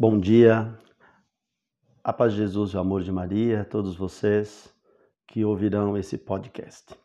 Bom 0.00 0.16
dia, 0.16 0.78
a 2.04 2.12
paz 2.12 2.32
de 2.32 2.38
Jesus 2.38 2.70
e 2.70 2.76
o 2.76 2.78
amor 2.78 3.02
de 3.02 3.10
Maria, 3.10 3.64
todos 3.64 3.96
vocês 3.96 4.72
que 5.26 5.44
ouvirão 5.44 5.98
esse 5.98 6.16
podcast. 6.16 6.96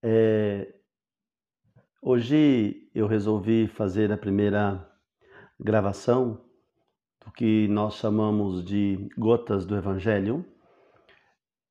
É, 0.00 0.76
hoje 2.00 2.88
eu 2.94 3.08
resolvi 3.08 3.66
fazer 3.66 4.12
a 4.12 4.16
primeira 4.16 4.88
gravação 5.58 6.40
do 7.26 7.32
que 7.32 7.66
nós 7.66 7.94
chamamos 7.94 8.64
de 8.64 9.08
Gotas 9.18 9.66
do 9.66 9.76
Evangelho. 9.76 10.46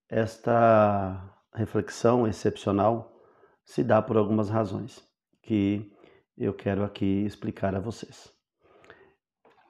Esta 0.09 1.39
reflexão 1.55 2.27
excepcional 2.27 3.17
se 3.63 3.81
dá 3.81 4.01
por 4.01 4.17
algumas 4.17 4.49
razões 4.49 5.01
que 5.41 5.89
eu 6.37 6.53
quero 6.53 6.83
aqui 6.83 7.23
explicar 7.23 7.73
a 7.73 7.79
vocês. 7.79 8.36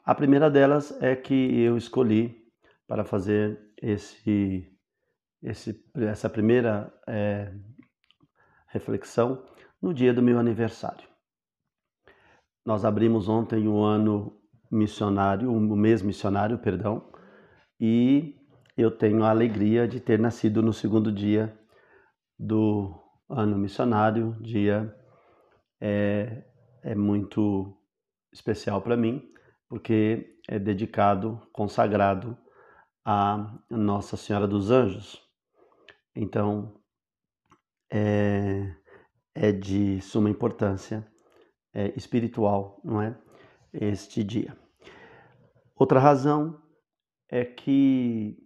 A 0.08 0.16
primeira 0.16 0.50
delas 0.50 0.98
é 1.02 1.18
que 1.18 1.60
eu 1.60 1.76
escolhi 1.76 2.34
para 2.88 3.04
fazer 3.04 3.60
esse, 3.82 4.66
esse 5.44 5.84
essa 5.98 6.30
primeira 6.30 6.94
é, 7.06 7.54
reflexão 8.70 9.46
no 9.82 9.94
dia 9.94 10.14
do 10.14 10.22
meu 10.22 10.40
aniversário. 10.40 11.06
Nós 12.66 12.86
abrimos 12.86 13.28
ontem 13.28 13.68
o 13.68 13.84
ano 13.84 14.42
missionário, 14.72 15.52
o 15.52 15.76
mês 15.76 16.02
missionário, 16.02 16.58
perdão, 16.58 17.12
e 17.78 18.34
eu 18.78 18.90
tenho 18.90 19.26
a 19.26 19.30
alegria 19.30 19.86
de 19.90 20.00
ter 20.00 20.18
nascido 20.18 20.62
no 20.62 20.72
segundo 20.72 21.12
dia 21.12 21.54
do 22.40 22.98
ano 23.28 23.58
missionário, 23.58 24.38
dia 24.40 24.90
é, 25.82 26.46
é 26.82 26.96
muito 26.96 27.78
especial 28.32 28.82
para 28.82 28.96
mim, 28.96 29.34
porque 29.70 30.40
é 30.48 30.58
dedicado, 30.58 31.42
consagrado 31.52 32.38
a 33.06 33.60
Nossa 33.70 34.18
Senhora 34.18 34.48
dos 34.48 34.72
Anjos. 34.72 35.22
Então, 36.16 36.82
é, 37.92 38.76
é 39.36 39.52
de 39.52 40.02
suma 40.02 40.30
importância 40.30 41.10
é, 41.74 41.94
espiritual, 41.96 42.82
não 42.84 43.02
é? 43.02 43.18
Este 43.74 44.24
dia. 44.24 44.58
Outra 45.76 46.00
razão 46.00 46.62
é 47.30 47.46
que 47.46 48.38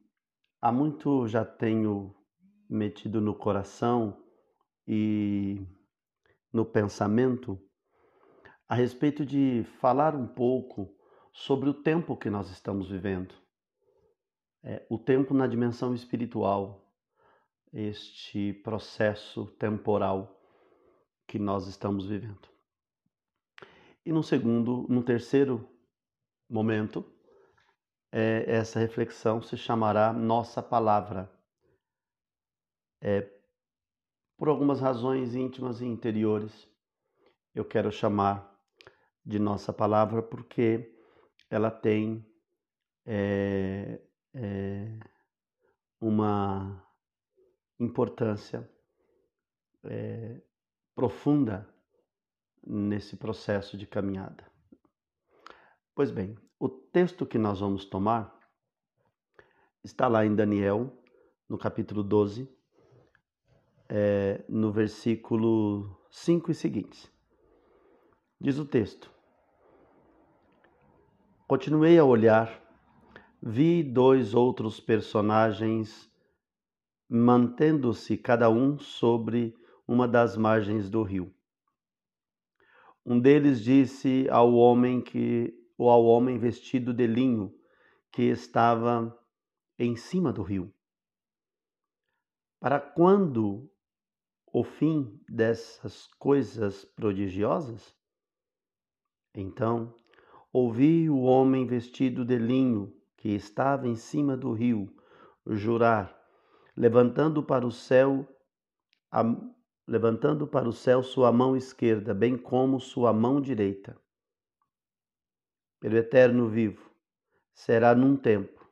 há 0.62 0.72
muito 0.72 1.28
já 1.28 1.46
tenho 1.46 2.16
metido 2.70 3.22
no 3.22 3.36
coração 3.36 4.22
e 4.88 5.66
no 6.52 6.66
pensamento 6.66 7.60
a 8.68 8.76
respeito 8.76 9.26
de 9.26 9.64
falar 9.80 10.16
um 10.16 10.28
pouco 10.28 11.01
sobre 11.32 11.70
o 11.70 11.74
tempo 11.74 12.18
que 12.18 12.30
nós 12.30 12.50
estamos 12.50 12.90
vivendo. 12.90 13.34
É, 14.64 14.86
o 14.90 14.98
tempo 14.98 15.34
na 15.34 15.48
dimensão 15.48 15.94
espiritual, 15.94 16.94
este 17.74 18.54
processo 18.54 19.46
temporal 19.58 20.40
que 21.28 21.40
nós 21.40 21.68
estamos 21.68 22.06
vivendo. 22.06 22.50
E 24.06 24.12
no 24.12 24.22
segundo, 24.22 24.86
no 24.90 25.04
terceiro 25.04 25.68
momento, 26.50 27.06
é, 28.12 28.44
essa 28.48 28.80
reflexão 28.80 29.42
se 29.42 29.56
chamará 29.56 30.12
Nossa 30.12 30.62
Palavra. 30.62 31.32
É, 33.00 33.28
por 34.38 34.50
algumas 34.50 34.80
razões 34.82 35.34
íntimas 35.34 35.82
e 35.82 35.86
interiores, 35.86 36.68
eu 37.56 37.64
quero 37.64 37.92
chamar 37.92 38.52
de 39.26 39.40
Nossa 39.40 39.72
Palavra 39.72 40.22
porque 40.22 41.01
ela 41.52 41.70
tem 41.70 42.26
é, 43.06 44.02
é, 44.34 45.00
uma 46.00 46.82
importância 47.78 48.68
é, 49.84 50.42
profunda 50.96 51.68
nesse 52.66 53.18
processo 53.18 53.78
de 53.78 53.86
caminhada. 53.86 54.50
Pois 55.94 56.10
bem, 56.10 56.38
o 56.58 56.70
texto 56.70 57.26
que 57.26 57.38
nós 57.38 57.60
vamos 57.60 57.84
tomar 57.84 58.40
está 59.84 60.08
lá 60.08 60.26
em 60.26 60.34
Daniel, 60.34 61.04
no 61.50 61.58
capítulo 61.58 62.02
12, 62.02 62.50
é, 63.90 64.42
no 64.48 64.72
versículo 64.72 66.00
5 66.10 66.50
e 66.52 66.56
seguintes. 66.56 67.12
Diz 68.40 68.58
o 68.58 68.66
texto: 68.66 69.12
Continuei 71.52 72.00
a 72.00 72.06
olhar, 72.06 72.64
vi 73.44 73.84
dois 73.84 74.34
outros 74.34 74.80
personagens 74.80 76.10
mantendo-se 77.10 78.18
cada 78.18 78.50
um 78.50 78.80
sobre 78.80 79.54
uma 79.86 80.08
das 80.08 80.38
margens 80.38 80.90
do 80.90 81.04
rio. 81.04 81.36
Um 83.06 83.20
deles 83.20 83.62
disse 83.62 84.30
ao 84.30 84.54
homem 84.54 85.02
que 85.02 85.54
ou 85.78 85.90
ao 85.90 86.06
homem 86.06 86.38
vestido 86.38 86.94
de 86.94 87.06
linho 87.06 87.54
que 88.14 88.22
estava 88.22 89.14
em 89.78 89.98
cima 89.98 90.32
do 90.32 90.44
rio: 90.44 90.74
Para 92.62 92.80
quando 92.80 93.70
o 94.54 94.64
fim 94.64 95.22
dessas 95.28 96.08
coisas 96.18 96.86
prodigiosas? 96.86 97.94
Então 99.36 99.94
ouvi 100.52 101.10
o 101.10 101.22
homem 101.22 101.66
vestido 101.66 102.26
de 102.26 102.38
linho 102.38 102.94
que 103.18 103.30
estava 103.30 103.88
em 103.88 103.96
cima 103.96 104.36
do 104.36 104.52
rio 104.52 104.94
jurar, 105.48 106.16
levantando 106.76 107.42
para 107.42 107.66
o 107.66 107.72
céu 107.72 108.28
a, 109.12 109.24
levantando 109.88 110.48
para 110.48 110.68
o 110.68 110.74
céu 110.74 111.04
sua 111.04 111.32
mão 111.32 111.56
esquerda, 111.56 112.14
bem 112.14 112.38
como 112.38 112.80
sua 112.80 113.12
mão 113.12 113.42
direita. 113.42 114.00
Pelo 115.80 115.98
eterno 115.98 116.48
vivo, 116.48 116.90
será 117.54 117.96
num 117.96 118.16
tempo, 118.16 118.66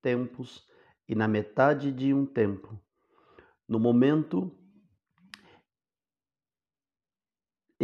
tempos 0.00 0.66
e 1.08 1.14
na 1.14 1.28
metade 1.28 1.92
de 1.92 2.12
um 2.14 2.24
tempo, 2.24 2.80
no 3.68 3.78
momento 3.78 4.50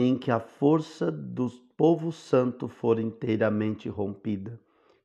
em 0.00 0.16
que 0.16 0.30
a 0.30 0.38
força 0.38 1.10
do 1.10 1.50
povo 1.76 2.12
santo 2.12 2.68
for 2.68 3.00
inteiramente 3.00 3.88
rompida, 3.88 4.60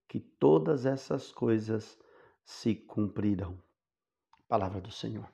que 0.07 0.19
todas 0.19 0.85
essas 0.85 1.31
coisas 1.31 1.97
se 2.43 2.75
cumprirão. 2.75 3.57
Palavra 4.47 4.79
do 4.79 4.91
Senhor. 4.91 5.27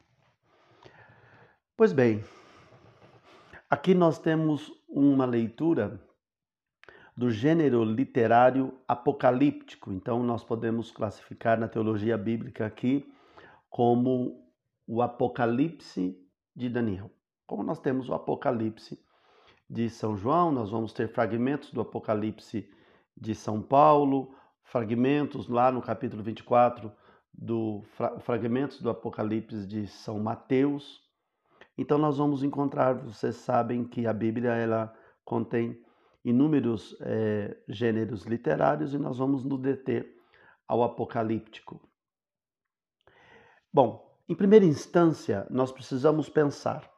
Pois 1.76 1.92
bem, 1.92 2.24
aqui 3.70 3.94
nós 3.94 4.18
temos 4.18 4.72
uma 4.88 5.26
leitura 5.26 6.02
do 7.14 7.30
gênero 7.30 7.84
literário 7.84 8.80
apocalíptico. 8.88 9.92
Então, 9.92 10.24
nós 10.24 10.42
podemos 10.42 10.90
classificar 10.90 11.60
na 11.60 11.68
teologia 11.68 12.18
bíblica 12.18 12.66
aqui 12.66 13.14
como 13.70 14.42
o 14.88 15.02
Apocalipse 15.02 16.18
de 16.56 16.70
Daniel. 16.70 17.12
Como 17.46 17.62
nós 17.62 17.82
temos 17.82 18.08
o 18.08 18.14
Apocalipse 18.14 18.98
de 19.70 19.90
São 19.90 20.18
João, 20.18 20.52
nós 20.52 20.72
vamos 20.72 20.92
ter 20.94 21.08
fragmentos 21.08 21.72
do 21.72 21.82
Apocalipse 21.82 22.68
de 23.16 23.36
São 23.36 23.62
Paulo, 23.62 24.34
fragmentos 24.64 25.48
lá 25.48 25.72
no 25.72 25.82
capítulo 25.82 26.24
24 26.24 26.92
do 27.32 27.84
fragmentos 28.22 28.82
do 28.82 28.90
Apocalipse 28.90 29.68
de 29.68 29.86
São 29.88 30.20
Mateus. 30.20 31.02
Então 31.78 31.98
nós 31.98 32.18
vamos 32.18 32.42
encontrar, 32.42 32.94
vocês 32.96 33.36
sabem 33.36 33.84
que 33.84 34.08
a 34.08 34.14
Bíblia 34.14 34.54
ela 34.56 34.94
contém 35.24 35.80
inúmeros 36.26 36.98
é, 37.02 37.56
gêneros 37.68 38.24
literários 38.24 38.94
e 38.94 38.98
nós 38.98 39.18
vamos 39.18 39.44
nos 39.44 39.60
deter 39.60 40.18
ao 40.68 40.84
apocalíptico. 40.84 41.80
Bom, 43.72 44.18
em 44.28 44.36
primeira 44.36 44.66
instância, 44.66 45.46
nós 45.50 45.72
precisamos 45.72 46.28
pensar 46.28 46.90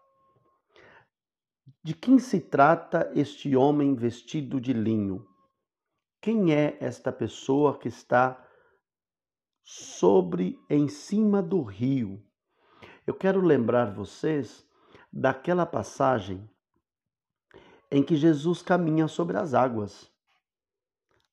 de 1.84 1.94
quem 1.94 2.20
se 2.20 2.40
trata 2.40 3.12
este 3.16 3.56
homem 3.56 3.96
vestido 3.96 4.62
de 4.62 4.74
linho? 4.74 5.28
Quem 6.22 6.54
é 6.54 6.78
esta 6.80 7.12
pessoa 7.12 7.78
que 7.78 7.88
está 7.88 8.42
sobre, 9.64 10.60
em 10.70 10.88
cima 10.88 11.42
do 11.42 11.62
rio? 11.62 12.24
Eu 13.08 13.16
quero 13.16 13.42
lembrar 13.42 13.94
vocês 13.94 14.66
daquela 15.12 15.66
passagem 15.66 16.48
em 17.90 18.04
que 18.04 18.16
Jesus 18.16 18.62
caminha 18.62 19.08
sobre 19.08 19.38
as 19.38 19.54
águas. 19.54 20.10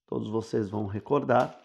Todos 0.07 0.29
vocês 0.29 0.71
vão 0.71 0.87
recordar 0.87 1.57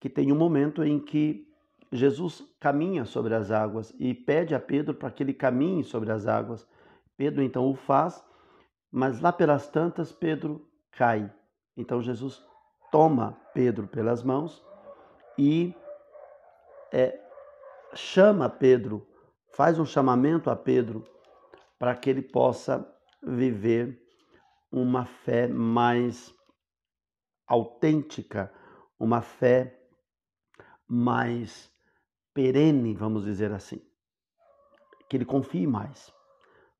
que 0.00 0.08
tem 0.08 0.32
um 0.32 0.36
momento 0.36 0.82
em 0.82 0.98
que 0.98 1.46
Jesus 1.92 2.44
caminha 2.58 3.04
sobre 3.04 3.34
as 3.34 3.50
águas 3.50 3.94
e 3.98 4.14
pede 4.14 4.54
a 4.54 4.60
Pedro 4.60 4.94
para 4.94 5.10
que 5.10 5.22
ele 5.22 5.34
caminhe 5.34 5.84
sobre 5.84 6.10
as 6.10 6.26
águas. 6.26 6.66
Pedro 7.18 7.42
então 7.42 7.68
o 7.68 7.74
faz, 7.74 8.24
mas 8.90 9.20
lá 9.20 9.32
pelas 9.32 9.68
tantas 9.68 10.12
Pedro 10.12 10.64
cai. 10.92 11.30
Então 11.76 12.00
Jesus 12.00 12.40
toma 12.92 13.32
Pedro 13.52 13.88
pelas 13.88 14.22
mãos 14.22 14.64
e 15.36 15.74
é, 16.92 17.20
chama 17.92 18.48
Pedro, 18.48 19.04
faz 19.52 19.80
um 19.80 19.84
chamamento 19.84 20.48
a 20.48 20.54
Pedro 20.54 21.04
para 21.76 21.94
que 21.96 22.08
ele 22.08 22.22
possa 22.22 22.88
viver 23.20 24.00
uma 24.70 25.04
fé 25.04 25.48
mais 25.48 26.32
autêntica, 27.48 28.52
uma 28.98 29.22
fé 29.22 29.76
mais 30.86 31.68
perene, 32.32 32.94
vamos 32.94 33.24
dizer 33.24 33.50
assim. 33.52 33.84
Que 35.08 35.16
ele 35.16 35.24
confie 35.24 35.66
mais. 35.66 36.12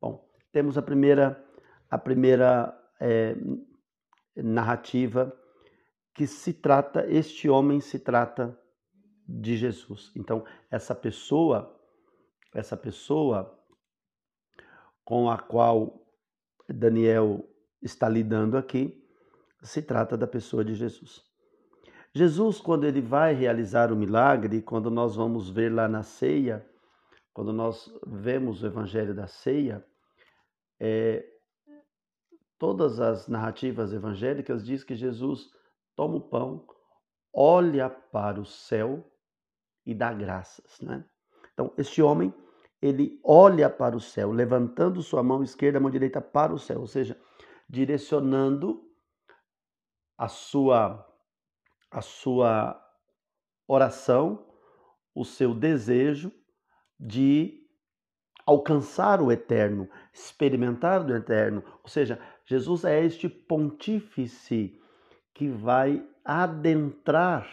Bom, 0.01 0.28
temos 0.59 0.77
a 0.77 0.83
primeira, 0.83 1.41
a 1.89 1.97
primeira 1.97 2.77
é, 3.01 3.37
narrativa 4.35 5.33
que 6.13 6.27
se 6.27 6.53
trata, 6.53 7.07
este 7.09 7.49
homem 7.49 7.81
se 7.81 7.97
trata 7.97 8.59
de 9.25 9.57
Jesus. 9.57 10.11
Então, 10.17 10.45
essa 10.69 10.97
pessoa, 10.97 11.81
essa 12.53 12.77
pessoa 12.77 13.57
com 15.05 15.31
a 15.31 15.39
qual 15.39 16.05
Daniel 16.69 17.49
está 17.81 18.09
lidando 18.09 18.59
aqui, 18.59 19.01
se 19.63 19.81
trata 19.81 20.17
da 20.17 20.27
pessoa 20.27 20.65
de 20.65 20.75
Jesus. 20.75 21.23
Jesus, 22.13 22.61
quando 22.61 22.83
ele 22.83 23.01
vai 23.01 23.33
realizar 23.33 23.93
o 23.93 23.97
milagre, 23.97 24.61
quando 24.61 24.91
nós 24.91 25.15
vamos 25.15 25.49
ver 25.49 25.73
lá 25.73 25.87
na 25.87 26.03
ceia, 26.03 26.69
quando 27.33 27.53
nós 27.53 27.89
vemos 28.05 28.65
o 28.65 28.67
evangelho 28.67 29.15
da 29.15 29.29
ceia, 29.29 29.87
é, 30.81 31.25
todas 32.59 33.01
as 33.01 33.29
narrativas 33.29 33.93
evangélicas 33.93 34.65
diz 34.65 34.83
que 34.85 34.95
Jesus 34.95 35.51
toma 35.95 36.17
o 36.17 36.29
pão, 36.29 36.67
olha 37.33 37.89
para 37.89 38.41
o 38.41 38.45
céu 38.45 39.05
e 39.85 39.95
dá 39.95 40.13
graças, 40.13 40.81
né? 40.81 41.05
Então, 41.53 41.73
este 41.77 42.01
homem, 42.03 42.33
ele 42.81 43.21
olha 43.25 43.69
para 43.69 43.97
o 43.97 44.01
céu, 44.01 44.31
levantando 44.31 45.03
sua 45.03 45.23
mão 45.23 45.43
esquerda, 45.43 45.81
mão 45.81 45.91
direita 45.91 46.21
para 46.21 46.55
o 46.55 46.59
céu, 46.59 46.81
ou 46.81 46.87
seja, 46.87 47.21
direcionando 47.69 48.89
a 50.17 50.29
sua 50.29 51.05
a 51.91 52.03
sua 52.03 52.79
oração, 53.67 54.47
o 55.15 55.25
seu 55.25 55.55
desejo 55.55 56.31
de 56.99 57.68
alcançar 58.51 59.21
o 59.21 59.31
eterno, 59.31 59.89
experimentar 60.13 61.05
do 61.05 61.15
eterno. 61.15 61.63
Ou 61.83 61.89
seja, 61.89 62.21
Jesus 62.45 62.85
é 62.85 63.05
este 63.05 63.29
pontífice 63.29 64.81
que 65.35 65.49
vai 65.49 66.07
adentrar 66.25 67.49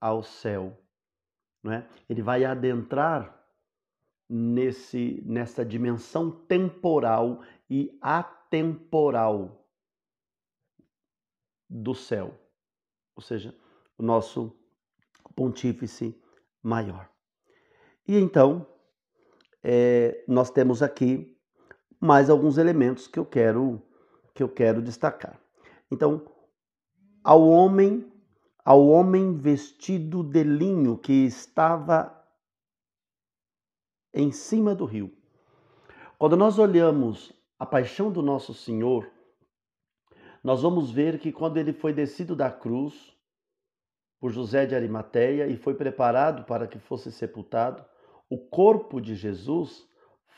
ao 0.00 0.22
céu, 0.22 0.76
não 1.62 1.72
é? 1.72 1.88
Ele 2.08 2.22
vai 2.22 2.44
adentrar 2.44 3.34
nesse 4.28 5.22
nessa 5.24 5.64
dimensão 5.64 6.30
temporal 6.30 7.42
e 7.70 7.96
atemporal 8.02 9.64
do 11.68 11.94
céu 11.94 12.46
ou 13.16 13.22
seja, 13.22 13.56
o 13.96 14.02
nosso 14.02 14.54
pontífice 15.34 16.14
maior. 16.62 17.10
E 18.06 18.16
então, 18.16 18.66
é, 19.68 20.22
nós 20.28 20.48
temos 20.48 20.80
aqui 20.80 21.36
mais 22.00 22.30
alguns 22.30 22.56
elementos 22.56 23.08
que 23.08 23.18
eu 23.18 23.26
quero 23.26 23.82
que 24.32 24.40
eu 24.40 24.48
quero 24.48 24.80
destacar. 24.80 25.40
Então, 25.90 26.24
ao 27.24 27.44
homem, 27.48 28.12
ao 28.64 28.86
homem 28.86 29.36
vestido 29.36 30.22
de 30.22 30.44
linho 30.44 30.96
que 30.96 31.24
estava 31.24 32.16
em 34.14 34.30
cima 34.30 34.72
do 34.72 34.84
rio. 34.84 35.12
Quando 36.16 36.36
nós 36.36 36.60
olhamos 36.60 37.32
a 37.58 37.66
paixão 37.66 38.12
do 38.12 38.22
nosso 38.22 38.54
Senhor, 38.54 39.10
nós 40.44 40.62
vamos 40.62 40.92
ver 40.92 41.18
que 41.18 41.32
quando 41.32 41.56
ele 41.56 41.72
foi 41.72 41.92
descido 41.92 42.36
da 42.36 42.52
cruz 42.52 43.16
por 44.20 44.30
José 44.30 44.64
de 44.64 44.76
Arimateia 44.76 45.48
e 45.48 45.56
foi 45.56 45.74
preparado 45.74 46.44
para 46.44 46.68
que 46.68 46.78
fosse 46.78 47.10
sepultado, 47.10 47.84
o 48.28 48.38
corpo 48.38 49.00
de 49.00 49.14
Jesus 49.14 49.88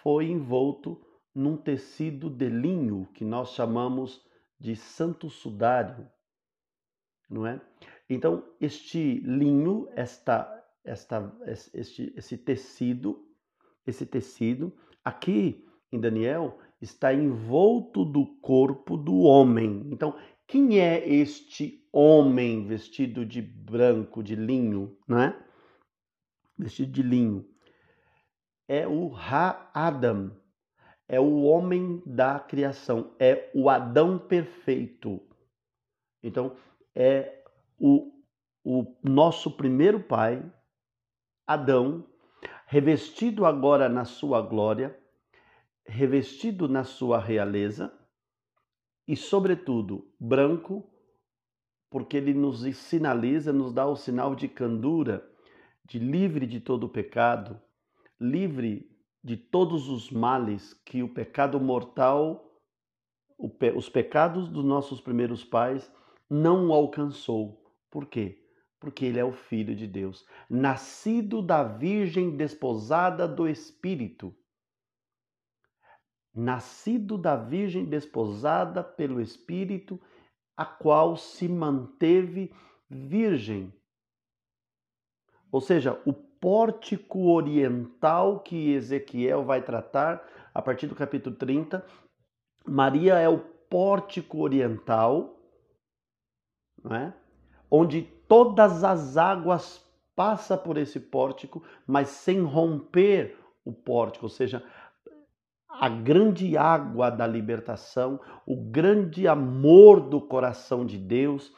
foi 0.03 0.31
envolto 0.31 1.01
num 1.35 1.57
tecido 1.57 2.29
de 2.29 2.49
linho 2.49 3.09
que 3.15 3.25
nós 3.25 3.55
chamamos 3.55 4.25
de 4.59 4.75
santo 4.75 5.31
sudário, 5.31 6.09
não 7.31 7.47
é? 7.47 7.61
Então, 8.11 8.45
este 8.61 9.21
linho, 9.21 9.89
esta, 9.95 10.65
esta, 10.85 11.33
este, 11.75 12.13
esse 12.17 12.37
tecido, 12.39 13.25
esse 13.87 14.05
tecido, 14.05 14.73
aqui 15.05 15.65
em 15.93 16.01
Daniel, 16.01 16.59
está 16.81 17.13
envolto 17.13 18.05
do 18.05 18.27
corpo 18.41 18.97
do 18.97 19.19
homem. 19.19 19.87
Então, 19.93 20.17
quem 20.47 20.81
é 20.81 21.07
este 21.09 21.87
homem 21.93 22.67
vestido 22.67 23.25
de 23.25 23.43
branco, 23.43 24.23
de 24.23 24.35
linho, 24.35 24.97
não 25.07 25.21
é? 25.21 25.39
Vestido 26.59 26.93
de 26.93 27.03
linho. 27.03 27.47
É 28.69 28.87
o 28.87 29.17
Ha-Adam, 29.17 30.31
é 31.09 31.19
o 31.19 31.43
homem 31.43 32.03
da 32.05 32.39
criação, 32.39 33.15
é 33.19 33.51
o 33.55 33.71
Adão 33.71 34.19
perfeito. 34.19 35.21
Então, 36.23 36.55
é 36.95 37.43
o, 37.79 38.13
o 38.63 38.95
nosso 39.03 39.51
primeiro 39.57 40.01
pai, 40.01 40.45
Adão, 41.47 42.07
revestido 42.67 43.47
agora 43.47 43.89
na 43.89 44.05
sua 44.05 44.43
glória, 44.43 44.95
revestido 45.87 46.69
na 46.69 46.85
sua 46.85 47.19
realeza 47.19 47.91
e, 49.07 49.17
sobretudo, 49.17 50.13
branco, 50.21 50.87
porque 51.89 52.19
ele 52.19 52.35
nos 52.35 52.61
sinaliza, 52.77 53.51
nos 53.51 53.73
dá 53.73 53.87
o 53.87 53.97
sinal 53.97 54.35
de 54.35 54.47
candura, 54.47 55.27
de 55.87 55.99
livre 55.99 56.47
de 56.47 56.61
todo 56.61 56.85
o 56.85 56.89
pecado, 56.91 57.59
livre 58.21 58.91
de 59.23 59.37
todos 59.37 59.89
os 59.89 60.11
males 60.11 60.75
que 60.85 61.03
o 61.03 61.13
pecado 61.13 61.61
mortal, 61.61 62.45
os 63.77 63.89
pecados 63.89 64.49
dos 64.49 64.65
nossos 64.65 65.01
primeiros 65.01 65.45
pais 65.45 65.91
não 66.29 66.73
alcançou. 66.73 67.65
Por 67.91 68.07
quê? 68.07 68.45
Porque 68.81 69.05
ele 69.05 69.19
é 69.19 69.25
o 69.25 69.33
Filho 69.33 69.75
de 69.75 69.87
Deus, 69.87 70.25
nascido 70.49 71.43
da 71.43 71.63
Virgem 71.63 72.37
desposada 72.37 73.27
do 73.27 73.49
Espírito 73.49 74.35
nascido 76.39 77.19
da 77.19 77.35
Virgem 77.35 77.85
desposada 77.85 78.83
pelo 78.83 79.21
Espírito, 79.21 80.01
a 80.57 80.65
qual 80.65 81.17
se 81.17 81.49
manteve 81.49 82.55
virgem. 82.89 83.75
Ou 85.51 85.61
seja, 85.61 86.01
o 86.07 86.13
pórtico 86.41 87.31
oriental 87.31 88.41
que 88.41 88.73
Ezequiel 88.73 89.45
vai 89.45 89.63
tratar 89.63 90.27
a 90.55 90.63
partir 90.63 90.87
do 90.87 90.95
capítulo 90.95 91.37
30, 91.37 91.85
Maria 92.67 93.15
é 93.15 93.29
o 93.29 93.39
pórtico 93.39 94.39
oriental, 94.39 95.37
não 96.83 96.97
é? 96.97 97.15
onde 97.71 98.03
todas 98.03 98.83
as 98.85 99.17
águas 99.17 99.85
passam 100.17 100.59
por 100.59 100.77
esse 100.77 100.99
pórtico, 100.99 101.63
mas 101.87 102.09
sem 102.09 102.43
romper 102.43 103.39
o 103.65 103.73
pórtico, 103.73 104.27
ou 104.27 104.31
seja, 104.31 104.65
a 105.69 105.89
grande 105.89 106.57
água 106.57 107.11
da 107.11 107.27
libertação, 107.27 108.19
o 108.45 108.57
grande 108.57 109.29
amor 109.29 110.01
do 110.01 110.21
coração 110.21 110.85
de 110.85 110.99
Deus, 110.99 111.55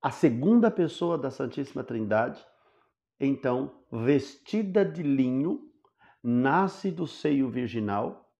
a 0.00 0.10
segunda 0.10 0.70
pessoa 0.70 1.18
da 1.18 1.30
Santíssima 1.30 1.84
Trindade, 1.84 2.42
então 3.20 3.84
vestida 3.92 4.84
de 4.84 5.02
linho, 5.02 5.70
nasce 6.22 6.90
do 6.90 7.06
seio 7.06 7.50
virginal, 7.50 8.32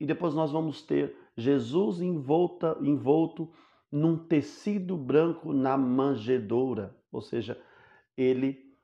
e 0.00 0.06
depois 0.06 0.34
nós 0.34 0.50
vamos 0.50 0.82
ter 0.82 1.16
Jesus 1.36 2.00
envolta, 2.00 2.78
envolto 2.80 3.52
num 3.92 4.16
tecido 4.16 4.96
branco 4.96 5.52
na 5.52 5.76
manjedoura, 5.76 6.96
ou 7.12 7.20
seja, 7.20 7.62
ele 8.16 8.74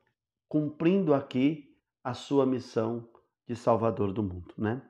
cumprindo 0.48 1.14
aqui 1.14 1.76
a 2.04 2.14
sua 2.14 2.44
missão 2.44 3.08
de 3.46 3.56
Salvador 3.56 4.12
do 4.12 4.22
mundo, 4.22 4.54
né? 4.56 4.82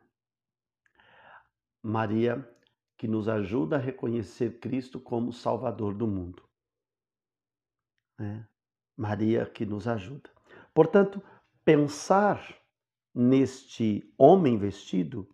Maria, 1.83 2.49
que 2.97 3.09
nos 3.09 3.29
ajuda 3.29 3.77
a 3.77 3.81
reconhecer 3.81 4.61
Cristo 4.61 5.01
como 5.01 5.33
Salvador 5.33 5.95
do 5.95 6.07
mundo. 6.07 6.49
Né? 8.19 8.49
Maria, 8.97 9.47
que 9.47 9.65
nos 9.65 9.89
ajuda. 9.89 10.31
Portanto, 10.75 11.23
pensar 11.65 12.57
neste 13.15 14.13
homem 14.17 14.57
vestido, 14.57 15.29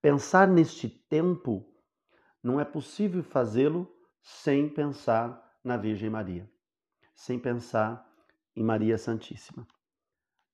pensar 0.00 0.48
neste 0.48 0.88
tempo, 0.88 1.68
não 2.42 2.60
é 2.60 2.64
possível 2.64 3.22
fazê-lo 3.22 3.90
sem 4.22 4.68
pensar 4.68 5.58
na 5.62 5.76
Virgem 5.76 6.10
Maria, 6.10 6.50
sem 7.14 7.38
pensar 7.38 8.06
em 8.54 8.62
Maria 8.62 8.96
Santíssima. 8.96 9.66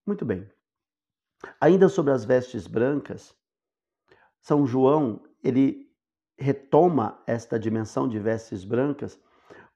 Muito 0.06 0.25
bem. 0.25 0.49
Ainda 1.61 1.88
sobre 1.88 2.12
as 2.12 2.25
vestes 2.25 2.66
brancas, 2.66 3.34
São 4.40 4.66
João, 4.66 5.23
ele 5.42 5.90
retoma 6.38 7.23
esta 7.26 7.58
dimensão 7.58 8.08
de 8.08 8.18
vestes 8.18 8.64
brancas 8.64 9.18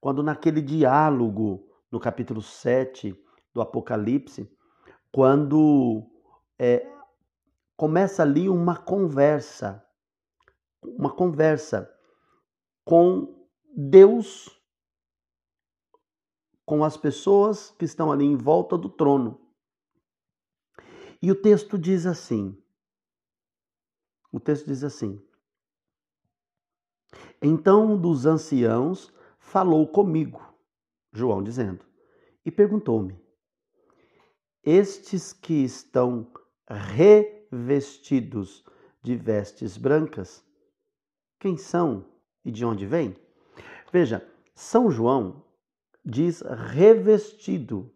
quando 0.00 0.22
naquele 0.22 0.60
diálogo 0.60 1.67
no 1.90 1.98
capítulo 1.98 2.42
7 2.42 3.14
do 3.52 3.60
Apocalipse, 3.60 4.50
quando 5.10 6.08
é, 6.58 6.86
começa 7.76 8.22
ali 8.22 8.48
uma 8.48 8.76
conversa, 8.76 9.84
uma 10.82 11.14
conversa 11.14 11.92
com 12.84 13.48
Deus, 13.74 14.50
com 16.64 16.84
as 16.84 16.96
pessoas 16.96 17.70
que 17.70 17.84
estão 17.84 18.12
ali 18.12 18.24
em 18.24 18.36
volta 18.36 18.76
do 18.76 18.88
trono. 18.88 19.40
E 21.20 21.30
o 21.30 21.40
texto 21.40 21.78
diz 21.78 22.06
assim: 22.06 22.56
o 24.32 24.38
texto 24.38 24.66
diz 24.66 24.84
assim: 24.84 25.20
Então 27.42 27.92
um 27.92 28.00
dos 28.00 28.26
anciãos 28.26 29.12
falou 29.38 29.86
comigo, 29.86 30.47
João 31.12 31.42
dizendo, 31.42 31.84
e 32.44 32.50
perguntou-me: 32.50 33.18
Estes 34.62 35.32
que 35.32 35.64
estão 35.64 36.30
revestidos 36.68 38.64
de 39.02 39.16
vestes 39.16 39.76
brancas, 39.76 40.44
quem 41.38 41.56
são 41.56 42.04
e 42.44 42.50
de 42.50 42.64
onde 42.64 42.86
vêm? 42.86 43.16
Veja, 43.92 44.26
São 44.54 44.90
João 44.90 45.44
diz 46.04 46.40
revestido. 46.40 47.92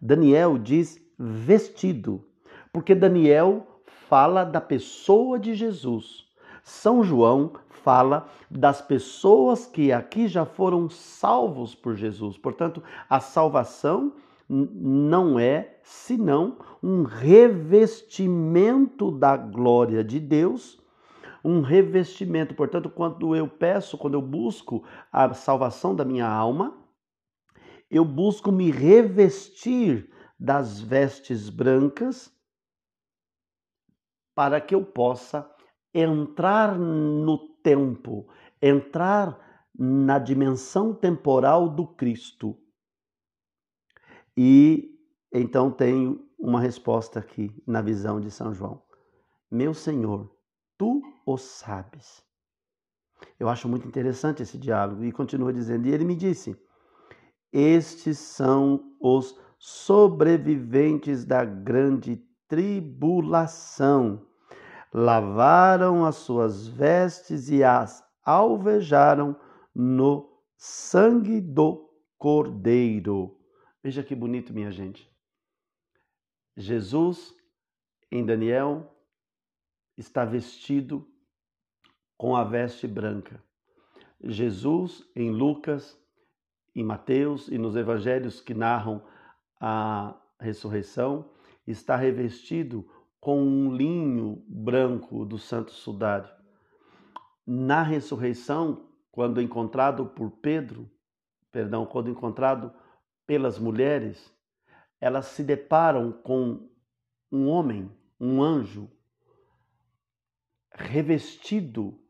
Daniel 0.00 0.58
diz 0.58 1.00
vestido, 1.18 2.28
porque 2.72 2.94
Daniel 2.94 3.82
fala 4.08 4.44
da 4.44 4.60
pessoa 4.60 5.38
de 5.38 5.54
Jesus. 5.54 6.26
São 6.62 7.02
João 7.02 7.52
fala 7.86 8.26
das 8.50 8.82
pessoas 8.82 9.64
que 9.64 9.92
aqui 9.92 10.26
já 10.26 10.44
foram 10.44 10.90
salvos 10.90 11.72
por 11.72 11.94
Jesus. 11.94 12.36
Portanto, 12.36 12.82
a 13.08 13.20
salvação 13.20 14.12
não 14.48 15.38
é 15.38 15.78
senão 15.84 16.58
um 16.82 17.04
revestimento 17.04 19.12
da 19.12 19.36
glória 19.36 20.02
de 20.02 20.18
Deus, 20.18 20.82
um 21.44 21.60
revestimento. 21.60 22.56
Portanto, 22.56 22.90
quando 22.90 23.36
eu 23.36 23.46
peço, 23.46 23.96
quando 23.96 24.14
eu 24.14 24.22
busco 24.22 24.82
a 25.12 25.32
salvação 25.32 25.94
da 25.94 26.04
minha 26.04 26.26
alma, 26.26 26.76
eu 27.88 28.04
busco 28.04 28.50
me 28.50 28.68
revestir 28.68 30.10
das 30.36 30.80
vestes 30.80 31.48
brancas 31.48 32.34
para 34.34 34.60
que 34.60 34.74
eu 34.74 34.84
possa 34.84 35.48
entrar 35.94 36.76
no 36.78 37.55
tempo, 37.66 38.28
entrar 38.62 39.66
na 39.76 40.20
dimensão 40.20 40.94
temporal 40.94 41.68
do 41.68 41.84
Cristo. 41.84 42.56
E 44.36 44.96
então 45.32 45.68
tenho 45.68 46.24
uma 46.38 46.60
resposta 46.60 47.18
aqui 47.18 47.50
na 47.66 47.82
visão 47.82 48.20
de 48.20 48.30
São 48.30 48.54
João. 48.54 48.80
Meu 49.50 49.74
Senhor, 49.74 50.32
tu 50.78 51.02
o 51.26 51.36
sabes. 51.36 52.24
Eu 53.36 53.48
acho 53.48 53.68
muito 53.68 53.88
interessante 53.88 54.44
esse 54.44 54.56
diálogo 54.56 55.02
e 55.02 55.10
continua 55.10 55.52
dizendo: 55.52 55.88
e 55.88 55.92
ele 55.92 56.04
me 56.04 56.14
disse: 56.14 56.56
Estes 57.52 58.18
são 58.18 58.94
os 59.00 59.36
sobreviventes 59.58 61.24
da 61.24 61.44
grande 61.44 62.24
tribulação. 62.46 64.24
Lavaram 64.92 66.04
as 66.04 66.16
suas 66.16 66.66
vestes 66.66 67.48
e 67.50 67.62
as 67.62 68.04
alvejaram 68.24 69.38
no 69.74 70.42
sangue 70.56 71.40
do 71.40 71.90
Cordeiro. 72.18 73.38
Veja 73.82 74.02
que 74.02 74.14
bonito, 74.14 74.52
minha 74.52 74.70
gente. 74.70 75.10
Jesus, 76.56 77.34
em 78.10 78.24
Daniel, 78.24 78.96
está 79.96 80.24
vestido 80.24 81.06
com 82.16 82.34
a 82.34 82.42
veste 82.42 82.86
branca. 82.86 83.42
Jesus, 84.20 85.06
em 85.14 85.30
Lucas, 85.30 85.98
em 86.74 86.82
Mateus 86.82 87.48
e 87.48 87.58
nos 87.58 87.76
evangelhos 87.76 88.40
que 88.40 88.54
narram 88.54 89.04
a 89.60 90.18
ressurreição, 90.40 91.30
está 91.66 91.96
revestido 91.96 92.88
com 93.26 93.42
um 93.42 93.74
linho 93.74 94.40
branco 94.46 95.24
do 95.24 95.36
santo 95.36 95.72
sudário. 95.72 96.30
Na 97.44 97.82
ressurreição, 97.82 98.88
quando 99.10 99.42
encontrado 99.42 100.06
por 100.06 100.30
Pedro, 100.30 100.88
perdão, 101.50 101.84
quando 101.84 102.08
encontrado 102.08 102.72
pelas 103.26 103.58
mulheres, 103.58 104.32
elas 105.00 105.26
se 105.26 105.42
deparam 105.42 106.12
com 106.12 106.70
um 107.32 107.48
homem, 107.48 107.90
um 108.20 108.40
anjo, 108.40 108.88
revestido, 110.72 112.00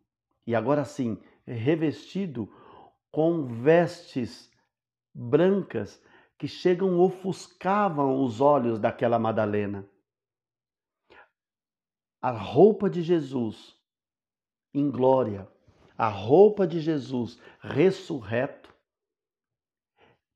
e 0.47 0.55
agora 0.55 0.85
sim, 0.85 1.19
revestido 1.47 2.47
com 3.11 3.47
vestes 3.47 4.51
brancas 5.15 5.99
que 6.37 6.47
chegam 6.47 7.01
ofuscavam 7.01 8.23
os 8.23 8.43
olhos 8.43 8.79
daquela 8.79 9.19
Madalena. 9.19 9.89
A 12.21 12.31
roupa 12.31 12.89
de 12.89 13.03
Jesus 13.03 13.77
em 14.75 14.91
glória, 14.91 15.49
a 15.97 16.09
roupa 16.09 16.67
de 16.67 16.81
Jesus 16.81 17.41
ressurreto, 17.61 18.75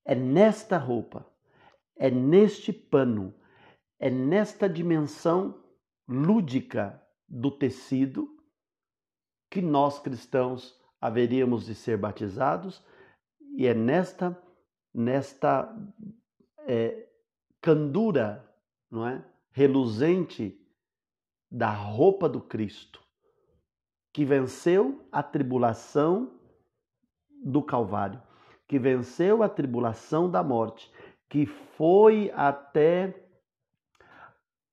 é 0.05 0.15
nesta 0.15 0.79
roupa, 0.79 1.27
é 1.97 2.11
neste 2.11 2.73
pano, 2.73 3.35
é 3.99 4.09
nesta 4.09 4.69
dimensão 4.69 5.63
lúdica 6.09 7.01
do 7.29 7.51
tecido 7.51 8.37
que 9.51 9.61
nós 9.61 9.99
cristãos 9.99 10.81
haveríamos 11.01 11.67
de 11.67 11.75
ser 11.75 11.99
batizados 11.99 12.83
e 13.57 13.67
é 13.67 13.75
nesta 13.75 14.41
nesta 14.93 15.73
é, 16.67 17.09
candura, 17.61 18.45
não 18.91 19.07
é, 19.07 19.25
reluzente 19.53 20.60
da 21.51 21.71
roupa 21.71 22.29
do 22.29 22.41
Cristo, 22.41 23.03
que 24.13 24.25
venceu 24.25 25.07
a 25.11 25.23
tribulação 25.23 26.33
do 27.45 27.63
Calvário, 27.63 28.23
que 28.69 28.79
venceu 28.79 29.43
a 29.43 29.49
tribulação 29.49 30.31
da 30.31 30.43
morte, 30.43 30.91
que 31.29 31.47
foi 31.47 32.31
até 32.35 33.27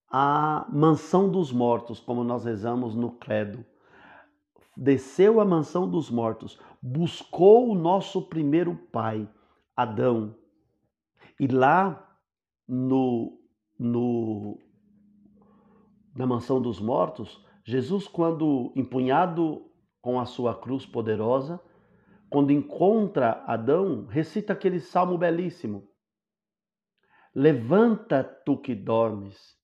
a 0.10 0.66
mansão 0.70 1.30
dos 1.30 1.52
mortos, 1.52 2.00
como 2.00 2.24
nós 2.24 2.46
rezamos 2.46 2.96
no 2.96 3.12
credo. 3.12 3.66
Desceu 4.76 5.42
à 5.42 5.46
mansão 5.46 5.90
dos 5.90 6.10
mortos, 6.10 6.60
buscou 6.82 7.70
o 7.70 7.76
nosso 7.76 8.22
primeiro 8.22 8.76
pai, 8.92 9.28
Adão. 9.76 10.36
E 11.40 11.48
lá 11.48 12.08
no, 12.68 13.40
no 13.78 14.60
na 16.18 16.26
mansão 16.26 16.60
dos 16.60 16.82
mortos, 16.82 17.46
Jesus, 17.64 18.08
quando 18.08 18.74
empunhado 18.76 19.70
com 20.02 20.20
a 20.20 20.26
sua 20.26 20.60
cruz 20.60 20.86
poderosa, 20.86 21.62
quando 22.30 22.52
encontra 22.52 23.44
Adão, 23.46 24.06
recita 24.08 24.54
aquele 24.54 24.80
salmo 24.80 25.18
belíssimo. 25.18 25.88
Levanta 27.36 28.24
tu 28.24 28.58
que 28.58 28.74
dormes, 28.74 29.56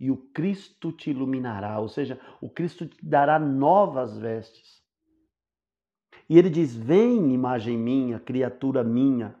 e 0.00 0.10
o 0.10 0.16
Cristo 0.32 0.90
te 0.90 1.10
iluminará, 1.10 1.78
ou 1.78 1.88
seja, 1.88 2.20
o 2.40 2.50
Cristo 2.50 2.86
te 2.86 3.04
dará 3.04 3.38
novas 3.38 4.18
vestes. 4.18 4.82
E 6.28 6.36
ele 6.36 6.50
diz: 6.50 6.76
Vem, 6.76 7.32
imagem 7.32 7.78
minha, 7.78 8.18
criatura 8.18 8.82
minha, 8.82 9.40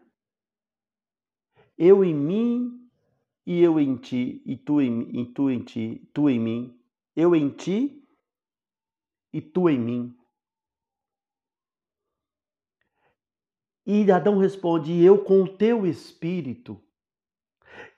eu 1.76 2.04
em 2.04 2.14
mim 2.14 2.87
e 3.48 3.62
eu 3.62 3.80
em 3.80 3.96
ti, 3.96 4.42
e 4.44 4.58
tu 4.58 4.78
em, 4.78 5.08
e 5.22 5.24
tu 5.24 5.50
em 5.50 5.64
ti, 5.64 6.06
tu 6.12 6.28
em 6.28 6.38
mim, 6.38 6.78
eu 7.16 7.34
em 7.34 7.48
ti 7.48 8.06
e 9.32 9.40
tu 9.40 9.70
em 9.70 9.80
mim. 9.80 10.14
E 13.86 14.12
Adão 14.12 14.36
responde: 14.36 15.02
Eu 15.02 15.24
com 15.24 15.44
o 15.44 15.48
teu 15.48 15.86
espírito. 15.86 16.78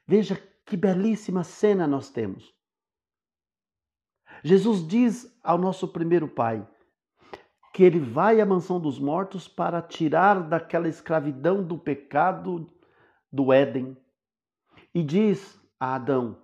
Veja 0.06 0.36
que 0.64 0.76
belíssima 0.76 1.42
cena 1.42 1.84
nós 1.84 2.10
temos. 2.10 2.54
Jesus 4.44 4.86
diz 4.86 5.36
ao 5.42 5.58
nosso 5.58 5.88
primeiro 5.88 6.28
pai: 6.28 6.64
que 7.74 7.82
ele 7.82 7.98
vai 7.98 8.40
à 8.40 8.46
mansão 8.46 8.80
dos 8.80 9.00
mortos 9.00 9.48
para 9.48 9.82
tirar 9.82 10.48
daquela 10.48 10.88
escravidão 10.88 11.60
do 11.60 11.76
pecado 11.76 12.72
do 13.32 13.52
Éden 13.52 13.96
e 14.94 15.02
diz 15.02 15.60
a 15.78 15.94
Adão: 15.94 16.40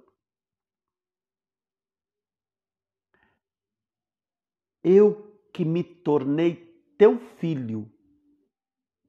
Eu 4.82 5.40
que 5.52 5.64
me 5.64 5.82
tornei 5.82 6.54
teu 6.96 7.18
filho, 7.18 7.90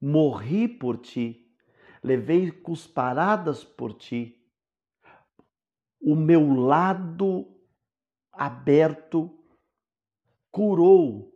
morri 0.02 0.68
por 0.68 0.98
ti, 0.98 1.56
levei 2.04 2.52
cusparadas 2.52 3.64
por 3.64 3.94
ti, 3.94 4.38
o 6.00 6.16
meu 6.16 6.54
lado 6.54 7.54
aberto 8.32 9.38
curou 10.52 11.34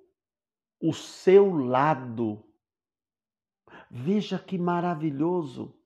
o 0.81 0.93
seu 0.93 1.53
lado. 1.53 2.43
Veja 3.89 4.39
que 4.39 4.57
maravilhoso. 4.57 5.80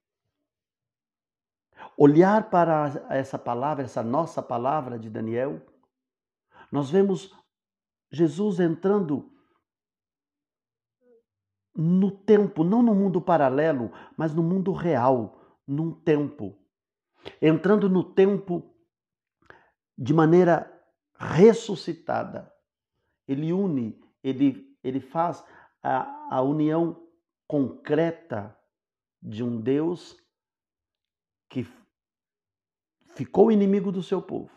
Olhar 1.98 2.50
para 2.50 3.08
essa 3.10 3.40
palavra, 3.40 3.86
essa 3.86 4.04
nossa 4.04 4.42
palavra 4.42 5.00
de 5.00 5.10
Daniel, 5.10 5.66
nós 6.72 6.90
vemos 6.90 7.34
Jesus 8.12 8.60
entrando 8.60 9.32
no 11.74 12.12
tempo, 12.12 12.64
não 12.64 12.82
no 12.82 12.94
mundo 12.94 13.22
paralelo, 13.22 13.92
mas 14.18 14.34
no 14.34 14.44
mundo 14.44 14.72
real, 14.72 15.42
num 15.68 15.92
tempo. 15.92 16.58
Entrando 17.42 17.90
no 17.90 18.04
tempo 18.04 18.74
de 19.98 20.14
maneira 20.14 20.72
ressuscitada. 21.18 22.54
Ele 23.28 23.52
une, 23.52 24.00
ele, 24.24 24.78
ele 24.84 25.00
faz 25.00 25.44
a, 25.82 26.36
a 26.36 26.42
união 26.42 27.02
concreta 27.48 28.58
de 29.22 29.44
um 29.44 29.60
Deus 29.60 30.18
que 31.50 31.64
ficou 33.16 33.52
inimigo 33.52 33.92
do 33.92 34.04
seu 34.04 34.22
povo 34.22 34.52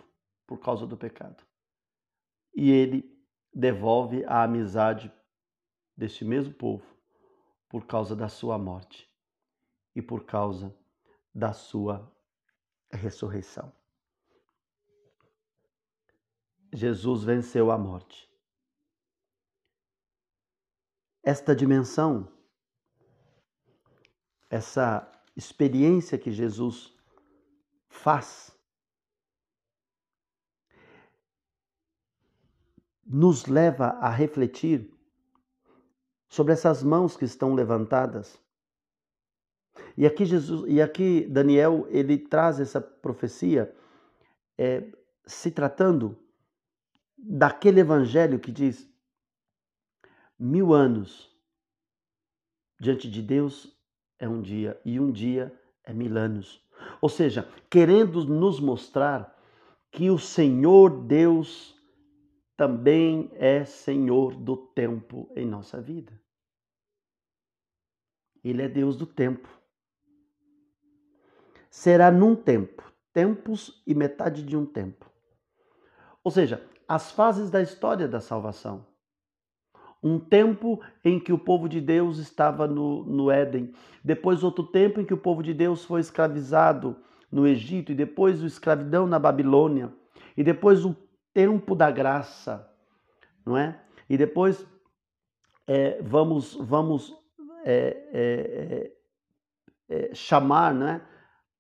por 0.46 0.58
causa 0.58 0.86
do 0.86 0.96
pecado. 0.96 1.44
E 2.54 2.70
ele 2.70 3.16
devolve 3.54 4.24
a 4.24 4.42
amizade 4.42 5.12
deste 5.96 6.24
mesmo 6.24 6.52
povo 6.52 6.84
por 7.68 7.86
causa 7.86 8.16
da 8.16 8.28
sua 8.28 8.58
morte 8.58 9.08
e 9.94 10.02
por 10.02 10.24
causa 10.24 10.74
da 11.34 11.52
sua 11.52 12.12
ressurreição. 12.90 13.72
Jesus 16.72 17.24
venceu 17.24 17.70
a 17.70 17.78
morte. 17.78 18.28
Esta 21.22 21.54
dimensão, 21.54 22.28
essa 24.50 25.10
experiência 25.36 26.18
que 26.18 26.32
Jesus 26.32 26.97
faz, 27.98 28.56
nos 33.04 33.46
leva 33.46 33.88
a 34.00 34.08
refletir 34.08 34.90
sobre 36.28 36.52
essas 36.52 36.82
mãos 36.82 37.16
que 37.16 37.24
estão 37.24 37.54
levantadas. 37.54 38.38
E 39.96 40.06
aqui 40.06 40.24
Jesus, 40.24 40.64
e 40.70 40.80
aqui 40.80 41.26
Daniel 41.26 41.86
ele 41.88 42.18
traz 42.18 42.60
essa 42.60 42.80
profecia 42.80 43.74
é, 44.56 44.92
se 45.26 45.50
tratando 45.50 46.16
daquele 47.16 47.80
evangelho 47.80 48.38
que 48.38 48.52
diz 48.52 48.88
mil 50.38 50.72
anos 50.72 51.34
diante 52.80 53.10
de 53.10 53.22
Deus 53.22 53.76
é 54.18 54.28
um 54.28 54.40
dia 54.40 54.80
e 54.84 55.00
um 55.00 55.10
dia 55.10 55.52
é 55.82 55.92
mil 55.92 56.16
anos. 56.16 56.67
Ou 57.00 57.08
seja, 57.08 57.48
querendo 57.70 58.24
nos 58.24 58.60
mostrar 58.60 59.36
que 59.90 60.10
o 60.10 60.18
Senhor 60.18 60.90
Deus 61.04 61.76
também 62.56 63.30
é 63.34 63.64
Senhor 63.64 64.34
do 64.34 64.56
tempo 64.56 65.30
em 65.36 65.46
nossa 65.46 65.80
vida. 65.80 66.12
Ele 68.42 68.62
é 68.62 68.68
Deus 68.68 68.96
do 68.96 69.06
tempo. 69.06 69.48
Será 71.70 72.10
num 72.10 72.34
tempo, 72.34 72.82
tempos 73.12 73.82
e 73.86 73.94
metade 73.94 74.42
de 74.42 74.56
um 74.56 74.66
tempo. 74.66 75.10
Ou 76.24 76.30
seja, 76.30 76.66
as 76.86 77.12
fases 77.12 77.50
da 77.50 77.60
história 77.60 78.08
da 78.08 78.20
salvação. 78.20 78.86
Um 80.02 80.18
tempo 80.18 80.80
em 81.04 81.18
que 81.18 81.32
o 81.32 81.38
povo 81.38 81.68
de 81.68 81.80
Deus 81.80 82.18
estava 82.18 82.66
no, 82.66 83.04
no 83.04 83.30
Éden, 83.30 83.72
depois 84.02 84.44
outro 84.44 84.64
tempo 84.64 85.00
em 85.00 85.04
que 85.04 85.14
o 85.14 85.18
povo 85.18 85.42
de 85.42 85.52
Deus 85.52 85.84
foi 85.84 86.00
escravizado 86.00 86.96
no 87.30 87.46
Egito, 87.46 87.92
e 87.92 87.94
depois 87.94 88.42
o 88.42 88.46
escravidão 88.46 89.06
na 89.06 89.18
Babilônia, 89.18 89.92
e 90.37 90.42
depois 90.42 90.84
o 90.84 90.96
tempo 91.34 91.74
da 91.74 91.90
graça, 91.90 92.68
não 93.44 93.56
é? 93.56 93.80
E 94.08 94.16
depois 94.16 94.66
é, 95.66 96.00
vamos, 96.00 96.54
vamos 96.54 97.14
é, 97.64 98.08
é, 98.12 98.92
é, 99.90 100.11
é 100.11 100.14
chamar, 100.14 100.72
né? 100.72 101.02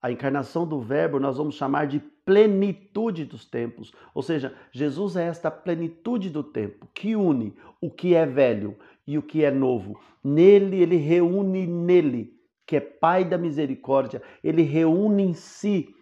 A 0.00 0.12
encarnação 0.12 0.66
do 0.66 0.80
Verbo 0.80 1.18
nós 1.18 1.36
vamos 1.36 1.56
chamar 1.56 1.86
de 1.86 1.98
plenitude 2.24 3.24
dos 3.24 3.44
tempos. 3.44 3.92
Ou 4.14 4.22
seja, 4.22 4.54
Jesus 4.70 5.16
é 5.16 5.26
esta 5.26 5.50
plenitude 5.50 6.30
do 6.30 6.42
tempo 6.42 6.88
que 6.94 7.16
une 7.16 7.56
o 7.80 7.90
que 7.90 8.14
é 8.14 8.24
velho 8.24 8.76
e 9.06 9.18
o 9.18 9.22
que 9.22 9.44
é 9.44 9.50
novo. 9.50 9.98
Nele, 10.22 10.80
ele 10.82 10.96
reúne 10.96 11.66
nele, 11.66 12.38
que 12.66 12.76
é 12.76 12.80
Pai 12.80 13.24
da 13.24 13.38
misericórdia, 13.38 14.22
ele 14.44 14.62
reúne 14.62 15.22
em 15.22 15.32
si 15.32 15.94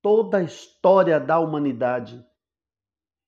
toda 0.00 0.38
a 0.38 0.42
história 0.42 1.18
da 1.20 1.38
humanidade 1.38 2.24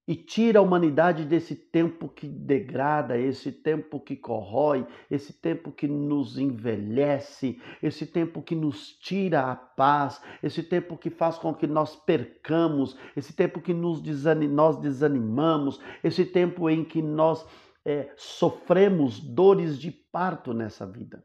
e 0.07 0.15
tira 0.15 0.59
a 0.59 0.63
humanidade 0.63 1.25
desse 1.25 1.55
tempo 1.57 2.09
que 2.09 2.29
degrada, 2.29 3.19
esse 3.19 3.51
tempo 3.51 3.99
que 3.99 4.15
corrói, 4.15 4.87
esse 5.11 5.33
tempo 5.33 5.73
que 5.73 5.89
nos 5.89 6.37
envelhece, 6.37 7.61
esse 7.83 8.07
tempo 8.07 8.43
que 8.43 8.55
nos 8.55 8.93
tira 8.99 9.51
a 9.51 9.57
paz, 9.57 10.23
esse 10.43 10.63
tempo 10.63 10.99
que 10.99 11.09
faz 11.09 11.39
com 11.39 11.55
que 11.55 11.67
nós 11.67 11.97
percamos, 11.97 12.99
esse 13.17 13.33
tempo 13.33 13.63
que 13.63 13.73
nos 13.73 14.03
desanim, 14.03 14.49
nós 14.49 14.77
desanimamos, 14.77 15.81
esse 16.03 16.27
tempo 16.27 16.69
em 16.69 16.85
que 16.85 17.01
nós 17.01 17.47
é, 17.83 18.13
sofremos 18.15 19.19
dores 19.19 19.79
de 19.79 19.91
parto 19.91 20.53
nessa 20.53 20.87
vida. 20.87 21.25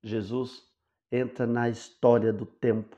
Jesus 0.00 0.62
entra 1.10 1.44
na 1.44 1.68
história 1.68 2.32
do 2.32 2.46
tempo 2.46 2.96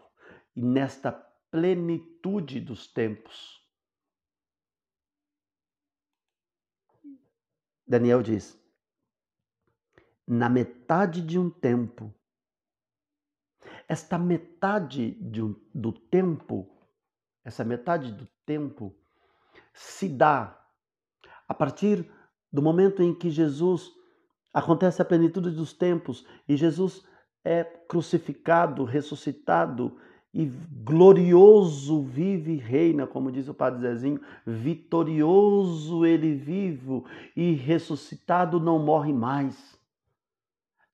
e 0.54 0.60
nesta 0.60 1.12
plenitude 1.50 2.60
dos 2.60 2.86
tempos 2.86 3.57
Daniel 7.88 8.22
diz: 8.22 8.58
na 10.26 10.48
metade 10.48 11.22
de 11.22 11.38
um 11.38 11.48
tempo, 11.48 12.14
esta 13.88 14.18
metade 14.18 15.12
um, 15.42 15.54
do 15.74 15.92
tempo, 15.92 16.68
essa 17.42 17.64
metade 17.64 18.12
do 18.12 18.28
tempo 18.44 18.94
se 19.72 20.08
dá 20.08 20.62
a 21.48 21.54
partir 21.54 22.10
do 22.52 22.60
momento 22.60 23.02
em 23.02 23.14
que 23.14 23.30
Jesus 23.30 23.90
acontece 24.52 25.00
a 25.00 25.04
plenitude 25.04 25.50
dos 25.50 25.72
tempos 25.72 26.26
e 26.46 26.56
Jesus 26.56 27.02
é 27.42 27.64
crucificado, 27.64 28.84
ressuscitado 28.84 29.98
e 30.32 30.46
glorioso 30.84 32.02
vive 32.02 32.52
e 32.52 32.56
reina, 32.56 33.06
como 33.06 33.32
diz 33.32 33.48
o 33.48 33.54
Padre 33.54 33.80
Zezinho, 33.80 34.20
vitorioso 34.46 36.04
ele 36.04 36.34
vivo 36.34 37.04
e 37.34 37.52
ressuscitado 37.52 38.60
não 38.60 38.78
morre 38.78 39.12
mais. 39.12 39.78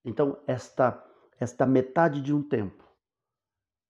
Então, 0.05 0.39
esta, 0.47 1.03
esta 1.39 1.67
metade 1.67 2.21
de 2.21 2.33
um 2.33 2.43
tempo, 2.43 2.85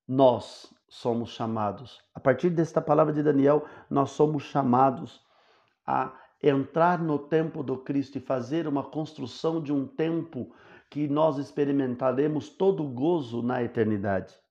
nós 0.07 0.73
somos 0.89 1.31
chamados, 1.31 2.01
a 2.15 2.21
partir 2.21 2.51
desta 2.51 2.81
palavra 2.81 3.13
de 3.13 3.23
Daniel, 3.23 3.67
nós 3.91 4.11
somos 4.11 4.45
chamados 4.45 5.21
a 5.87 6.13
entrar 6.43 7.03
no 7.03 7.19
tempo 7.19 7.63
do 7.63 7.79
Cristo 7.79 8.19
e 8.19 8.21
fazer 8.21 8.69
uma 8.69 8.85
construção 8.85 9.61
de 9.61 9.73
um 9.73 9.87
tempo 9.87 10.55
que 10.91 11.09
nós 11.09 11.39
experimentaremos 11.39 12.49
todo 12.49 12.85
o 12.85 12.89
gozo 12.89 13.43
na 13.43 13.63
eternidade. 13.63 14.44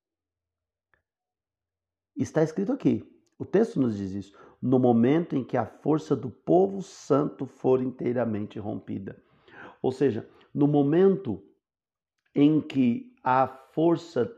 Está 2.15 2.43
escrito 2.43 2.71
aqui, 2.71 3.10
o 3.38 3.45
texto 3.45 3.80
nos 3.80 3.97
diz 3.97 4.12
isso, 4.12 4.38
no 4.62 4.80
momento 4.80 5.36
em 5.36 5.43
que 5.43 5.58
a 5.58 5.65
força 5.65 6.15
do 6.15 6.30
povo 6.30 6.82
santo 6.82 7.45
for 7.45 7.82
inteiramente 7.82 8.60
rompida. 8.60 9.21
Ou 9.82 9.91
seja, 9.91 10.28
no 10.54 10.67
momento 10.67 11.43
em 12.34 12.62
que 12.62 13.13
a 13.23 13.47
força 13.47 14.32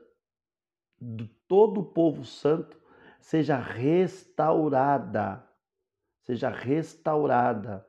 de 0.99 1.27
todo 1.47 1.81
o 1.81 1.85
povo 1.85 2.25
santo 2.25 2.79
seja 3.19 3.57
restaurada, 3.57 5.47
seja 6.21 6.49
restaurada. 6.49 7.85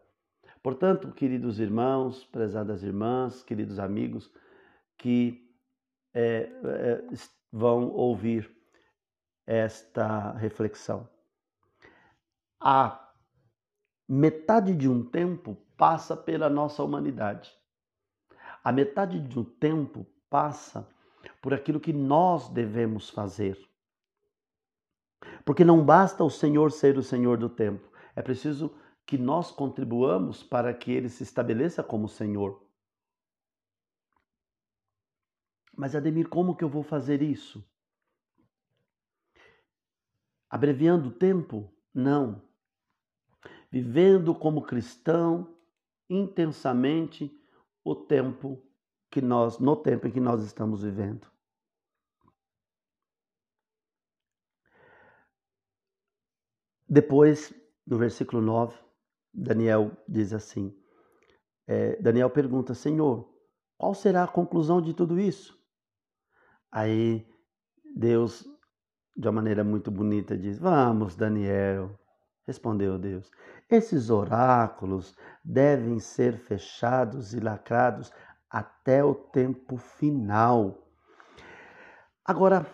Portanto, 0.62 1.12
queridos 1.12 1.60
irmãos, 1.60 2.24
prezadas 2.24 2.82
irmãs, 2.82 3.42
queridos 3.42 3.78
amigos, 3.78 4.32
que 4.98 5.48
é, 6.12 6.50
é, 6.64 7.04
vão 7.52 7.90
ouvir 7.90 8.55
esta 9.46 10.32
reflexão. 10.32 11.08
A 12.60 13.12
metade 14.08 14.74
de 14.74 14.88
um 14.88 15.04
tempo 15.04 15.56
passa 15.76 16.16
pela 16.16 16.48
nossa 16.50 16.82
humanidade. 16.82 17.54
A 18.64 18.72
metade 18.72 19.20
de 19.20 19.38
um 19.38 19.44
tempo 19.44 20.06
passa 20.28 20.88
por 21.40 21.54
aquilo 21.54 21.80
que 21.80 21.92
nós 21.92 22.48
devemos 22.48 23.10
fazer. 23.10 23.58
Porque 25.44 25.64
não 25.64 25.84
basta 25.84 26.24
o 26.24 26.30
Senhor 26.30 26.72
ser 26.72 26.98
o 26.98 27.02
Senhor 27.02 27.38
do 27.38 27.48
tempo, 27.48 27.88
é 28.14 28.22
preciso 28.22 28.74
que 29.06 29.16
nós 29.16 29.52
contribuamos 29.52 30.42
para 30.42 30.74
que 30.74 30.90
ele 30.90 31.08
se 31.08 31.22
estabeleça 31.22 31.82
como 31.82 32.08
Senhor. 32.08 32.60
Mas 35.76 35.94
Ademir, 35.94 36.28
como 36.28 36.56
que 36.56 36.64
eu 36.64 36.68
vou 36.68 36.82
fazer 36.82 37.22
isso? 37.22 37.64
Abreviando 40.56 41.10
o 41.10 41.12
tempo? 41.12 41.70
Não. 41.92 42.42
Vivendo 43.70 44.34
como 44.34 44.64
cristão 44.64 45.54
intensamente 46.08 47.30
o 47.84 47.94
tempo 47.94 48.66
que 49.10 49.20
nós 49.20 49.58
no 49.58 49.76
tempo 49.76 50.06
em 50.06 50.10
que 50.10 50.18
nós 50.18 50.42
estamos 50.42 50.82
vivendo. 50.82 51.30
Depois, 56.88 57.52
no 57.86 57.98
versículo 57.98 58.40
9, 58.40 58.78
Daniel 59.34 59.94
diz 60.08 60.32
assim: 60.32 60.74
é, 61.66 62.00
Daniel 62.00 62.30
pergunta, 62.30 62.72
Senhor, 62.72 63.30
qual 63.76 63.94
será 63.94 64.24
a 64.24 64.28
conclusão 64.28 64.80
de 64.80 64.94
tudo 64.94 65.20
isso? 65.20 65.62
Aí 66.72 67.30
Deus, 67.94 68.55
de 69.16 69.26
uma 69.26 69.32
maneira 69.32 69.64
muito 69.64 69.90
bonita, 69.90 70.36
diz: 70.36 70.58
Vamos, 70.58 71.16
Daniel. 71.16 71.98
Respondeu 72.46 72.98
Deus: 72.98 73.30
Esses 73.68 74.10
oráculos 74.10 75.16
devem 75.44 75.98
ser 75.98 76.36
fechados 76.36 77.32
e 77.32 77.40
lacrados 77.40 78.12
até 78.50 79.02
o 79.02 79.14
tempo 79.14 79.76
final. 79.76 80.86
Agora, 82.24 82.66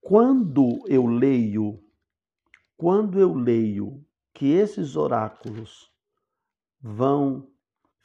quando 0.00 0.82
eu 0.86 1.06
leio, 1.06 1.82
quando 2.76 3.18
eu 3.18 3.34
leio 3.34 4.04
que 4.34 4.52
esses 4.52 4.96
oráculos 4.96 5.90
vão 6.80 7.50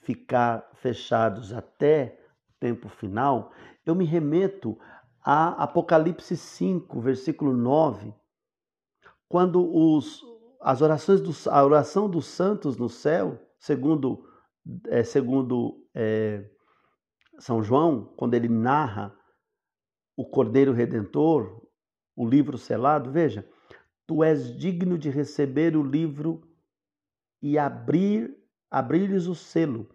ficar 0.01 0.69
fechados 0.73 1.53
até 1.53 2.19
o 2.49 2.53
tempo 2.59 2.89
final, 2.89 3.51
eu 3.85 3.95
me 3.95 4.05
remeto 4.05 4.77
a 5.23 5.63
Apocalipse 5.63 6.35
5, 6.35 6.99
versículo 6.99 7.55
9, 7.55 8.13
quando 9.29 9.63
os, 9.73 10.21
as 10.61 10.81
orações 10.81 11.21
do, 11.21 11.31
a 11.49 11.63
oração 11.63 12.09
dos 12.09 12.25
santos 12.25 12.77
no 12.77 12.89
céu, 12.89 13.39
segundo, 13.57 14.27
é, 14.87 15.03
segundo 15.03 15.87
é, 15.93 16.49
São 17.39 17.63
João, 17.63 18.13
quando 18.17 18.33
ele 18.33 18.49
narra 18.49 19.15
o 20.15 20.25
Cordeiro 20.25 20.73
Redentor, 20.73 21.61
o 22.15 22.27
livro 22.27 22.57
selado, 22.57 23.11
veja, 23.11 23.47
tu 24.05 24.23
és 24.23 24.55
digno 24.55 24.97
de 24.97 25.09
receber 25.09 25.75
o 25.75 25.81
livro 25.81 26.41
e 27.41 27.57
abrir 27.57 28.43
abrir-lhes 28.73 29.27
o 29.27 29.35
selo, 29.35 29.87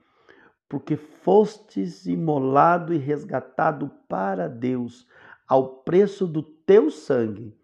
porque 0.69 0.97
fostes 0.97 2.07
imolado 2.07 2.95
e 2.95 2.97
resgatado 2.97 3.91
para 4.09 4.49
Deus 4.49 5.05
ao 5.49 5.79
preço 5.79 6.27
do 6.27 6.43
teu 6.43 6.91
sangue. 6.91 7.57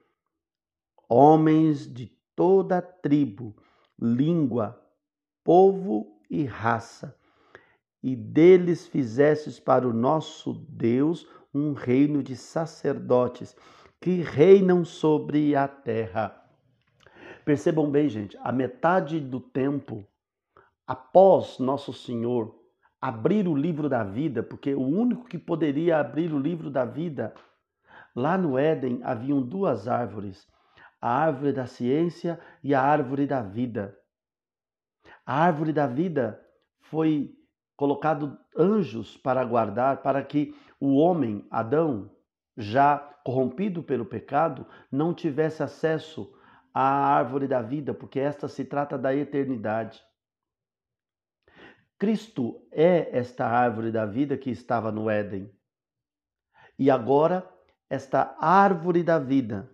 Homens 1.07 1.87
de 1.93 2.11
toda 2.35 2.81
tribo, 2.81 3.55
língua, 4.01 4.81
povo 5.45 6.19
e 6.31 6.45
raça, 6.45 7.15
e 8.03 8.17
deles 8.17 8.87
fizestes 8.87 9.61
para 9.61 9.87
o 9.87 9.93
nosso 9.93 10.53
Deus 10.53 11.29
um 11.53 11.73
reino 11.73 12.23
de 12.23 12.35
sacerdotes 12.35 13.55
que 14.01 14.23
reinam 14.23 14.85
sobre 14.85 15.55
a 15.55 15.69
terra. 15.69 16.43
Percebam 17.45 17.91
bem, 17.91 18.09
gente, 18.09 18.37
a 18.43 18.51
metade 18.51 19.21
do 19.21 19.39
tempo 19.39 20.05
após 20.87 21.59
Nosso 21.59 21.93
Senhor 21.93 22.55
abrir 23.01 23.47
o 23.47 23.55
livro 23.55 23.89
da 23.89 24.03
vida, 24.03 24.43
porque 24.43 24.75
o 24.75 24.81
único 24.81 25.25
que 25.25 25.39
poderia 25.39 25.99
abrir 25.99 26.33
o 26.33 26.39
livro 26.39 26.71
da 26.71 26.87
vida, 26.87 27.35
lá 28.15 28.39
no 28.39 28.59
Éden 28.59 29.01
haviam 29.03 29.43
duas 29.43 29.89
árvores, 29.89 30.47
a 31.01 31.11
árvore 31.11 31.53
da 31.53 31.67
ciência 31.67 32.41
e 32.63 32.75
a 32.75 32.81
árvore 32.81 33.27
da 33.27 33.43
vida. 33.43 33.99
A 35.27 35.43
árvore 35.43 35.73
da 35.73 35.87
vida 35.87 36.41
foi 36.81 37.35
colocado 37.77 38.39
anjos 38.57 39.17
para 39.17 39.45
guardar, 39.45 40.03
para 40.03 40.23
que 40.23 40.55
o 40.79 40.97
homem, 40.97 41.47
Adão, 41.51 42.11
já 42.57 42.99
corrompido 43.25 43.83
pelo 43.83 44.05
pecado, 44.05 44.67
não 44.91 45.13
tivesse 45.15 45.63
acesso 45.63 46.33
à 46.73 46.83
árvore 46.83 47.49
da 47.49 47.63
vida, 47.63 47.95
porque 47.95 48.21
esta 48.21 48.49
se 48.49 48.65
trata 48.65 48.99
da 48.99 49.15
eternidade. 49.15 50.03
Cristo 51.99 52.67
é 52.71 53.17
esta 53.17 53.47
árvore 53.47 53.91
da 53.91 54.05
vida 54.05 54.37
que 54.37 54.51
estava 54.51 54.93
no 54.93 55.09
Éden. 55.09 55.51
E 56.79 56.91
agora, 56.91 57.49
esta 57.89 58.37
árvore 58.39 59.03
da 59.03 59.19
vida, 59.19 59.71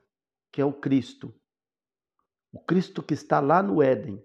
que 0.52 0.60
é 0.60 0.64
o 0.64 0.72
Cristo, 0.72 1.34
o 2.52 2.58
Cristo 2.58 3.02
que 3.02 3.14
está 3.14 3.40
lá 3.40 3.62
no 3.62 3.82
Éden, 3.82 4.24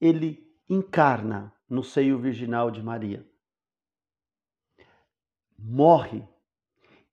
ele 0.00 0.46
encarna 0.68 1.54
no 1.68 1.84
seio 1.84 2.18
virginal 2.18 2.70
de 2.70 2.82
Maria. 2.82 3.26
Morre 5.58 6.26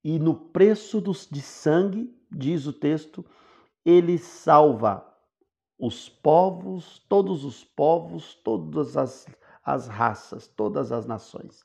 e 0.02 0.18
no 0.18 0.34
preço 0.34 1.00
de 1.30 1.40
sangue, 1.40 2.16
diz 2.30 2.66
o 2.66 2.72
texto, 2.72 3.24
ele 3.84 4.18
salva 4.18 5.04
os 5.78 6.08
povos, 6.08 7.00
todos 7.08 7.44
os 7.44 7.62
povos, 7.62 8.34
todas 8.34 8.96
as, 8.96 9.26
as 9.62 9.86
raças, 9.86 10.46
todas 10.46 10.90
as 10.90 11.06
nações. 11.06 11.64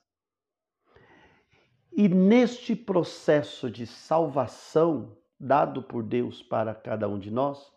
E 2.02 2.10
neste 2.10 2.76
processo 2.76 3.70
de 3.70 3.86
salvação 3.86 5.16
dado 5.40 5.84
por 5.84 6.02
Deus 6.02 6.42
para 6.42 6.74
cada 6.74 7.08
um 7.08 7.20
de 7.20 7.30
nós, 7.30 7.72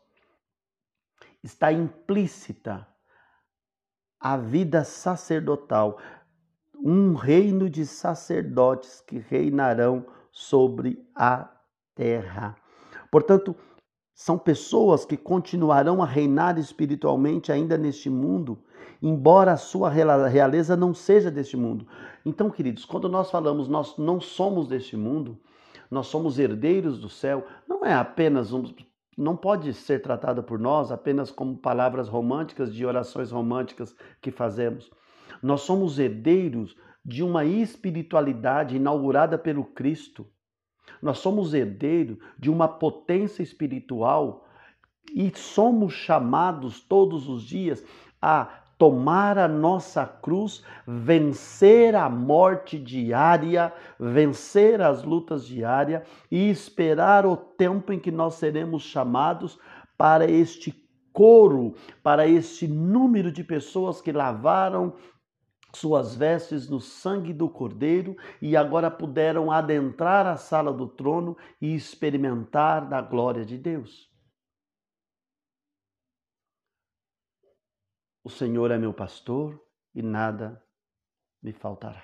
está 1.43 1.71
implícita 1.71 2.89
a 4.19 4.39
vida 4.39 4.83
sacerdotal, 4.83 5.99
um 6.75 7.13
reino 7.13 7.69
de 7.69 7.85
sacerdotes 7.85 9.03
que 9.03 9.19
reinarão 9.19 10.07
sobre 10.33 11.07
a 11.15 11.47
terra. 11.95 12.57
Portanto, 13.11 13.55
são 14.15 14.39
pessoas 14.39 15.05
que 15.05 15.19
continuarão 15.19 16.03
a 16.03 16.07
reinar 16.07 16.59
espiritualmente 16.59 17.53
ainda 17.53 17.77
neste 17.77 18.09
mundo, 18.09 18.65
embora 19.03 19.53
a 19.53 19.57
sua 19.57 19.89
realeza 19.91 20.77
não 20.77 20.95
seja 20.95 21.31
deste 21.31 21.57
mundo. 21.57 21.87
Então, 22.25 22.51
queridos, 22.51 22.85
quando 22.85 23.09
nós 23.09 23.31
falamos 23.31 23.69
nós 23.69 23.97
não 23.99 24.21
somos 24.21 24.67
deste 24.69 24.97
mundo, 24.97 25.39
nós 25.91 26.07
somos 26.07 26.39
herdeiros 26.39 26.99
do 26.99 27.09
céu, 27.09 27.47
não 27.69 27.85
é 27.85 27.93
apenas 27.95 28.53
um, 28.53 28.65
não 29.17 29.37
pode 29.37 29.73
ser 29.73 30.03
tratada 30.03 30.43
por 30.43 30.59
nós 30.59 30.91
apenas 30.91 31.31
como 31.31 31.57
palavras 31.57 32.09
românticas 32.09 32.75
de 32.75 32.85
orações 32.85 33.31
românticas 33.31 33.95
que 34.21 34.31
fazemos. 34.31 34.91
Nós 35.43 35.61
somos 35.61 35.99
herdeiros 35.99 36.77
de 37.05 37.23
uma 37.23 37.45
espiritualidade 37.45 38.77
inaugurada 38.77 39.37
pelo 39.39 39.65
Cristo. 39.65 40.27
Nós 41.03 41.19
somos 41.19 41.53
herdeiros 41.55 42.19
de 42.39 42.51
uma 42.51 42.67
potência 42.67 43.43
espiritual 43.43 44.47
e 45.15 45.31
somos 45.37 45.93
chamados 45.93 46.81
todos 46.81 47.29
os 47.29 47.43
dias 47.45 47.85
a 48.21 48.64
tomar 48.79 49.39
a 49.39 49.49
nossa 49.49 50.05
cruz, 50.05 50.63
vencer 50.87 51.95
a 51.95 52.09
morte 52.09 52.79
diária, 52.79 53.73
vencer 53.99 54.81
as 54.81 55.03
lutas 55.03 55.47
diárias 55.47 56.03
e 56.31 56.51
esperar 56.51 57.27
o 57.27 57.37
tempo 57.37 57.93
em 57.93 57.99
que 57.99 58.11
nós 58.11 58.35
seremos 58.35 58.83
chamados 58.83 59.59
para 59.97 60.31
este 60.31 60.73
coro, 61.13 61.75
para 62.03 62.27
este 62.27 62.67
número 62.67 63.31
de 63.31 63.45
pessoas 63.45 64.01
que 64.01 64.11
lavaram 64.11 64.95
suas 65.73 66.15
vestes 66.15 66.69
no 66.69 66.81
sangue 66.81 67.33
do 67.33 67.49
Cordeiro 67.49 68.17
e 68.41 68.57
agora 68.57 68.91
puderam 68.91 69.51
adentrar 69.51 70.27
a 70.27 70.37
sala 70.37 70.73
do 70.73 70.87
trono 70.87 71.37
e 71.61 71.75
experimentar 71.75 72.89
da 72.89 73.01
glória 73.01 73.45
de 73.45 73.59
Deus. 73.59 74.14
O 78.25 78.31
Senhor 78.31 78.71
é 78.71 78.79
meu 78.79 78.95
pastor, 78.95 79.63
e 79.95 80.03
nada 80.03 80.65
me 81.43 81.53
faltará. 81.53 82.03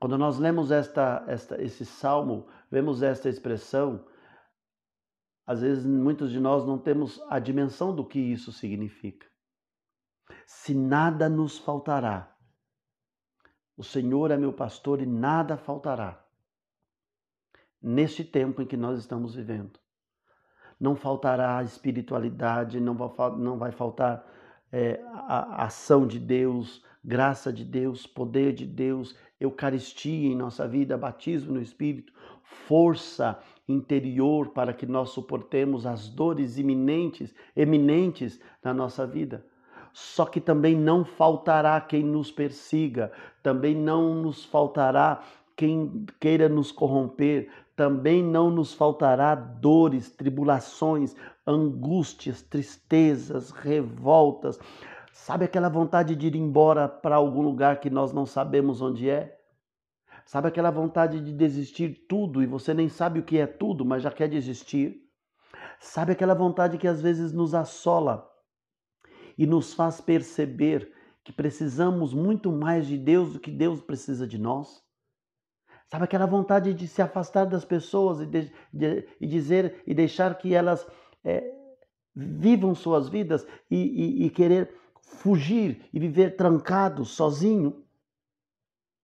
Quando 0.00 0.18
nós 0.18 0.38
lemos 0.38 0.72
esta, 0.72 1.24
esta, 1.28 1.62
esse 1.62 1.86
salmo, 1.86 2.48
vemos 2.68 3.00
esta 3.00 3.28
expressão, 3.28 4.04
às 5.46 5.60
vezes 5.60 5.86
muitos 5.86 6.32
de 6.32 6.40
nós 6.40 6.66
não 6.66 6.78
temos 6.78 7.22
a 7.30 7.38
dimensão 7.38 7.94
do 7.94 8.04
que 8.04 8.18
isso 8.18 8.52
significa. 8.52 9.26
Se 10.46 10.74
nada 10.74 11.28
nos 11.28 11.58
faltará, 11.58 12.36
o 13.76 13.84
Senhor 13.84 14.32
é 14.32 14.36
meu 14.36 14.52
pastor 14.52 15.00
e 15.00 15.06
nada 15.06 15.56
faltará. 15.56 16.22
Neste 17.80 18.24
tempo 18.24 18.62
em 18.62 18.66
que 18.66 18.76
nós 18.76 18.98
estamos 18.98 19.36
vivendo, 19.36 19.78
não 20.80 20.96
faltará 20.96 21.62
espiritualidade, 21.62 22.80
não 22.80 22.94
vai, 22.94 23.36
não 23.36 23.58
vai 23.58 23.70
faltar 23.70 24.26
é, 24.72 25.00
a 25.28 25.64
ação 25.64 26.06
de 26.06 26.18
Deus, 26.18 26.82
graça 27.04 27.52
de 27.52 27.64
Deus, 27.64 28.06
poder 28.06 28.52
de 28.52 28.66
Deus, 28.66 29.14
Eucaristia 29.40 30.28
em 30.32 30.36
nossa 30.36 30.66
vida, 30.66 30.96
batismo 30.96 31.54
no 31.54 31.60
Espírito, 31.60 32.12
força 32.42 33.38
interior 33.68 34.48
para 34.48 34.72
que 34.72 34.86
nós 34.86 35.10
suportemos 35.10 35.86
as 35.86 36.08
dores 36.08 36.58
iminentes, 36.58 37.34
eminentes 37.56 38.40
na 38.62 38.72
nossa 38.72 39.06
vida. 39.06 39.44
Só 39.92 40.24
que 40.26 40.40
também 40.40 40.76
não 40.76 41.04
faltará 41.04 41.80
quem 41.80 42.02
nos 42.02 42.30
persiga, 42.30 43.12
também 43.42 43.74
não 43.74 44.14
nos 44.14 44.44
faltará 44.44 45.22
quem 45.56 46.04
queira 46.18 46.48
nos 46.48 46.72
corromper, 46.72 47.48
também 47.76 48.22
não 48.22 48.50
nos 48.50 48.72
faltará 48.72 49.34
dores, 49.34 50.10
tribulações, 50.10 51.14
angústias, 51.46 52.42
tristezas, 52.42 53.50
revoltas. 53.50 54.58
Sabe 55.12 55.44
aquela 55.44 55.68
vontade 55.68 56.14
de 56.14 56.26
ir 56.26 56.36
embora 56.36 56.88
para 56.88 57.16
algum 57.16 57.42
lugar 57.42 57.80
que 57.80 57.90
nós 57.90 58.12
não 58.12 58.26
sabemos 58.26 58.80
onde 58.80 59.08
é? 59.08 59.38
Sabe 60.24 60.48
aquela 60.48 60.70
vontade 60.70 61.20
de 61.20 61.32
desistir 61.32 62.06
tudo 62.08 62.42
e 62.42 62.46
você 62.46 62.72
nem 62.72 62.88
sabe 62.88 63.20
o 63.20 63.24
que 63.24 63.38
é 63.38 63.46
tudo, 63.46 63.84
mas 63.84 64.02
já 64.02 64.10
quer 64.10 64.28
desistir? 64.28 65.02
Sabe 65.78 66.12
aquela 66.12 66.34
vontade 66.34 66.78
que 66.78 66.88
às 66.88 67.02
vezes 67.02 67.32
nos 67.32 67.54
assola 67.54 68.30
e 69.36 69.46
nos 69.46 69.74
faz 69.74 70.00
perceber 70.00 70.92
que 71.22 71.32
precisamos 71.32 72.14
muito 72.14 72.52
mais 72.52 72.86
de 72.86 72.96
Deus 72.96 73.32
do 73.32 73.40
que 73.40 73.50
Deus 73.50 73.80
precisa 73.80 74.26
de 74.26 74.38
nós? 74.38 74.83
Sabe 75.90 76.04
aquela 76.04 76.26
vontade 76.26 76.74
de 76.74 76.88
se 76.88 77.02
afastar 77.02 77.44
das 77.44 77.64
pessoas 77.64 78.20
e, 78.20 78.26
de, 78.26 78.52
de, 78.72 79.08
e 79.20 79.26
dizer 79.26 79.82
e 79.86 79.94
deixar 79.94 80.36
que 80.36 80.54
elas 80.54 80.86
é, 81.22 81.52
vivam 82.14 82.74
suas 82.74 83.08
vidas 83.08 83.46
e, 83.70 83.76
e, 83.76 84.26
e 84.26 84.30
querer 84.30 84.74
fugir 85.02 85.88
e 85.92 85.98
viver 85.98 86.36
trancado, 86.36 87.04
sozinho? 87.04 87.84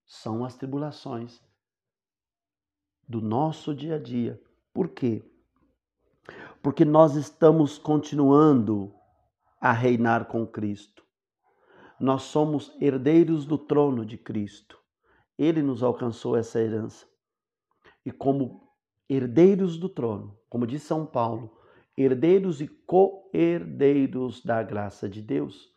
São 0.05 0.43
as 0.43 0.55
tribulações 0.55 1.41
do 3.07 3.21
nosso 3.21 3.73
dia 3.73 3.95
a 3.95 3.99
dia. 3.99 4.41
Por 4.73 4.89
quê? 4.89 5.23
Porque 6.61 6.85
nós 6.85 7.15
estamos 7.15 7.77
continuando 7.77 8.93
a 9.59 9.71
reinar 9.71 10.25
com 10.25 10.45
Cristo. 10.45 11.05
Nós 11.99 12.23
somos 12.23 12.75
herdeiros 12.81 13.45
do 13.45 13.57
trono 13.57 14.05
de 14.05 14.17
Cristo. 14.17 14.80
Ele 15.41 15.63
nos 15.63 15.81
alcançou 15.81 16.37
essa 16.37 16.61
herança. 16.61 17.07
E 18.05 18.11
como 18.11 18.69
herdeiros 19.09 19.75
do 19.75 19.89
trono, 19.89 20.37
como 20.47 20.67
diz 20.67 20.83
São 20.83 21.03
Paulo, 21.03 21.57
herdeiros 21.97 22.61
e 22.61 22.67
co-herdeiros 22.67 24.45
da 24.45 24.61
graça 24.61 25.09
de 25.09 25.19
Deus, 25.19 25.73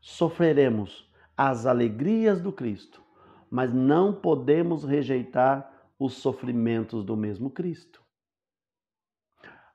sofreremos 0.00 1.12
as 1.36 1.66
alegrias 1.66 2.40
do 2.40 2.52
Cristo, 2.52 3.02
mas 3.50 3.74
não 3.74 4.14
podemos 4.14 4.84
rejeitar 4.84 5.68
os 5.98 6.14
sofrimentos 6.14 7.02
do 7.04 7.16
mesmo 7.16 7.50
Cristo. 7.50 8.00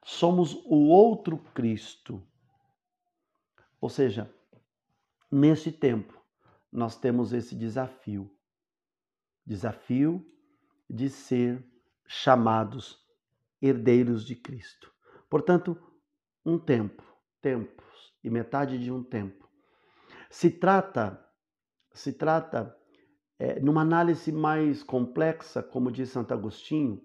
Somos 0.05 0.53
o 0.67 0.87
outro 0.87 1.37
Cristo. 1.53 2.25
Ou 3.81 3.89
seja, 3.89 4.33
neste 5.29 5.69
tempo, 5.69 6.17
nós 6.71 6.97
temos 6.97 7.33
esse 7.33 7.53
desafio 7.53 8.33
desafio 9.45 10.25
de 10.89 11.09
ser 11.09 11.65
chamados 12.05 13.03
herdeiros 13.61 14.25
de 14.25 14.35
Cristo. 14.35 14.93
Portanto, 15.29 15.77
um 16.45 16.59
tempo, 16.59 17.03
tempos 17.41 18.13
e 18.23 18.29
metade 18.29 18.77
de 18.77 18.91
um 18.91 19.03
tempo. 19.03 19.49
Se 20.29 20.49
trata, 20.49 21.23
se 21.93 22.13
trata 22.13 22.75
é, 23.39 23.59
numa 23.59 23.81
análise 23.81 24.31
mais 24.31 24.83
complexa, 24.83 25.63
como 25.63 25.91
diz 25.91 26.09
Santo 26.09 26.33
Agostinho, 26.33 27.01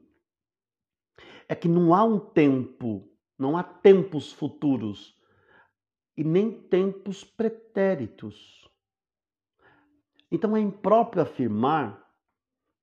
é 1.48 1.54
que 1.54 1.68
não 1.68 1.94
há 1.94 2.04
um 2.04 2.18
tempo, 2.18 3.10
não 3.38 3.56
há 3.56 3.62
tempos 3.62 4.32
futuros 4.32 5.16
e 6.16 6.24
nem 6.24 6.50
tempos 6.68 7.24
pretéritos. 7.24 8.68
Então 10.30 10.56
é 10.56 10.60
impróprio 10.60 11.22
afirmar 11.22 12.07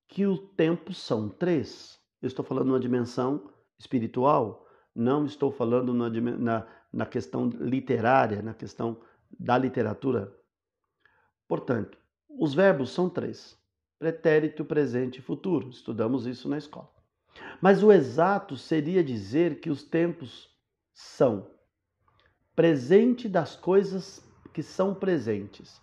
que 0.08 0.26
o 0.26 0.38
tempo 0.38 0.92
são 0.92 1.28
três. 1.28 2.00
Eu 2.22 2.28
estou 2.28 2.44
falando 2.44 2.68
numa 2.68 2.80
dimensão 2.80 3.50
espiritual, 3.78 4.66
não 4.94 5.26
estou 5.26 5.50
falando 5.50 5.92
na, 5.92 6.08
na, 6.10 6.66
na 6.92 7.06
questão 7.06 7.48
literária, 7.48 8.42
na 8.42 8.54
questão 8.54 9.00
da 9.38 9.58
literatura. 9.58 10.34
Portanto, 11.46 11.98
os 12.28 12.54
verbos 12.54 12.90
são 12.90 13.08
três: 13.08 13.58
pretérito, 13.98 14.64
presente 14.64 15.18
e 15.18 15.22
futuro. 15.22 15.68
Estudamos 15.68 16.26
isso 16.26 16.48
na 16.48 16.58
escola. 16.58 16.90
Mas 17.60 17.82
o 17.82 17.92
exato 17.92 18.56
seria 18.56 19.04
dizer 19.04 19.60
que 19.60 19.70
os 19.70 19.82
tempos 19.82 20.50
são 20.92 21.50
presente 22.54 23.28
das 23.28 23.54
coisas 23.54 24.24
que 24.54 24.62
são 24.62 24.94
presentes, 24.94 25.78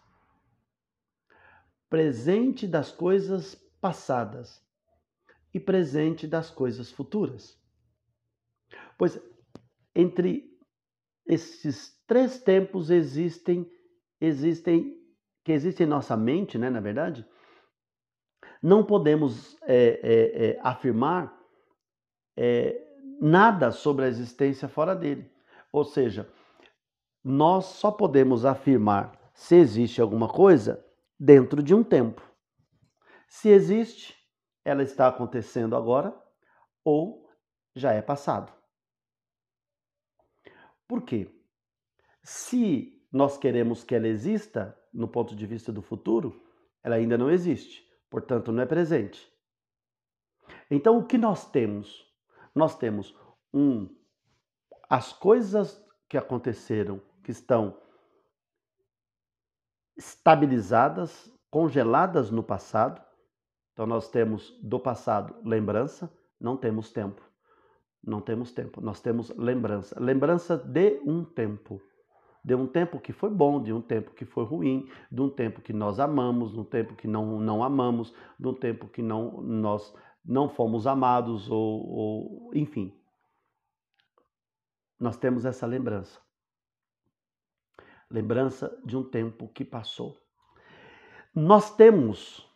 presente 1.87 2.67
das 2.67 2.91
coisas 2.91 3.55
passadas 3.83 4.65
e 5.53 5.59
presente 5.59 6.25
das 6.25 6.49
coisas 6.49 6.89
futuras. 6.89 7.61
Pois 8.97 9.21
entre 9.93 10.57
esses 11.27 12.01
três 12.07 12.39
tempos 12.39 12.89
existem 12.89 13.69
existem 14.21 14.97
que 15.43 15.51
existem 15.51 15.85
em 15.85 15.89
nossa 15.89 16.15
mente, 16.15 16.57
né, 16.57 16.69
na 16.69 16.79
verdade, 16.79 17.27
não 18.61 18.85
podemos 18.85 19.57
é, 19.63 19.75
é, 20.01 20.45
é, 20.45 20.59
afirmar 20.63 21.37
é, 22.37 22.81
nada 23.19 23.69
sobre 23.69 24.05
a 24.05 24.07
existência 24.07 24.69
fora 24.69 24.95
dele. 24.95 25.29
Ou 25.73 25.83
seja, 25.83 26.31
nós 27.21 27.65
só 27.65 27.91
podemos 27.91 28.45
afirmar 28.45 29.19
se 29.33 29.57
existe 29.57 29.99
alguma 29.99 30.29
coisa 30.29 30.81
dentro 31.19 31.61
de 31.61 31.75
um 31.75 31.83
tempo. 31.83 32.32
Se 33.33 33.49
existe, 33.49 34.15
ela 34.63 34.83
está 34.83 35.07
acontecendo 35.07 35.75
agora 35.75 36.15
ou 36.85 37.27
já 37.75 37.91
é 37.91 37.99
passado. 37.99 38.53
Por 40.87 41.01
quê? 41.01 41.27
Se 42.21 43.03
nós 43.11 43.35
queremos 43.35 43.83
que 43.83 43.95
ela 43.95 44.07
exista, 44.07 44.79
no 44.93 45.07
ponto 45.07 45.35
de 45.35 45.47
vista 45.47 45.71
do 45.73 45.81
futuro, 45.81 46.47
ela 46.83 46.95
ainda 46.95 47.17
não 47.17 47.27
existe, 47.27 47.83
portanto, 48.07 48.51
não 48.51 48.61
é 48.61 48.67
presente. 48.67 49.27
Então, 50.69 50.99
o 50.99 51.07
que 51.07 51.17
nós 51.17 51.49
temos? 51.49 52.05
Nós 52.53 52.77
temos 52.77 53.17
um 53.51 53.89
as 54.87 55.11
coisas 55.11 55.83
que 56.07 56.19
aconteceram, 56.19 57.01
que 57.23 57.31
estão 57.31 57.81
estabilizadas, 59.97 61.33
congeladas 61.49 62.29
no 62.29 62.43
passado, 62.43 63.03
então 63.73 63.87
nós 63.87 64.09
temos 64.09 64.57
do 64.61 64.79
passado 64.79 65.35
lembrança, 65.43 66.11
não 66.39 66.55
temos 66.55 66.91
tempo. 66.91 67.21
Não 68.05 68.19
temos 68.19 68.51
tempo, 68.51 68.81
nós 68.81 69.01
temos 69.01 69.29
lembrança. 69.37 69.99
Lembrança 69.99 70.57
de 70.57 71.01
um 71.05 71.23
tempo. 71.23 71.81
De 72.43 72.53
um 72.53 72.67
tempo 72.67 72.99
que 72.99 73.13
foi 73.13 73.29
bom, 73.29 73.63
de 73.63 73.71
um 73.71 73.81
tempo 73.81 74.11
que 74.11 74.25
foi 74.25 74.43
ruim, 74.43 74.89
de 75.09 75.21
um 75.21 75.29
tempo 75.29 75.61
que 75.61 75.71
nós 75.71 75.99
amamos, 75.99 76.51
de 76.51 76.59
um 76.59 76.65
tempo 76.65 76.95
que 76.95 77.07
não, 77.07 77.39
não 77.39 77.63
amamos, 77.63 78.13
de 78.37 78.47
um 78.47 78.53
tempo 78.53 78.89
que 78.89 79.01
não, 79.01 79.41
nós 79.41 79.95
não 80.25 80.49
fomos 80.49 80.85
amados, 80.85 81.49
ou, 81.49 81.89
ou 81.89 82.51
enfim. 82.53 82.93
Nós 84.99 85.15
temos 85.15 85.45
essa 85.45 85.65
lembrança. 85.65 86.19
Lembrança 88.09 88.77
de 88.85 88.97
um 88.97 89.03
tempo 89.03 89.47
que 89.47 89.63
passou. 89.63 90.17
Nós 91.33 91.73
temos 91.75 92.52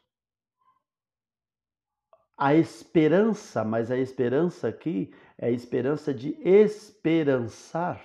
a 2.38 2.54
esperança, 2.54 3.64
mas 3.64 3.90
a 3.90 3.98
esperança 3.98 4.68
aqui 4.68 5.12
é 5.38 5.48
a 5.48 5.52
esperança 5.52 6.14
de 6.14 6.38
esperançar, 6.48 8.02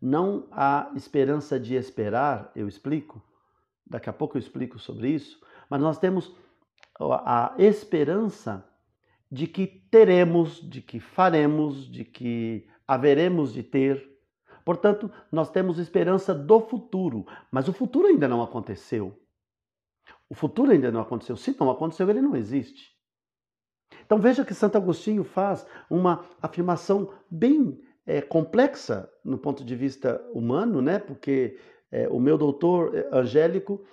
não 0.00 0.48
a 0.50 0.90
esperança 0.96 1.60
de 1.60 1.74
esperar, 1.74 2.50
eu 2.56 2.66
explico. 2.66 3.22
Daqui 3.86 4.08
a 4.08 4.12
pouco 4.12 4.36
eu 4.36 4.40
explico 4.40 4.78
sobre 4.78 5.10
isso, 5.10 5.38
mas 5.68 5.80
nós 5.80 5.98
temos 5.98 6.34
a 6.98 7.54
esperança 7.58 8.66
de 9.30 9.46
que 9.46 9.66
teremos, 9.66 10.60
de 10.62 10.80
que 10.80 10.98
faremos, 10.98 11.90
de 11.90 12.04
que 12.04 12.66
haveremos 12.86 13.52
de 13.52 13.62
ter. 13.62 14.10
Portanto, 14.64 15.10
nós 15.30 15.50
temos 15.50 15.78
esperança 15.78 16.34
do 16.34 16.60
futuro, 16.60 17.26
mas 17.50 17.68
o 17.68 17.72
futuro 17.72 18.06
ainda 18.06 18.26
não 18.26 18.42
aconteceu. 18.42 19.18
O 20.28 20.34
futuro 20.34 20.70
ainda 20.70 20.90
não 20.90 21.00
aconteceu. 21.00 21.36
Se 21.36 21.54
não 21.58 21.70
aconteceu, 21.70 22.08
ele 22.08 22.22
não 22.22 22.34
existe. 22.34 22.93
Então 24.04 24.18
veja 24.18 24.44
que 24.44 24.54
Santo 24.54 24.76
Agostinho 24.76 25.24
faz 25.24 25.66
uma 25.88 26.24
afirmação 26.40 27.10
bem 27.30 27.80
é, 28.06 28.20
complexa 28.20 29.10
no 29.24 29.38
ponto 29.38 29.64
de 29.64 29.74
vista 29.74 30.22
humano, 30.32 30.82
né? 30.82 30.98
Porque 30.98 31.58
é, 31.90 32.08
o 32.08 32.20
meu 32.20 32.36
doutor 32.36 32.94
é, 32.94 33.08
angélico, 33.12 33.84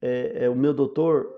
é, 0.00 0.48
o 0.48 0.54
meu 0.54 0.72
doutor 0.72 1.34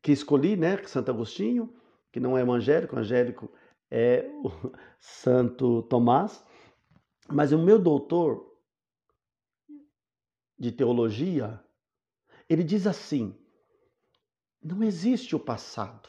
que 0.00 0.12
escolhi, 0.12 0.56
né? 0.56 0.80
Santo 0.84 1.10
Agostinho, 1.10 1.74
que 2.12 2.20
não 2.20 2.38
é 2.38 2.42
evangélico, 2.42 2.96
angélico 2.96 3.50
é 3.90 4.30
o 4.44 4.50
Santo 5.00 5.82
Tomás, 5.82 6.44
mas 7.28 7.52
o 7.52 7.58
meu 7.58 7.78
doutor 7.78 8.48
de 10.58 10.72
teologia, 10.72 11.60
ele 12.48 12.64
diz 12.64 12.86
assim: 12.86 13.34
não 14.68 14.82
existe 14.82 15.34
o 15.34 15.40
passado. 15.40 16.08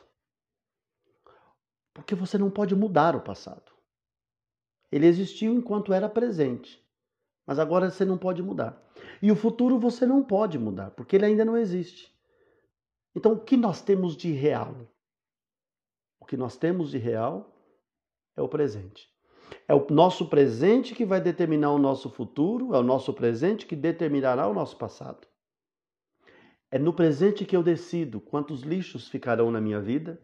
Porque 1.94 2.16
você 2.16 2.38
não 2.38 2.50
pode 2.50 2.76
mudar 2.76 3.16
o 3.16 3.22
passado. 3.22 3.72
Ele 4.92 5.06
existiu 5.06 5.54
enquanto 5.54 5.94
era 5.94 6.10
presente, 6.10 6.84
mas 7.46 7.60
agora 7.60 7.90
você 7.90 8.06
não 8.06 8.18
pode 8.18 8.42
mudar. 8.42 8.82
E 9.22 9.32
o 9.32 9.36
futuro 9.36 9.80
você 9.80 10.06
não 10.06 10.24
pode 10.24 10.58
mudar, 10.58 10.92
porque 10.92 11.16
ele 11.16 11.26
ainda 11.26 11.46
não 11.46 11.58
existe. 11.58 12.14
Então, 13.16 13.34
o 13.34 13.40
que 13.40 13.58
nós 13.58 13.82
temos 13.82 14.16
de 14.16 14.32
real? 14.32 14.76
O 16.20 16.26
que 16.26 16.38
nós 16.38 16.58
temos 16.58 16.92
de 16.92 16.98
real 16.98 17.54
é 18.36 18.42
o 18.42 18.48
presente. 18.48 19.10
É 19.68 19.74
o 19.74 19.86
nosso 19.90 20.28
presente 20.28 20.96
que 20.96 21.06
vai 21.06 21.20
determinar 21.20 21.72
o 21.72 21.80
nosso 21.80 22.10
futuro, 22.10 22.74
é 22.74 22.80
o 22.80 22.84
nosso 22.84 23.14
presente 23.14 23.66
que 23.66 23.76
determinará 23.76 24.48
o 24.48 24.54
nosso 24.54 24.78
passado. 24.78 25.28
É 26.72 26.78
no 26.78 26.94
presente 26.94 27.46
que 27.46 27.56
eu 27.56 27.64
decido 27.64 28.22
quantos 28.22 28.62
lixos 28.62 29.08
ficarão 29.08 29.50
na 29.50 29.60
minha 29.60 29.82
vida. 29.82 30.22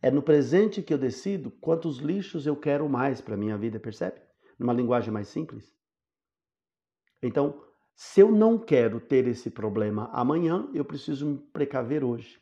É 0.00 0.10
no 0.10 0.22
presente 0.22 0.82
que 0.82 0.94
eu 0.94 0.98
decido 0.98 1.50
quantos 1.50 1.98
lixos 1.98 2.46
eu 2.46 2.56
quero 2.56 2.88
mais 2.88 3.20
para 3.20 3.34
a 3.34 3.38
minha 3.38 3.58
vida, 3.58 3.78
percebe? 3.78 4.20
Numa 4.58 4.72
linguagem 4.72 5.12
mais 5.12 5.28
simples. 5.28 5.76
Então, 7.22 7.62
se 7.94 8.20
eu 8.20 8.30
não 8.30 8.58
quero 8.58 9.00
ter 9.00 9.26
esse 9.26 9.50
problema 9.50 10.08
amanhã, 10.12 10.70
eu 10.72 10.84
preciso 10.84 11.26
me 11.26 11.38
precaver 11.38 12.04
hoje. 12.04 12.40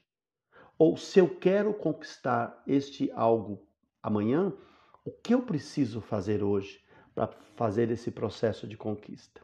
Ou 0.79 0.97
se 0.97 1.19
eu 1.19 1.29
quero 1.29 1.73
conquistar 1.73 2.63
este 2.67 3.11
algo 3.13 3.67
amanhã, 4.03 4.53
o 5.05 5.11
que 5.11 5.33
eu 5.35 5.43
preciso 5.43 6.01
fazer 6.01 6.43
hoje 6.43 6.85
para 7.15 7.29
fazer 7.57 7.91
esse 7.91 8.11
processo 8.11 8.69
de 8.69 8.77
conquista? 8.77 9.41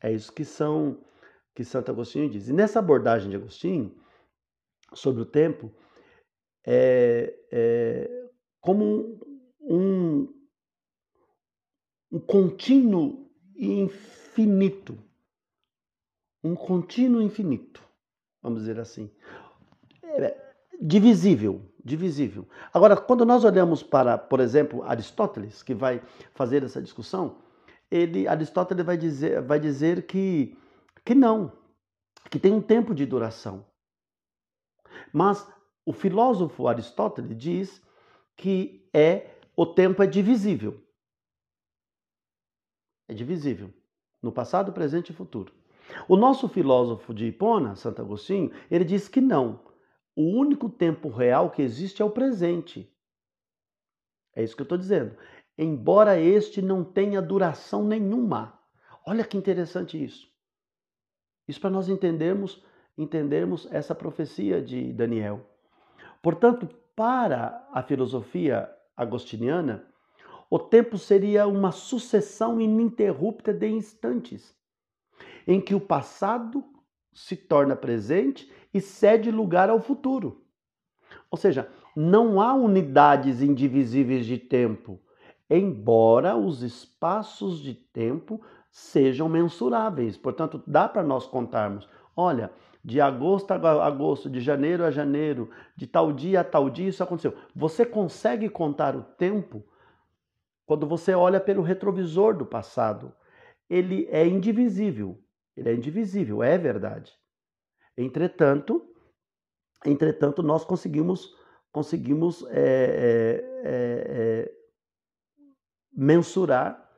É 0.00 0.10
isso 0.10 0.32
que 0.32 0.44
são 0.44 1.04
que 1.58 1.64
Santo 1.64 1.90
Agostinho 1.90 2.30
diz. 2.30 2.46
E 2.46 2.52
nessa 2.52 2.78
abordagem 2.78 3.28
de 3.28 3.34
Agostinho 3.34 3.92
sobre 4.94 5.22
o 5.22 5.26
tempo, 5.26 5.72
é, 6.64 7.36
é 7.50 8.28
como 8.60 9.18
um, 9.60 10.32
um 12.12 12.20
contínuo 12.20 13.28
infinito. 13.56 14.96
Um 16.44 16.54
contínuo 16.54 17.20
infinito, 17.20 17.82
vamos 18.40 18.60
dizer 18.60 18.78
assim. 18.78 19.10
É, 20.04 20.40
divisível, 20.80 21.60
divisível. 21.84 22.46
Agora, 22.72 22.96
quando 22.96 23.24
nós 23.24 23.42
olhamos 23.42 23.82
para, 23.82 24.16
por 24.16 24.38
exemplo, 24.38 24.84
Aristóteles, 24.84 25.60
que 25.60 25.74
vai 25.74 26.00
fazer 26.34 26.62
essa 26.62 26.80
discussão, 26.80 27.38
ele, 27.90 28.28
Aristóteles 28.28 28.86
vai 28.86 28.96
dizer, 28.96 29.42
vai 29.42 29.58
dizer 29.58 30.06
que 30.06 30.56
que 31.08 31.14
não, 31.14 31.50
que 32.30 32.38
tem 32.38 32.52
um 32.52 32.60
tempo 32.60 32.94
de 32.94 33.06
duração. 33.06 33.64
Mas 35.10 35.50
o 35.86 35.90
filósofo 35.90 36.68
Aristóteles 36.68 37.34
diz 37.34 37.82
que 38.36 38.86
é 38.92 39.38
o 39.56 39.64
tempo 39.64 40.02
é 40.02 40.06
divisível. 40.06 40.86
É 43.08 43.14
divisível 43.14 43.72
no 44.20 44.30
passado, 44.30 44.70
presente 44.70 45.08
e 45.08 45.14
futuro. 45.14 45.50
O 46.06 46.14
nosso 46.14 46.46
filósofo 46.46 47.14
de 47.14 47.24
Hipona, 47.24 47.74
Santo 47.74 48.02
Agostinho, 48.02 48.52
ele 48.70 48.84
diz 48.84 49.08
que 49.08 49.22
não. 49.22 49.64
O 50.14 50.24
único 50.24 50.68
tempo 50.68 51.08
real 51.08 51.50
que 51.50 51.62
existe 51.62 52.02
é 52.02 52.04
o 52.04 52.10
presente. 52.10 52.94
É 54.36 54.44
isso 54.44 54.54
que 54.54 54.60
eu 54.60 54.64
estou 54.64 54.76
dizendo. 54.76 55.16
Embora 55.56 56.20
este 56.20 56.60
não 56.60 56.84
tenha 56.84 57.22
duração 57.22 57.82
nenhuma. 57.82 58.60
Olha 59.06 59.24
que 59.24 59.38
interessante 59.38 60.04
isso. 60.04 60.27
Isso 61.48 61.60
para 61.60 61.70
nós 61.70 61.88
entendermos, 61.88 62.62
entendermos 62.96 63.66
essa 63.72 63.94
profecia 63.94 64.60
de 64.60 64.92
Daniel. 64.92 65.40
Portanto, 66.22 66.68
para 66.94 67.66
a 67.72 67.82
filosofia 67.82 68.70
agostiniana, 68.96 69.84
o 70.50 70.58
tempo 70.58 70.98
seria 70.98 71.46
uma 71.46 71.72
sucessão 71.72 72.60
ininterrupta 72.60 73.52
de 73.52 73.68
instantes, 73.68 74.54
em 75.46 75.60
que 75.60 75.74
o 75.74 75.80
passado 75.80 76.64
se 77.12 77.36
torna 77.36 77.74
presente 77.74 78.50
e 78.72 78.80
cede 78.80 79.30
lugar 79.30 79.70
ao 79.70 79.80
futuro. 79.80 80.44
Ou 81.30 81.38
seja, 81.38 81.70
não 81.94 82.40
há 82.40 82.54
unidades 82.54 83.42
indivisíveis 83.42 84.24
de 84.26 84.38
tempo, 84.38 85.00
embora 85.50 86.36
os 86.36 86.62
espaços 86.62 87.60
de 87.60 87.74
tempo 87.74 88.40
sejam 88.70 89.28
mensuráveis. 89.28 90.16
Portanto, 90.16 90.62
dá 90.66 90.88
para 90.88 91.02
nós 91.02 91.26
contarmos: 91.26 91.88
olha, 92.16 92.50
de 92.84 93.00
agosto 93.00 93.50
a 93.52 93.86
agosto, 93.86 94.30
de 94.30 94.40
janeiro 94.40 94.84
a 94.84 94.90
janeiro, 94.90 95.50
de 95.76 95.86
tal 95.86 96.12
dia 96.12 96.40
a 96.40 96.44
tal 96.44 96.70
dia 96.70 96.88
isso 96.88 97.02
aconteceu. 97.02 97.34
Você 97.54 97.84
consegue 97.84 98.48
contar 98.48 98.96
o 98.96 99.02
tempo 99.02 99.64
quando 100.64 100.86
você 100.86 101.14
olha 101.14 101.40
pelo 101.40 101.62
retrovisor 101.62 102.36
do 102.36 102.46
passado. 102.46 103.12
Ele 103.68 104.06
é 104.10 104.26
indivisível. 104.26 105.22
Ele 105.56 105.70
é 105.70 105.74
indivisível, 105.74 106.42
é 106.42 106.56
verdade. 106.56 107.12
Entretanto, 107.96 108.94
entretanto 109.84 110.42
nós 110.42 110.64
conseguimos 110.64 111.36
conseguimos 111.70 112.44
é, 112.48 112.54
é, 112.54 113.64
é, 113.64 114.52
mensurar 115.92 116.90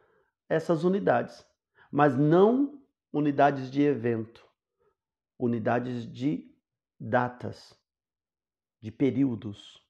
essas 0.48 0.84
unidades 0.84 1.44
mas 1.90 2.16
não 2.16 2.80
unidades 3.12 3.68
de 3.70 3.82
evento, 3.82 4.46
unidades 5.38 6.10
de 6.10 6.50
datas, 6.98 7.78
de 8.80 8.90
períodos, 8.92 9.84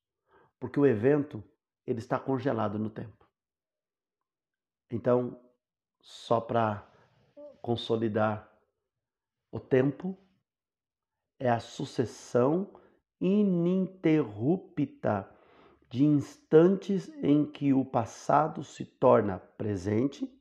porque 0.59 0.81
o 0.81 0.87
evento 0.87 1.45
ele 1.87 1.99
está 1.99 2.19
congelado 2.19 2.79
no 2.79 2.89
tempo. 2.89 3.29
Então, 4.91 5.39
só 6.01 6.41
para 6.41 6.91
consolidar, 7.61 8.51
o 9.53 9.61
tempo 9.61 10.17
é 11.39 11.51
a 11.51 11.61
sucessão 11.61 12.73
ininterrupta 13.21 15.31
de 15.89 16.05
instantes 16.05 17.09
em 17.23 17.45
que 17.45 17.75
o 17.75 17.85
passado 17.85 18.65
se 18.65 18.85
torna 18.85 19.39
presente 19.39 20.40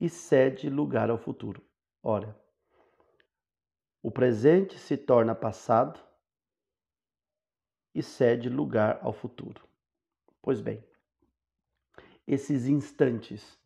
e 0.00 0.08
cede 0.08 0.70
lugar 0.70 1.10
ao 1.10 1.18
futuro. 1.18 1.62
Ora, 2.02 2.34
o 4.02 4.10
presente 4.10 4.78
se 4.78 4.96
torna 4.96 5.34
passado 5.34 6.00
e 7.94 8.02
cede 8.02 8.48
lugar 8.48 8.98
ao 9.02 9.12
futuro. 9.12 9.62
Pois 10.40 10.60
bem, 10.60 10.82
esses 12.26 12.66
instantes, 12.66 13.58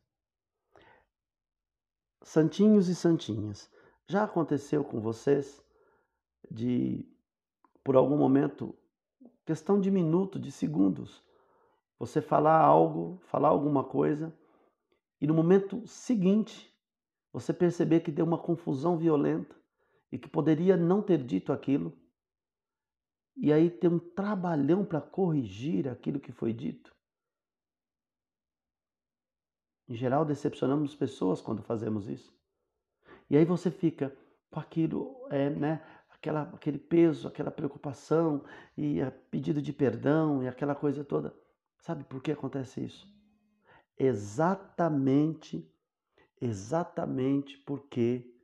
santinhos 2.22 2.88
e 2.88 2.96
santinhas, 2.96 3.70
já 4.08 4.24
aconteceu 4.24 4.82
com 4.82 5.00
vocês 5.00 5.64
de, 6.50 7.08
por 7.84 7.94
algum 7.94 8.16
momento, 8.16 8.76
questão 9.46 9.80
de 9.80 9.90
minuto, 9.90 10.38
de 10.38 10.50
segundos, 10.50 11.22
você 11.96 12.20
falar 12.20 12.58
algo, 12.58 13.20
falar 13.26 13.50
alguma 13.50 13.84
coisa 13.84 14.36
e 15.24 15.26
no 15.26 15.32
momento 15.32 15.86
seguinte 15.86 16.70
você 17.32 17.50
perceber 17.50 18.00
que 18.00 18.12
deu 18.12 18.26
uma 18.26 18.36
confusão 18.36 18.98
violenta 18.98 19.56
e 20.12 20.18
que 20.18 20.28
poderia 20.28 20.76
não 20.76 21.00
ter 21.00 21.16
dito 21.24 21.50
aquilo, 21.50 21.98
e 23.34 23.50
aí 23.50 23.70
ter 23.70 23.88
um 23.88 23.98
trabalhão 23.98 24.84
para 24.84 25.00
corrigir 25.00 25.88
aquilo 25.88 26.20
que 26.20 26.30
foi 26.30 26.52
dito. 26.52 26.94
Em 29.88 29.94
geral, 29.94 30.26
decepcionamos 30.26 30.94
pessoas 30.94 31.40
quando 31.40 31.62
fazemos 31.62 32.06
isso. 32.06 32.30
E 33.30 33.38
aí 33.38 33.46
você 33.46 33.70
fica 33.70 34.14
com 34.50 34.60
aquilo, 34.60 35.26
é, 35.30 35.48
né? 35.48 35.82
Aquela, 36.10 36.42
aquele 36.52 36.78
peso, 36.78 37.28
aquela 37.28 37.50
preocupação 37.50 38.44
e 38.76 38.98
pedido 39.30 39.62
de 39.62 39.72
perdão 39.72 40.42
e 40.42 40.48
aquela 40.48 40.74
coisa 40.74 41.02
toda. 41.02 41.34
Sabe 41.78 42.04
por 42.04 42.22
que 42.22 42.30
acontece 42.30 42.84
isso? 42.84 43.14
Exatamente, 43.96 45.72
exatamente 46.40 47.58
porque 47.58 48.34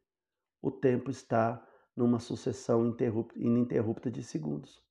o 0.62 0.70
tempo 0.70 1.10
está 1.10 1.66
numa 1.96 2.18
sucessão 2.18 2.96
ininterrupta 3.36 4.10
de 4.10 4.22
segundos. 4.22 4.82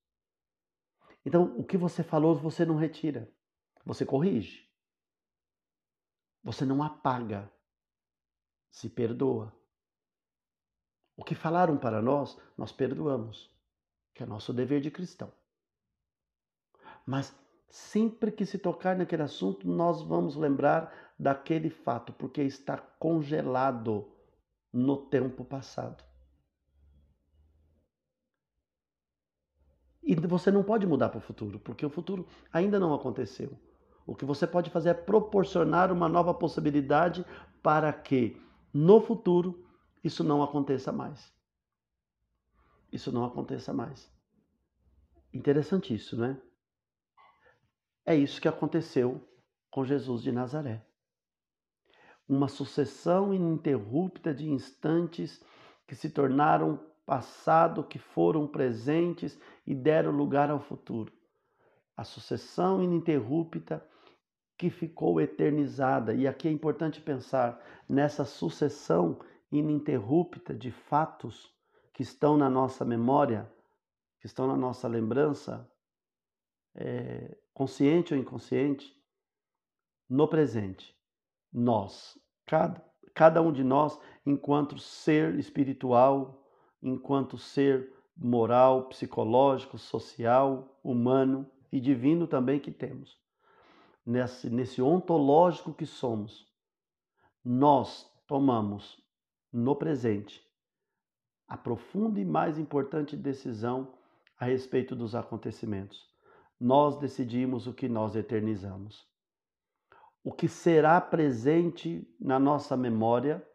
Então, 1.25 1.57
o 1.57 1.63
que 1.63 1.77
você 1.77 2.03
falou, 2.03 2.35
você 2.35 2.65
não 2.65 2.75
retira, 2.75 3.31
você 3.85 4.05
corrige. 4.05 4.69
Você 6.43 6.65
não 6.65 6.81
apaga, 6.81 7.51
se 8.71 8.89
perdoa. 8.89 9.53
O 11.15 11.23
que 11.23 11.35
falaram 11.35 11.77
para 11.77 12.01
nós, 12.01 12.39
nós 12.57 12.71
perdoamos, 12.71 13.53
que 14.13 14.23
é 14.23 14.25
nosso 14.25 14.53
dever 14.53 14.79
de 14.79 14.89
cristão. 14.89 15.33
Mas 17.05 17.35
sempre 17.69 18.31
que 18.31 18.45
se 18.45 18.57
tocar 18.57 18.95
naquele 18.95 19.23
assunto, 19.23 19.67
nós 19.67 20.01
vamos 20.01 20.35
lembrar 20.35 20.93
daquele 21.17 21.69
fato, 21.69 22.11
porque 22.13 22.41
está 22.41 22.77
congelado 22.77 24.11
no 24.73 24.97
tempo 24.97 25.45
passado. 25.45 26.03
E 30.01 30.15
você 30.15 30.49
não 30.49 30.63
pode 30.63 30.87
mudar 30.87 31.09
para 31.09 31.19
o 31.19 31.21
futuro, 31.21 31.59
porque 31.59 31.85
o 31.85 31.89
futuro 31.89 32.27
ainda 32.51 32.79
não 32.79 32.93
aconteceu. 32.93 33.51
O 34.07 34.15
que 34.15 34.25
você 34.25 34.47
pode 34.47 34.71
fazer 34.71 34.89
é 34.89 34.93
proporcionar 34.95 35.91
uma 35.91 36.09
nova 36.09 36.33
possibilidade 36.33 37.23
para 37.61 37.93
que 37.93 38.41
no 38.73 38.99
futuro 38.99 39.63
isso 40.03 40.23
não 40.23 40.41
aconteça 40.41 40.91
mais. 40.91 41.31
Isso 42.91 43.11
não 43.11 43.23
aconteça 43.23 43.71
mais. 43.71 44.11
Interessante 45.31 45.93
isso, 45.93 46.17
né? 46.17 46.41
É 46.41 46.48
isso 48.15 48.41
que 48.41 48.47
aconteceu 48.47 49.21
com 49.69 49.85
Jesus 49.85 50.21
de 50.23 50.31
Nazaré. 50.31 50.85
Uma 52.27 52.47
sucessão 52.47 53.33
ininterrupta 53.33 54.33
de 54.33 54.49
instantes 54.49 55.43
que 55.87 55.95
se 55.95 56.09
tornaram 56.09 56.79
passado, 57.05 57.83
que 57.83 57.97
foram 57.97 58.47
presentes 58.47 59.39
e 59.65 59.73
deram 59.73 60.11
lugar 60.11 60.51
ao 60.51 60.59
futuro. 60.59 61.11
A 61.97 62.03
sucessão 62.03 62.83
ininterrupta 62.83 63.83
que 64.59 64.69
ficou 64.69 65.21
eternizada. 65.21 66.13
E 66.13 66.27
aqui 66.27 66.47
é 66.47 66.51
importante 66.51 66.99
pensar 66.99 67.63
nessa 67.87 68.25
sucessão 68.25 69.19
ininterrupta 69.49 70.53
de 70.53 70.69
fatos 70.69 71.49
que 71.93 72.03
estão 72.03 72.37
na 72.37 72.49
nossa 72.49 72.83
memória, 72.83 73.51
que 74.19 74.27
estão 74.27 74.45
na 74.47 74.57
nossa 74.57 74.87
lembrança, 74.87 75.65
é, 76.75 77.37
consciente 77.59 78.13
ou 78.13 78.19
inconsciente, 78.21 78.97
no 80.09 80.29
presente. 80.29 80.95
Nós, 81.51 82.17
cada, 82.45 82.81
cada 83.13 83.41
um 83.41 83.51
de 83.51 83.65
nós, 83.65 83.99
enquanto 84.25 84.77
ser 84.79 85.37
espiritual, 85.37 86.41
enquanto 86.81 87.37
ser 87.37 87.93
moral, 88.15 88.87
psicológico, 88.87 89.77
social, 89.77 90.79
humano 90.81 91.51
e 91.69 91.81
divino 91.81 92.27
também 92.27 92.61
que 92.61 92.71
temos. 92.71 93.19
Nesse, 94.05 94.49
nesse 94.49 94.81
ontológico 94.81 95.73
que 95.73 95.85
somos, 95.85 96.47
nós 97.43 98.09
tomamos 98.25 99.03
no 99.51 99.75
presente 99.75 100.41
a 101.45 101.57
profunda 101.57 102.21
e 102.21 102.25
mais 102.25 102.57
importante 102.57 103.17
decisão 103.17 103.93
a 104.39 104.45
respeito 104.45 104.95
dos 104.95 105.13
acontecimentos. 105.13 106.08
Nós 106.59 106.97
decidimos 106.97 107.67
o 107.67 107.73
que 107.73 107.87
nós 107.87 108.15
eternizamos. 108.15 109.07
O 110.23 110.31
que 110.31 110.47
será 110.47 110.99
presente 110.99 112.05
na 112.19 112.37
nossa 112.37 112.75
memória, 112.75 113.45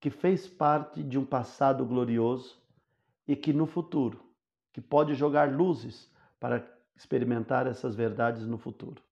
que 0.00 0.10
fez 0.10 0.48
parte 0.48 1.02
de 1.02 1.18
um 1.18 1.24
passado 1.24 1.84
glorioso 1.84 2.62
e 3.28 3.36
que 3.36 3.52
no 3.52 3.66
futuro, 3.66 4.24
que 4.72 4.80
pode 4.80 5.14
jogar 5.14 5.52
luzes 5.52 6.10
para 6.40 6.66
experimentar 6.96 7.66
essas 7.66 7.94
verdades 7.94 8.46
no 8.46 8.56
futuro. 8.56 9.02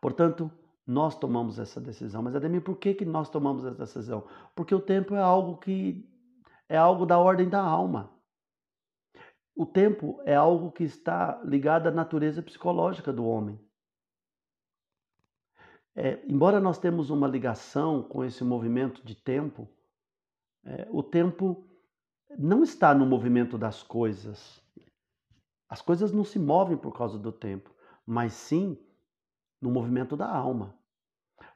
Portanto, 0.00 0.50
nós 0.86 1.14
tomamos 1.14 1.58
essa 1.58 1.80
decisão. 1.80 2.22
Mas 2.22 2.34
Ademir, 2.34 2.62
por 2.62 2.76
que, 2.76 2.94
que 2.94 3.04
nós 3.04 3.28
tomamos 3.28 3.64
essa 3.64 3.76
decisão? 3.76 4.26
Porque 4.54 4.74
o 4.74 4.80
tempo 4.80 5.14
é 5.14 5.20
algo 5.20 5.56
que 5.58 6.08
é 6.68 6.76
algo 6.76 7.04
da 7.04 7.18
ordem 7.18 7.48
da 7.48 7.60
alma. 7.60 8.10
O 9.60 9.66
tempo 9.66 10.18
é 10.24 10.34
algo 10.34 10.72
que 10.72 10.84
está 10.84 11.38
ligado 11.44 11.86
à 11.86 11.90
natureza 11.90 12.42
psicológica 12.42 13.12
do 13.12 13.26
homem. 13.26 13.60
É, 15.94 16.24
embora 16.26 16.58
nós 16.58 16.78
temos 16.78 17.10
uma 17.10 17.28
ligação 17.28 18.02
com 18.02 18.24
esse 18.24 18.42
movimento 18.42 19.04
de 19.04 19.14
tempo, 19.14 19.68
é, 20.64 20.88
o 20.90 21.02
tempo 21.02 21.62
não 22.38 22.62
está 22.62 22.94
no 22.94 23.04
movimento 23.04 23.58
das 23.58 23.82
coisas. 23.82 24.62
As 25.68 25.82
coisas 25.82 26.10
não 26.10 26.24
se 26.24 26.38
movem 26.38 26.78
por 26.78 26.96
causa 26.96 27.18
do 27.18 27.30
tempo, 27.30 27.70
mas 28.06 28.32
sim 28.32 28.78
no 29.60 29.70
movimento 29.70 30.16
da 30.16 30.26
alma. 30.26 30.74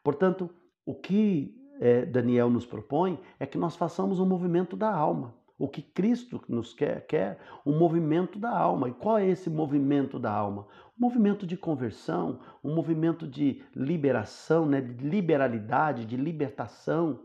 Portanto, 0.02 0.50
o 0.84 0.94
que 0.94 1.58
é, 1.80 2.04
Daniel 2.04 2.50
nos 2.50 2.66
propõe 2.66 3.18
é 3.40 3.46
que 3.46 3.56
nós 3.56 3.76
façamos 3.76 4.20
um 4.20 4.26
movimento 4.26 4.76
da 4.76 4.94
alma. 4.94 5.42
O 5.58 5.68
que 5.68 5.82
Cristo 5.82 6.42
nos 6.48 6.74
quer, 6.74 7.06
quer 7.06 7.38
um 7.64 7.78
movimento 7.78 8.38
da 8.38 8.50
alma. 8.50 8.88
E 8.88 8.92
qual 8.92 9.18
é 9.18 9.26
esse 9.26 9.48
movimento 9.48 10.18
da 10.18 10.32
alma? 10.32 10.66
Um 10.98 11.00
movimento 11.00 11.46
de 11.46 11.56
conversão, 11.56 12.40
um 12.62 12.74
movimento 12.74 13.26
de 13.26 13.62
liberação, 13.74 14.66
né, 14.66 14.80
de 14.80 15.06
liberalidade, 15.06 16.04
de 16.04 16.16
libertação 16.16 17.24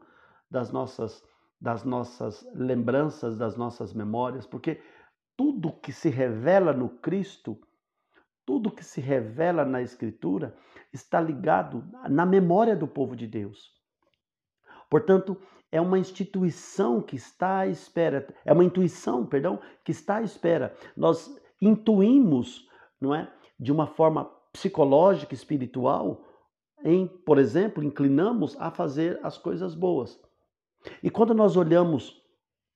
das 0.49 0.71
nossas, 0.71 1.23
das 1.59 1.83
nossas 1.83 2.47
lembranças, 2.53 3.37
das 3.37 3.55
nossas 3.55 3.93
memórias, 3.93 4.45
porque 4.45 4.81
tudo 5.35 5.71
que 5.71 5.91
se 5.91 6.09
revela 6.09 6.73
no 6.73 6.89
Cristo 6.89 7.59
tudo 8.49 8.71
que 8.71 8.83
se 8.83 8.99
revela 8.99 9.63
na 9.63 9.79
Escritura 9.79 10.57
está 10.91 11.21
ligado 11.21 11.87
na 12.09 12.25
memória 12.25 12.75
do 12.75 12.87
povo 12.87 13.15
de 13.15 13.27
Deus. 13.27 13.71
Portanto, 14.89 15.39
é 15.71 15.79
uma 15.79 15.99
instituição 15.99 17.01
que 17.01 17.15
está 17.15 17.59
à 17.59 17.67
espera, 17.67 18.27
é 18.43 18.51
uma 18.51 18.63
intuição, 18.63 19.25
perdão, 19.25 19.59
que 19.83 19.91
está 19.91 20.17
à 20.17 20.21
espera. 20.21 20.73
Nós 20.95 21.33
intuímos, 21.61 22.67
não 22.99 23.13
é, 23.13 23.31
de 23.59 23.71
uma 23.71 23.87
forma 23.87 24.25
psicológica, 24.51 25.33
espiritual, 25.33 26.25
em, 26.83 27.07
por 27.07 27.37
exemplo, 27.37 27.83
inclinamos 27.83 28.55
a 28.59 28.71
fazer 28.71 29.19
as 29.21 29.37
coisas 29.37 29.75
boas. 29.75 30.19
E 31.03 31.09
quando 31.09 31.33
nós 31.33 31.57
olhamos 31.57 32.23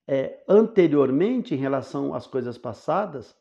é, 0.08 0.44
anteriormente 0.48 1.56
em 1.56 1.58
relação 1.58 2.14
às 2.14 2.28
coisas 2.28 2.58
passadas, 2.58 3.36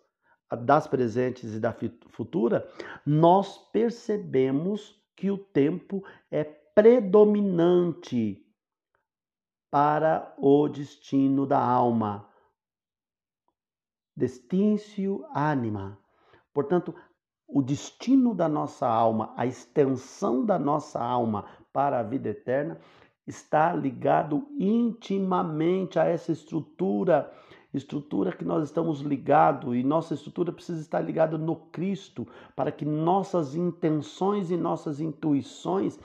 das 0.56 0.86
presentes 0.86 1.54
e 1.54 1.60
da 1.60 1.74
futura, 2.10 2.68
nós 3.06 3.58
percebemos 3.72 5.00
que 5.16 5.30
o 5.30 5.38
tempo 5.38 6.04
é 6.30 6.44
predominante 6.44 8.44
para 9.72 10.34
o 10.36 10.68
destino 10.68 11.46
da 11.46 11.58
alma. 11.58 12.28
Destincio 14.14 15.24
anima. 15.32 15.98
Portanto, 16.52 16.94
o 17.48 17.62
destino 17.62 18.34
da 18.34 18.50
nossa 18.50 18.86
alma, 18.86 19.32
a 19.34 19.46
extensão 19.46 20.44
da 20.44 20.58
nossa 20.58 21.02
alma 21.02 21.46
para 21.72 22.00
a 22.00 22.02
vida 22.02 22.28
eterna, 22.28 22.78
está 23.26 23.72
ligado 23.72 24.46
intimamente 24.58 25.98
a 25.98 26.04
essa 26.04 26.30
estrutura 26.30 27.32
estrutura 27.72 28.32
que 28.32 28.44
nós 28.44 28.64
estamos 28.64 29.00
ligados 29.00 29.74
e 29.74 29.82
nossa 29.82 30.12
estrutura 30.12 30.52
precisa 30.52 30.82
estar 30.82 31.00
ligada 31.00 31.38
no 31.38 31.56
Cristo 31.56 32.28
para 32.54 32.70
que 32.70 32.84
nossas 32.84 33.54
intenções 33.54 34.50
e 34.50 34.58
nossas 34.58 35.00
intuições 35.00 35.98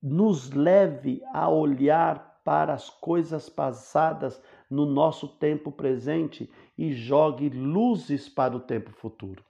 nos 0.00 0.52
leve 0.52 1.20
a 1.32 1.48
olhar 1.48 2.33
para 2.44 2.74
as 2.74 2.90
coisas 2.90 3.48
passadas 3.48 4.40
no 4.70 4.84
nosso 4.84 5.26
tempo 5.26 5.72
presente 5.72 6.52
e 6.76 6.92
jogue 6.92 7.48
luzes 7.48 8.28
para 8.28 8.54
o 8.54 8.60
tempo 8.60 8.92
futuro. 8.92 9.44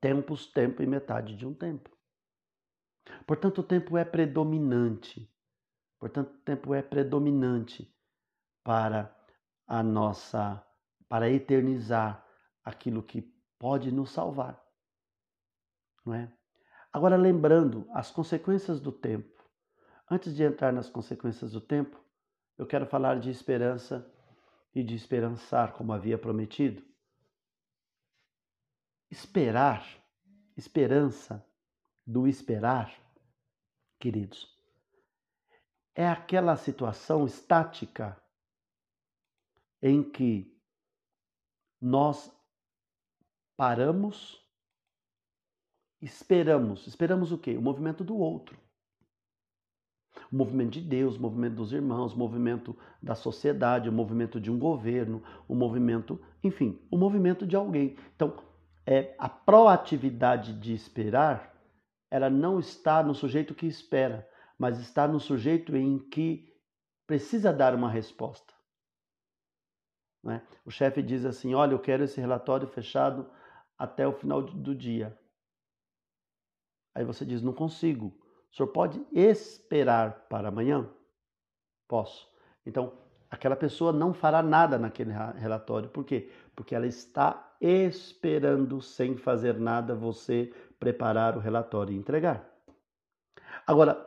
Tempos, 0.00 0.46
tempo 0.46 0.82
e 0.82 0.86
metade 0.86 1.34
de 1.34 1.46
um 1.46 1.54
tempo. 1.54 1.90
Portanto, 3.26 3.58
o 3.60 3.64
tempo 3.64 3.96
é 3.96 4.04
predominante. 4.04 5.28
Portanto, 5.98 6.34
o 6.34 6.38
tempo 6.40 6.74
é 6.74 6.82
predominante 6.82 7.92
para 8.62 9.16
a 9.66 9.82
nossa 9.82 10.64
para 11.08 11.30
eternizar 11.30 12.26
aquilo 12.64 13.02
que 13.02 13.20
pode 13.58 13.92
nos 13.92 14.10
salvar. 14.10 14.62
Não 16.04 16.14
é? 16.14 16.32
Agora 16.92 17.16
lembrando 17.16 17.86
as 17.92 18.10
consequências 18.10 18.80
do 18.80 18.90
tempo. 18.90 19.31
Antes 20.12 20.36
de 20.36 20.42
entrar 20.42 20.74
nas 20.74 20.90
consequências 20.90 21.52
do 21.52 21.60
tempo, 21.62 21.98
eu 22.58 22.66
quero 22.66 22.84
falar 22.84 23.18
de 23.18 23.30
esperança 23.30 24.06
e 24.74 24.82
de 24.82 24.94
esperançar, 24.94 25.72
como 25.72 25.90
havia 25.90 26.18
prometido. 26.18 26.84
Esperar, 29.10 29.82
esperança 30.54 31.42
do 32.06 32.28
esperar, 32.28 32.94
queridos, 33.98 34.54
é 35.94 36.06
aquela 36.06 36.58
situação 36.58 37.24
estática 37.24 38.22
em 39.80 40.02
que 40.02 40.62
nós 41.80 42.30
paramos, 43.56 44.46
esperamos. 46.02 46.86
Esperamos 46.86 47.32
o 47.32 47.38
quê? 47.38 47.56
O 47.56 47.62
movimento 47.62 48.04
do 48.04 48.14
outro. 48.14 48.60
O 50.32 50.36
movimento 50.36 50.70
de 50.70 50.80
Deus, 50.80 51.16
o 51.16 51.20
movimento 51.20 51.56
dos 51.56 51.72
irmãos, 51.72 52.14
o 52.14 52.18
movimento 52.18 52.74
da 53.02 53.14
sociedade, 53.14 53.88
o 53.88 53.92
movimento 53.92 54.40
de 54.40 54.50
um 54.50 54.58
governo, 54.58 55.22
o 55.46 55.54
movimento, 55.54 56.18
enfim, 56.42 56.80
o 56.90 56.96
movimento 56.96 57.46
de 57.46 57.54
alguém. 57.54 57.96
Então, 58.16 58.34
é 58.86 59.14
a 59.18 59.28
proatividade 59.28 60.54
de 60.54 60.72
esperar, 60.72 61.54
ela 62.10 62.30
não 62.30 62.58
está 62.58 63.02
no 63.02 63.14
sujeito 63.14 63.54
que 63.54 63.66
espera, 63.66 64.26
mas 64.58 64.78
está 64.78 65.06
no 65.06 65.20
sujeito 65.20 65.76
em 65.76 65.98
que 65.98 66.50
precisa 67.06 67.52
dar 67.52 67.74
uma 67.74 67.90
resposta. 67.90 68.54
Né? 70.22 70.42
O 70.64 70.70
chefe 70.70 71.02
diz 71.02 71.24
assim: 71.24 71.52
Olha, 71.52 71.72
eu 71.72 71.78
quero 71.78 72.04
esse 72.04 72.20
relatório 72.20 72.66
fechado 72.68 73.28
até 73.76 74.06
o 74.06 74.12
final 74.12 74.42
do 74.42 74.74
dia. 74.74 75.18
Aí 76.94 77.04
você 77.04 77.24
diz: 77.24 77.42
Não 77.42 77.52
consigo. 77.52 78.21
O 78.52 78.56
senhor 78.56 78.68
pode 78.68 79.02
esperar 79.12 80.26
para 80.28 80.48
amanhã? 80.48 80.86
Posso. 81.88 82.28
Então, 82.66 82.92
aquela 83.30 83.56
pessoa 83.56 83.92
não 83.92 84.12
fará 84.12 84.42
nada 84.42 84.78
naquele 84.78 85.12
relatório. 85.36 85.88
Por 85.88 86.04
quê? 86.04 86.30
Porque 86.54 86.74
ela 86.74 86.86
está 86.86 87.56
esperando, 87.60 88.82
sem 88.82 89.16
fazer 89.16 89.58
nada, 89.58 89.94
você 89.94 90.52
preparar 90.78 91.36
o 91.36 91.40
relatório 91.40 91.94
e 91.94 91.96
entregar. 91.96 92.46
Agora, 93.66 94.06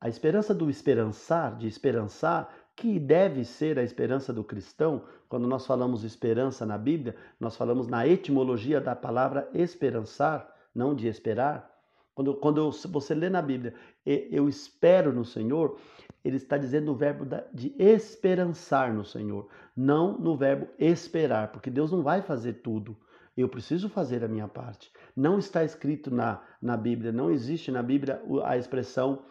a 0.00 0.08
esperança 0.08 0.54
do 0.54 0.70
esperançar, 0.70 1.56
de 1.58 1.66
esperançar, 1.66 2.54
que 2.76 2.98
deve 2.98 3.44
ser 3.44 3.78
a 3.78 3.82
esperança 3.82 4.32
do 4.32 4.42
cristão, 4.42 5.04
quando 5.28 5.46
nós 5.46 5.66
falamos 5.66 6.04
esperança 6.04 6.64
na 6.64 6.78
Bíblia, 6.78 7.16
nós 7.38 7.56
falamos 7.56 7.86
na 7.86 8.06
etimologia 8.06 8.80
da 8.80 8.96
palavra 8.96 9.48
esperançar, 9.52 10.50
não 10.74 10.94
de 10.94 11.06
esperar. 11.06 11.73
Quando, 12.14 12.34
quando 12.34 12.70
você 12.88 13.14
lê 13.14 13.28
na 13.28 13.42
Bíblia, 13.42 13.74
eu 14.06 14.48
espero 14.48 15.12
no 15.12 15.24
Senhor, 15.24 15.78
ele 16.24 16.36
está 16.36 16.56
dizendo 16.56 16.92
o 16.92 16.94
verbo 16.94 17.26
de 17.52 17.74
esperançar 17.78 18.94
no 18.94 19.04
Senhor, 19.04 19.48
não 19.76 20.16
no 20.16 20.36
verbo 20.36 20.68
esperar, 20.78 21.50
porque 21.50 21.70
Deus 21.70 21.90
não 21.90 22.02
vai 22.02 22.22
fazer 22.22 22.54
tudo. 22.54 22.96
Eu 23.36 23.48
preciso 23.48 23.88
fazer 23.88 24.22
a 24.22 24.28
minha 24.28 24.46
parte. 24.46 24.92
Não 25.16 25.38
está 25.38 25.64
escrito 25.64 26.08
na, 26.08 26.40
na 26.62 26.76
Bíblia, 26.76 27.10
não 27.10 27.30
existe 27.32 27.72
na 27.72 27.82
Bíblia 27.82 28.22
a 28.44 28.56
expressão 28.56 29.24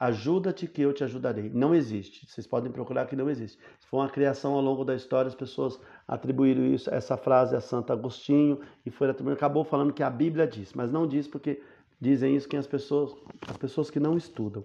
ajuda-te 0.00 0.66
que 0.66 0.80
eu 0.80 0.94
te 0.94 1.04
ajudarei. 1.04 1.50
Não 1.50 1.74
existe. 1.74 2.26
Vocês 2.26 2.46
podem 2.46 2.72
procurar 2.72 3.04
que 3.04 3.14
não 3.14 3.28
existe. 3.28 3.58
Foi 3.90 4.00
uma 4.00 4.08
criação 4.08 4.54
ao 4.54 4.62
longo 4.62 4.82
da 4.82 4.94
história, 4.94 5.28
as 5.28 5.34
pessoas 5.34 5.78
atribuíram 6.08 6.64
isso, 6.64 6.92
essa 6.92 7.18
frase 7.18 7.54
a 7.54 7.60
Santo 7.60 7.92
Agostinho 7.92 8.60
e 8.86 8.90
foi 8.90 9.10
acabou 9.10 9.62
falando 9.62 9.92
que 9.92 10.02
a 10.02 10.08
Bíblia 10.08 10.46
diz, 10.46 10.72
mas 10.72 10.90
não 10.90 11.06
diz 11.06 11.28
porque 11.28 11.62
dizem 12.00 12.34
isso 12.34 12.48
que 12.48 12.56
as 12.56 12.66
pessoas, 12.66 13.14
as 13.46 13.56
pessoas 13.56 13.90
que 13.90 14.00
não 14.00 14.16
estudam. 14.16 14.64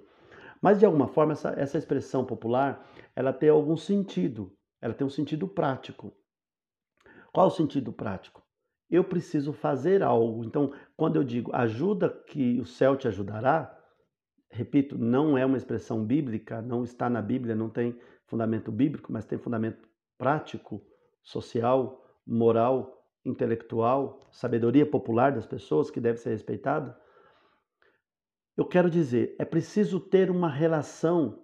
Mas 0.61 0.79
de 0.79 0.85
alguma 0.85 1.07
forma 1.07 1.33
essa, 1.33 1.49
essa 1.57 1.77
expressão 1.77 2.25
popular, 2.25 2.87
ela 3.15 3.33
tem 3.33 3.49
algum 3.49 3.75
sentido. 3.75 4.51
Ela 4.81 4.93
tem 4.93 5.05
um 5.05 5.09
sentido 5.09 5.47
prático. 5.47 6.13
Qual 7.31 7.47
o 7.47 7.51
sentido 7.51 7.91
prático? 7.91 8.43
Eu 8.89 9.03
preciso 9.03 9.51
fazer 9.51 10.01
algo. 10.01 10.43
Então, 10.45 10.71
quando 10.95 11.17
eu 11.17 11.23
digo 11.23 11.53
ajuda 11.53 12.09
que 12.09 12.59
o 12.59 12.65
céu 12.65 12.95
te 12.95 13.07
ajudará, 13.07 13.77
repito, 14.49 14.97
não 14.97 15.37
é 15.37 15.45
uma 15.45 15.57
expressão 15.57 16.05
bíblica, 16.05 16.61
não 16.61 16.83
está 16.83 17.09
na 17.09 17.21
Bíblia, 17.21 17.55
não 17.55 17.69
tem 17.69 17.99
fundamento 18.25 18.71
bíblico, 18.71 19.11
mas 19.11 19.25
tem 19.25 19.37
fundamento 19.37 19.87
prático, 20.17 20.81
social, 21.21 22.03
moral, 22.25 23.05
intelectual, 23.25 24.21
sabedoria 24.31 24.85
popular 24.85 25.31
das 25.31 25.45
pessoas 25.45 25.89
que 25.89 25.99
deve 25.99 26.19
ser 26.19 26.29
respeitada. 26.29 26.97
Eu 28.57 28.65
quero 28.65 28.89
dizer, 28.89 29.35
é 29.37 29.43
preciso 29.43 29.99
ter 29.99 30.31
uma 30.31 30.49
relação 30.49 31.39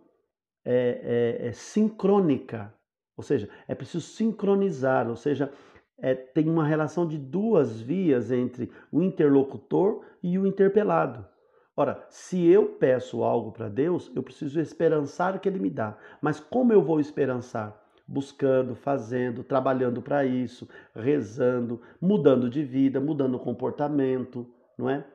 é, 0.64 1.38
é, 1.41 1.47
é, 1.47 1.51
sincrônica, 1.51 2.74
ou 3.18 3.24
seja, 3.24 3.49
é 3.68 3.76
preciso 3.76 4.05
sincronizar, 4.05 5.09
ou 5.09 5.16
seja, 5.16 5.51
é, 5.97 6.16
tem 6.16 6.49
uma 6.49 6.66
relação 6.66 7.05
de 7.05 7.18
duas 7.18 7.82
vias 7.82 8.32
entre 8.32 8.72
o 8.91 9.01
interlocutor 9.01 10.05
e 10.24 10.39
o 10.39 10.47
interpelado. 10.47 11.28
Ora, 11.76 12.05
se 12.09 12.45
eu 12.45 12.66
peço 12.66 13.24
algo 13.24 13.51
para 13.51 13.70
Deus, 13.70 14.12
eu 14.16 14.24
preciso 14.24 14.59
esperançar 14.59 15.39
que 15.39 15.49
Ele 15.49 15.59
me 15.59 15.70
dá. 15.70 15.97
Mas 16.22 16.39
como 16.39 16.74
eu 16.74 16.82
vou 16.82 16.99
esperançar? 16.99 17.80
Buscando, 18.07 18.76
fazendo, 18.76 19.43
trabalhando 19.43 20.01
para 20.01 20.26
isso, 20.26 20.68
rezando, 20.93 21.82
mudando 21.99 22.49
de 22.49 22.64
vida, 22.64 22.99
mudando 22.99 23.36
o 23.36 23.39
comportamento, 23.39 24.45
não 24.78 24.89
é? 24.89 25.05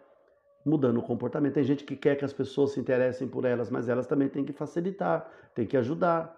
Mudando 0.66 0.98
o 0.98 1.02
comportamento. 1.02 1.54
Tem 1.54 1.62
gente 1.62 1.84
que 1.84 1.94
quer 1.94 2.16
que 2.16 2.24
as 2.24 2.32
pessoas 2.32 2.72
se 2.72 2.80
interessem 2.80 3.28
por 3.28 3.44
elas, 3.44 3.70
mas 3.70 3.88
elas 3.88 4.04
também 4.04 4.28
têm 4.28 4.44
que 4.44 4.52
facilitar, 4.52 5.30
têm 5.54 5.64
que 5.64 5.76
ajudar. 5.76 6.36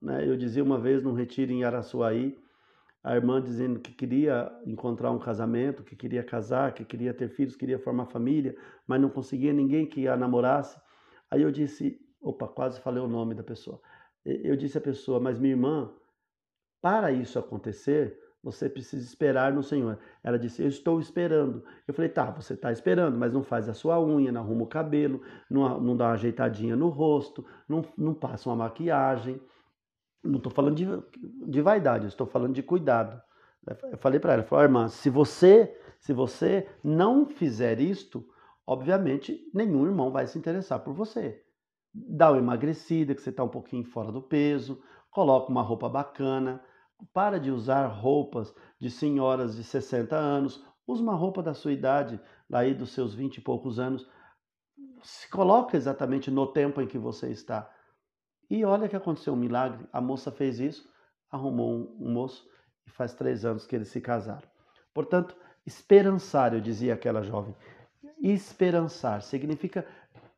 Né? 0.00 0.28
Eu 0.28 0.36
dizia 0.36 0.62
uma 0.62 0.78
vez 0.78 1.02
num 1.02 1.14
retiro 1.14 1.50
em 1.50 1.64
Araçuaí, 1.64 2.38
a 3.02 3.16
irmã 3.16 3.40
dizendo 3.40 3.80
que 3.80 3.90
queria 3.90 4.52
encontrar 4.66 5.10
um 5.10 5.18
casamento, 5.18 5.82
que 5.82 5.96
queria 5.96 6.22
casar, 6.22 6.74
que 6.74 6.84
queria 6.84 7.14
ter 7.14 7.30
filhos, 7.30 7.56
queria 7.56 7.78
formar 7.78 8.04
família, 8.04 8.54
mas 8.86 9.00
não 9.00 9.08
conseguia 9.08 9.54
ninguém 9.54 9.86
que 9.86 10.06
a 10.06 10.18
namorasse. 10.18 10.78
Aí 11.30 11.40
eu 11.40 11.50
disse, 11.50 11.98
opa, 12.20 12.46
quase 12.46 12.78
falei 12.78 13.02
o 13.02 13.08
nome 13.08 13.34
da 13.34 13.42
pessoa. 13.42 13.80
Eu 14.22 14.54
disse 14.54 14.76
à 14.76 14.82
pessoa, 14.82 15.18
mas 15.18 15.38
minha 15.38 15.54
irmã, 15.54 15.90
para 16.82 17.10
isso 17.10 17.38
acontecer, 17.38 18.20
você 18.42 18.68
precisa 18.68 19.04
esperar 19.04 19.52
no 19.52 19.62
Senhor. 19.62 19.98
Ela 20.22 20.38
disse, 20.38 20.62
eu 20.62 20.68
estou 20.68 20.98
esperando. 20.98 21.64
Eu 21.86 21.94
falei, 21.94 22.10
tá, 22.10 22.30
você 22.30 22.54
está 22.54 22.72
esperando, 22.72 23.16
mas 23.16 23.32
não 23.32 23.42
faz 23.42 23.68
a 23.68 23.74
sua 23.74 24.00
unha, 24.00 24.32
não 24.32 24.40
arruma 24.40 24.64
o 24.64 24.66
cabelo, 24.66 25.22
não, 25.48 25.80
não 25.80 25.96
dá 25.96 26.06
uma 26.06 26.14
ajeitadinha 26.14 26.74
no 26.74 26.88
rosto, 26.88 27.46
não, 27.68 27.84
não 27.96 28.12
passa 28.12 28.48
uma 28.48 28.56
maquiagem. 28.56 29.40
Não 30.24 30.38
estou 30.38 30.52
falando 30.52 30.74
de, 30.74 30.86
de 31.48 31.60
vaidade, 31.60 32.06
estou 32.06 32.26
falando 32.26 32.54
de 32.54 32.62
cuidado. 32.62 33.20
Eu 33.90 33.98
falei 33.98 34.18
para 34.18 34.32
ela, 34.32 34.42
falei, 34.42 34.64
irmã, 34.64 34.88
se 34.88 35.08
você, 35.08 35.72
se 36.00 36.12
você 36.12 36.68
não 36.82 37.26
fizer 37.26 37.80
isto, 37.80 38.26
obviamente 38.66 39.40
nenhum 39.54 39.86
irmão 39.86 40.10
vai 40.10 40.26
se 40.26 40.36
interessar 40.36 40.80
por 40.80 40.92
você. 40.94 41.40
Dá 41.94 42.30
uma 42.30 42.38
emagrecida, 42.38 43.14
que 43.14 43.22
você 43.22 43.30
está 43.30 43.44
um 43.44 43.48
pouquinho 43.48 43.84
fora 43.84 44.10
do 44.10 44.20
peso, 44.20 44.82
coloca 45.10 45.50
uma 45.50 45.62
roupa 45.62 45.88
bacana, 45.88 46.60
para 47.12 47.38
de 47.38 47.50
usar 47.50 47.86
roupas 47.86 48.54
de 48.78 48.90
senhoras 48.90 49.56
de 49.56 49.64
60 49.64 50.16
anos, 50.16 50.64
use 50.86 51.02
uma 51.02 51.14
roupa 51.14 51.42
da 51.42 51.54
sua 51.54 51.72
idade, 51.72 52.20
aí 52.52 52.74
dos 52.74 52.90
seus 52.90 53.14
20 53.14 53.38
e 53.38 53.40
poucos 53.40 53.78
anos. 53.78 54.08
Se 55.02 55.28
coloca 55.28 55.76
exatamente 55.76 56.30
no 56.30 56.46
tempo 56.46 56.80
em 56.80 56.86
que 56.86 56.98
você 56.98 57.30
está. 57.30 57.70
E 58.48 58.64
olha 58.64 58.88
que 58.88 58.96
aconteceu 58.96 59.32
um 59.32 59.36
milagre. 59.36 59.86
A 59.92 60.00
moça 60.00 60.30
fez 60.30 60.60
isso, 60.60 60.88
arrumou 61.30 61.72
um, 61.72 61.96
um 62.00 62.12
moço 62.12 62.46
e 62.86 62.90
faz 62.90 63.14
três 63.14 63.44
anos 63.44 63.66
que 63.66 63.74
eles 63.74 63.88
se 63.88 64.00
casaram. 64.00 64.46
Portanto, 64.92 65.34
esperançar, 65.64 66.52
eu 66.52 66.60
dizia 66.60 66.94
aquela 66.94 67.22
jovem, 67.22 67.54
esperançar 68.20 69.22
significa 69.22 69.86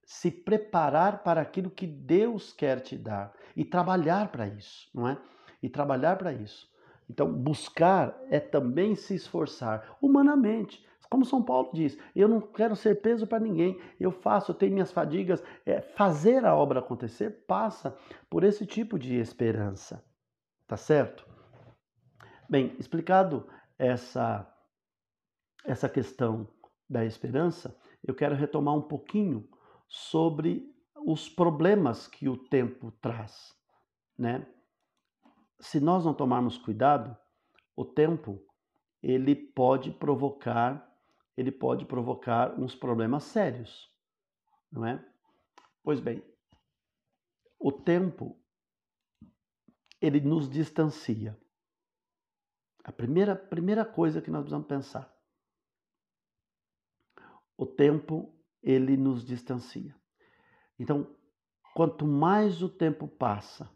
se 0.04 0.30
preparar 0.30 1.22
para 1.22 1.40
aquilo 1.40 1.70
que 1.70 1.86
Deus 1.86 2.52
quer 2.52 2.80
te 2.80 2.96
dar 2.96 3.32
e 3.56 3.64
trabalhar 3.64 4.30
para 4.30 4.46
isso, 4.46 4.88
não 4.94 5.08
é? 5.08 5.18
E 5.64 5.68
trabalhar 5.70 6.18
para 6.18 6.30
isso. 6.30 6.70
Então, 7.08 7.32
buscar 7.32 8.14
é 8.28 8.38
também 8.38 8.94
se 8.94 9.14
esforçar 9.14 9.96
humanamente. 10.02 10.86
Como 11.08 11.24
São 11.24 11.42
Paulo 11.42 11.70
diz, 11.72 11.96
eu 12.14 12.28
não 12.28 12.38
quero 12.38 12.76
ser 12.76 13.00
peso 13.00 13.26
para 13.26 13.42
ninguém, 13.42 13.80
eu 13.98 14.12
faço, 14.12 14.50
eu 14.50 14.54
tenho 14.54 14.74
minhas 14.74 14.92
fadigas. 14.92 15.42
É, 15.64 15.80
fazer 15.80 16.44
a 16.44 16.54
obra 16.54 16.80
acontecer 16.80 17.46
passa 17.46 17.96
por 18.28 18.44
esse 18.44 18.66
tipo 18.66 18.98
de 18.98 19.14
esperança, 19.16 20.04
tá 20.66 20.76
certo? 20.76 21.26
Bem, 22.46 22.76
explicado 22.78 23.48
essa, 23.78 24.46
essa 25.64 25.88
questão 25.88 26.46
da 26.86 27.06
esperança, 27.06 27.74
eu 28.06 28.14
quero 28.14 28.34
retomar 28.34 28.74
um 28.74 28.82
pouquinho 28.82 29.48
sobre 29.88 30.70
os 31.06 31.26
problemas 31.26 32.06
que 32.06 32.28
o 32.28 32.36
tempo 32.36 32.90
traz, 33.00 33.56
né? 34.18 34.46
Se 35.61 35.80
nós 35.80 36.05
não 36.05 36.14
tomarmos 36.14 36.59
cuidado, 36.59 37.16
o 37.76 37.84
tempo 37.84 38.44
ele 39.02 39.34
pode 39.34 39.90
provocar 39.92 40.94
ele 41.36 41.50
pode 41.50 41.84
provocar 41.84 42.59
uns 42.59 42.74
problemas 42.74 43.24
sérios, 43.24 43.92
não 44.70 44.86
é? 44.86 45.05
Pois 45.82 46.00
bem, 46.00 46.22
o 47.59 47.72
tempo 47.72 48.40
ele 50.00 50.20
nos 50.20 50.48
distancia. 50.48 51.38
A 52.84 52.92
primeira, 52.92 53.34
primeira 53.34 53.84
coisa 53.84 54.20
que 54.20 54.30
nós 54.30 54.42
precisamos 54.42 54.68
pensar. 54.68 55.12
O 57.57 57.66
tempo, 57.66 58.34
ele 58.62 58.96
nos 58.96 59.24
distancia. 59.24 59.94
Então, 60.78 61.16
quanto 61.74 62.07
mais 62.07 62.62
o 62.62 62.68
tempo 62.68 63.09
passa, 63.09 63.70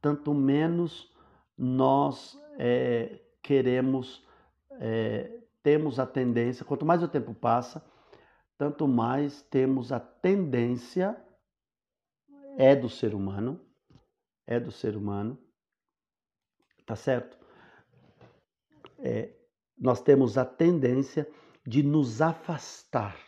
tanto 0.00 0.32
menos 0.32 1.12
nós 1.56 2.38
é, 2.58 3.20
queremos, 3.42 4.26
é, 4.80 5.40
temos 5.62 5.98
a 5.98 6.06
tendência, 6.06 6.64
quanto 6.64 6.84
mais 6.84 7.02
o 7.02 7.08
tempo 7.08 7.34
passa, 7.34 7.84
tanto 8.56 8.86
mais 8.86 9.42
temos 9.42 9.92
a 9.92 10.00
tendência, 10.00 11.16
é 12.56 12.74
do 12.74 12.88
ser 12.88 13.14
humano, 13.14 13.60
é 14.46 14.60
do 14.60 14.70
ser 14.70 14.96
humano, 14.96 15.38
tá 16.86 16.94
certo? 16.94 17.38
É, 18.98 19.34
nós 19.76 20.00
temos 20.00 20.38
a 20.38 20.44
tendência 20.44 21.28
de 21.66 21.82
nos 21.82 22.22
afastar. 22.22 23.18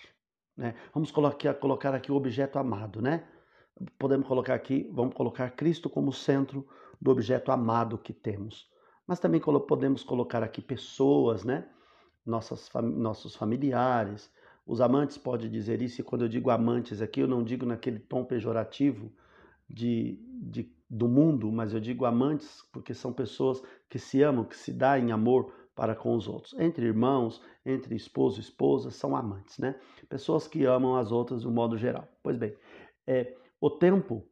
Né? 0.57 0.75
Vamos 0.95 1.11
colocar, 1.11 1.55
colocar 1.55 1.95
aqui 1.95 2.13
o 2.13 2.15
objeto 2.15 2.59
amado, 2.59 3.03
né? 3.03 3.27
Podemos 3.99 4.27
colocar 4.27 4.55
aqui, 4.55 4.89
vamos 4.93 5.15
colocar 5.15 5.51
Cristo 5.51 5.91
como 5.91 6.13
centro 6.13 6.67
do 7.01 7.11
objeto 7.11 7.53
amado 7.53 7.99
que 7.99 8.13
temos. 8.13 8.71
Mas 9.07 9.21
também 9.21 9.41
podemos 9.41 10.03
colocar 10.03 10.43
aqui 10.43 10.61
pessoas, 10.61 11.45
né? 11.45 11.69
Nossas, 12.25 12.69
nossos 12.83 13.37
familiares. 13.37 14.31
Os 14.67 14.81
amantes 14.81 15.17
podem 15.17 15.49
dizer 15.49 15.81
isso, 15.81 16.01
e 16.01 16.05
quando 16.05 16.23
eu 16.23 16.29
digo 16.29 16.51
amantes 16.51 17.01
aqui, 17.01 17.21
eu 17.21 17.29
não 17.29 17.45
digo 17.45 17.65
naquele 17.65 18.01
tom 18.01 18.25
pejorativo 18.25 19.13
de, 19.69 20.19
de, 20.43 20.75
do 20.91 21.09
mundo, 21.09 21.53
mas 21.53 21.73
eu 21.73 21.79
digo 21.79 22.05
amantes 22.05 22.63
porque 22.73 22.93
são 22.93 23.13
pessoas 23.13 23.63
que 23.89 23.99
se 23.99 24.23
amam, 24.23 24.45
que 24.45 24.57
se 24.57 24.73
dão 24.73 24.97
em 24.99 25.13
amor 25.13 25.53
para 25.75 25.95
com 25.95 26.17
os 26.17 26.27
outros. 26.27 26.55
Entre 26.59 26.87
irmãos, 26.87 27.41
entre 27.65 27.95
esposo 27.95 28.39
e 28.39 28.41
esposa, 28.41 28.91
são 28.91 29.15
amantes, 29.15 29.59
né? 29.59 29.79
Pessoas 30.09 30.49
que 30.49 30.65
amam 30.65 30.97
as 30.97 31.13
outras 31.13 31.43
de 31.43 31.49
um 31.49 31.53
modo 31.53 31.77
geral. 31.77 32.09
Pois 32.23 32.37
bem, 32.37 32.57
é, 33.07 33.37
o 33.61 33.71
tempo 33.71 34.27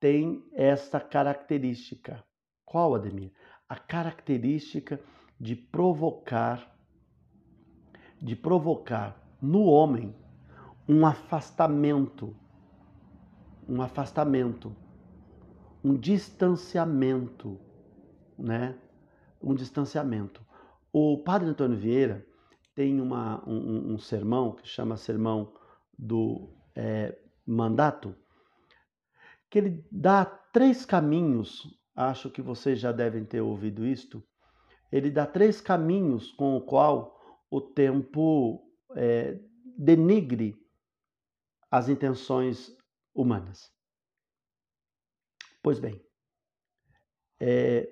tem 0.00 0.44
essa 0.52 1.00
característica. 1.00 2.24
Qual, 2.64 2.94
Ademir? 2.94 3.32
A 3.68 3.76
característica 3.76 5.00
de 5.38 5.54
provocar, 5.54 6.76
de 8.20 8.34
provocar 8.34 9.20
no 9.40 9.64
homem 9.64 10.14
um 10.88 11.06
afastamento, 11.06 12.34
um 13.68 13.82
afastamento, 13.82 14.74
um 15.84 15.94
distanciamento, 15.94 17.60
né? 18.38 18.78
Um 19.40 19.54
distanciamento. 19.54 20.44
O 20.92 21.18
padre 21.18 21.48
Antônio 21.48 21.76
Vieira 21.76 22.26
tem 22.74 23.00
uma, 23.00 23.42
um, 23.48 23.94
um 23.94 23.98
sermão 23.98 24.52
que 24.52 24.66
chama 24.66 24.96
Sermão 24.96 25.52
do 25.96 26.48
é, 26.74 27.16
Mandato, 27.46 28.14
que 29.50 29.58
ele 29.58 29.84
dá 29.90 30.24
três 30.24 30.84
caminhos, 30.84 31.62
acho 31.94 32.30
que 32.30 32.42
vocês 32.42 32.78
já 32.78 32.92
devem 32.92 33.24
ter 33.24 33.40
ouvido 33.40 33.86
isto, 33.86 34.26
ele 34.90 35.10
dá 35.10 35.26
três 35.26 35.60
caminhos 35.60 36.32
com 36.32 36.56
o 36.56 36.60
qual 36.60 37.18
o 37.50 37.60
tempo 37.60 38.66
é, 38.96 39.38
denigre 39.76 40.56
as 41.70 41.88
intenções 41.88 42.76
humanas. 43.14 43.72
Pois 45.62 45.78
bem, 45.78 46.02
é, 47.40 47.88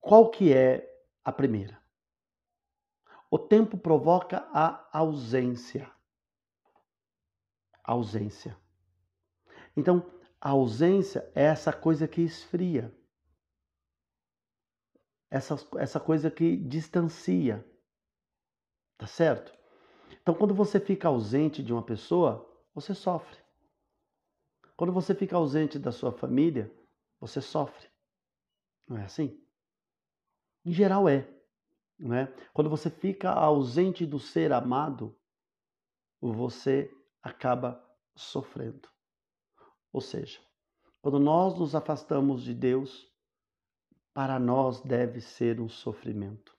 qual 0.00 0.30
que 0.30 0.52
é 0.52 0.86
a 1.24 1.32
primeira? 1.32 1.80
O 3.30 3.38
tempo 3.38 3.78
provoca 3.78 4.48
a 4.52 4.88
ausência. 4.92 5.90
Ausência. 7.84 8.56
Então, 9.76 10.19
a 10.40 10.50
ausência 10.50 11.30
é 11.34 11.44
essa 11.44 11.72
coisa 11.72 12.08
que 12.08 12.22
esfria, 12.22 12.94
essa, 15.30 15.56
essa 15.78 16.00
coisa 16.00 16.30
que 16.30 16.56
distancia. 16.56 17.64
Tá 18.96 19.06
certo? 19.06 19.56
Então, 20.20 20.34
quando 20.34 20.54
você 20.54 20.78
fica 20.78 21.08
ausente 21.08 21.62
de 21.62 21.72
uma 21.72 21.82
pessoa, 21.82 22.46
você 22.74 22.94
sofre. 22.94 23.38
Quando 24.76 24.92
você 24.92 25.14
fica 25.14 25.36
ausente 25.36 25.78
da 25.78 25.92
sua 25.92 26.12
família, 26.12 26.70
você 27.18 27.40
sofre. 27.40 27.88
Não 28.88 28.98
é 28.98 29.04
assim? 29.04 29.42
Em 30.64 30.72
geral 30.72 31.08
é. 31.08 31.28
Não 31.98 32.14
é? 32.14 32.26
Quando 32.52 32.70
você 32.70 32.90
fica 32.90 33.30
ausente 33.30 34.06
do 34.06 34.18
ser 34.18 34.52
amado, 34.52 35.16
você 36.20 36.90
acaba 37.22 37.82
sofrendo. 38.14 38.88
Ou 39.92 40.00
seja, 40.00 40.40
quando 41.00 41.18
nós 41.18 41.58
nos 41.58 41.74
afastamos 41.74 42.42
de 42.42 42.54
Deus, 42.54 43.10
para 44.12 44.38
nós 44.38 44.80
deve 44.80 45.20
ser 45.20 45.60
um 45.60 45.68
sofrimento. 45.68 46.56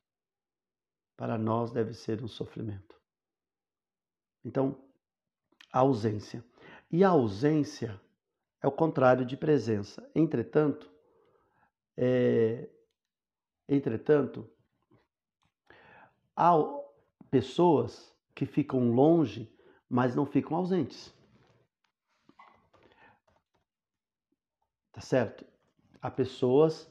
Para 1.15 1.37
nós 1.37 1.71
deve 1.71 1.93
ser 1.93 2.23
um 2.23 2.27
sofrimento. 2.27 2.99
Então, 4.43 4.83
a 5.71 5.79
ausência. 5.79 6.43
E 6.91 7.03
a 7.03 7.09
ausência 7.09 8.01
é 8.61 8.67
o 8.67 8.71
contrário 8.71 9.25
de 9.25 9.37
presença. 9.37 10.09
Entretanto, 10.15 10.91
é, 11.95 12.69
entretanto, 13.67 14.49
há 16.35 16.53
pessoas 17.29 18.13
que 18.33 18.45
ficam 18.45 18.91
longe, 18.91 19.55
mas 19.89 20.15
não 20.15 20.25
ficam 20.25 20.57
ausentes. 20.57 21.13
Certo? 25.01 25.45
Há 26.01 26.09
pessoas 26.09 26.89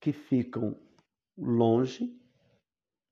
que 0.00 0.12
ficam 0.12 0.76
longe, 1.36 2.20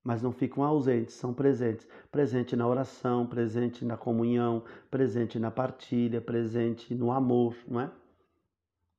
mas 0.03 0.21
não 0.21 0.31
ficam 0.31 0.63
ausentes, 0.63 1.15
são 1.15 1.33
presentes. 1.33 1.87
Presente 2.11 2.55
na 2.55 2.67
oração, 2.67 3.25
presente 3.25 3.85
na 3.85 3.95
comunhão, 3.97 4.63
presente 4.91 5.39
na 5.39 5.49
partilha, 5.49 6.19
presente 6.19 6.93
no 6.93 7.11
amor, 7.11 7.55
não 7.67 7.81
é? 7.81 7.91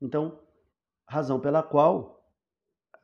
Então, 0.01 0.39
razão 1.07 1.39
pela 1.39 1.63
qual 1.63 2.25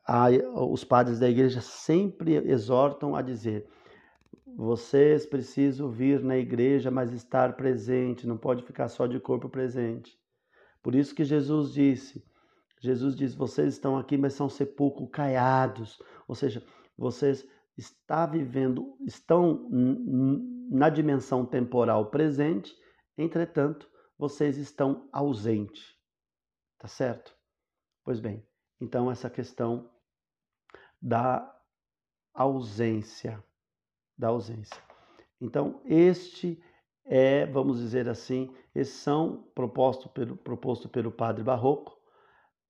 a, 0.07 0.28
os 0.64 0.83
padres 0.83 1.18
da 1.18 1.28
igreja 1.28 1.61
sempre 1.61 2.35
exortam 2.35 3.14
a 3.14 3.22
dizer: 3.22 3.68
vocês 4.57 5.24
precisam 5.24 5.91
vir 5.91 6.22
na 6.22 6.37
igreja, 6.37 6.91
mas 6.91 7.12
estar 7.12 7.57
presente, 7.57 8.26
não 8.26 8.37
pode 8.37 8.64
ficar 8.64 8.89
só 8.89 9.07
de 9.07 9.20
corpo 9.20 9.49
presente. 9.49 10.20
Por 10.83 10.95
isso 10.95 11.14
que 11.14 11.24
Jesus 11.24 11.72
disse, 11.72 12.24
Jesus 12.81 13.14
diz, 13.14 13.35
vocês 13.35 13.74
estão 13.74 13.99
aqui, 13.99 14.16
mas 14.16 14.33
são 14.33 14.49
sepulcro 14.49 15.07
caiados, 15.07 16.03
ou 16.26 16.35
seja, 16.35 16.64
vocês 16.97 17.47
estão 17.76 18.31
vivendo, 18.31 18.97
estão 19.07 19.68
na 20.70 20.89
dimensão 20.89 21.45
temporal 21.45 22.11
presente, 22.11 22.74
entretanto, 23.16 23.89
vocês 24.18 24.57
estão 24.57 25.09
ausentes. 25.12 25.95
Tá 26.78 26.89
certo? 26.89 27.37
Pois 28.03 28.20
bem, 28.20 28.47
então 28.81 29.11
essa 29.11 29.28
questão 29.28 29.91
da 31.01 31.55
ausência, 32.33 33.43
da 34.16 34.28
ausência. 34.28 34.83
Então, 35.41 35.81
este 35.85 36.62
é, 37.13 37.45
vamos 37.45 37.81
dizer 37.81 38.09
assim, 38.09 38.55
esses 38.73 38.95
são 38.95 39.43
proposto 39.53 40.09
pelo, 40.09 40.37
proposto 40.37 40.89
pelo 40.89 41.11
padre 41.11 41.43
Barroco, 41.43 42.01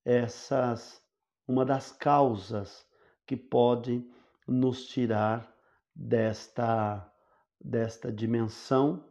essas 0.03 1.07
uma 1.47 1.63
das 1.63 1.93
causas 1.93 2.89
que 3.27 3.37
pode 3.37 4.03
nos 4.49 4.87
tirar 4.87 5.55
desta 5.95 7.07
desta 7.63 8.11
dimensão 8.11 9.07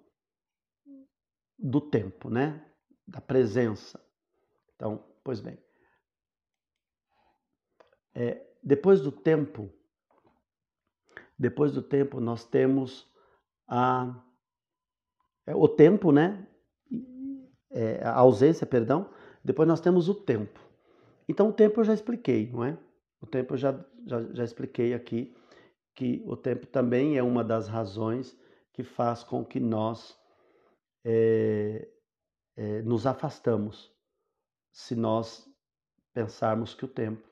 do 1.60 1.80
tempo, 1.80 2.32
né? 2.32 2.68
Da 3.08 3.22
presença. 3.22 4.04
Então, 4.76 5.06
pois 5.24 5.40
bem, 5.40 5.64
é, 8.16 8.44
depois 8.64 9.00
do 9.00 9.12
tempo, 9.12 9.72
depois 11.38 11.72
do 11.72 11.84
tempo 11.84 12.20
nós 12.20 12.44
temos 12.44 13.08
a 13.68 14.26
o 15.56 15.68
tempo, 15.68 16.12
né? 16.12 16.48
É, 17.72 18.04
a 18.04 18.16
ausência, 18.16 18.66
perdão. 18.66 19.10
Depois 19.44 19.68
nós 19.68 19.80
temos 19.80 20.10
o 20.10 20.16
tempo. 20.16 20.60
Então 21.28 21.50
o 21.50 21.54
tempo 21.54 21.80
eu 21.80 21.86
já 21.86 21.94
expliquei, 21.94 22.50
não 22.52 22.64
é? 22.64 22.78
O 23.22 23.28
tempo 23.28 23.54
eu 23.54 23.58
já, 23.58 23.86
já, 24.06 24.22
já 24.34 24.44
expliquei 24.44 24.94
aqui 24.94 25.36
que 25.96 26.24
o 26.26 26.36
tempo 26.36 26.66
também 26.66 27.18
é 27.18 27.24
uma 27.24 27.44
das 27.44 27.68
razões 27.68 28.38
que 28.74 28.84
faz 28.84 29.24
com 29.24 29.44
que 29.44 29.60
nós 29.60 30.18
é, 31.04 31.88
é, 32.56 32.82
nos 32.82 33.06
afastamos. 33.06 33.94
Se 34.72 34.96
nós 34.96 35.46
pensarmos 36.14 36.74
que 36.74 36.86
o 36.86 36.88
tempo 36.88 37.28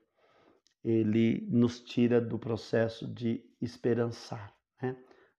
ele 0.83 1.47
nos 1.49 1.81
tira 1.81 2.21
do 2.21 2.37
processo 2.37 3.07
de 3.07 3.43
esperançar, 3.61 4.55
né? 4.81 4.95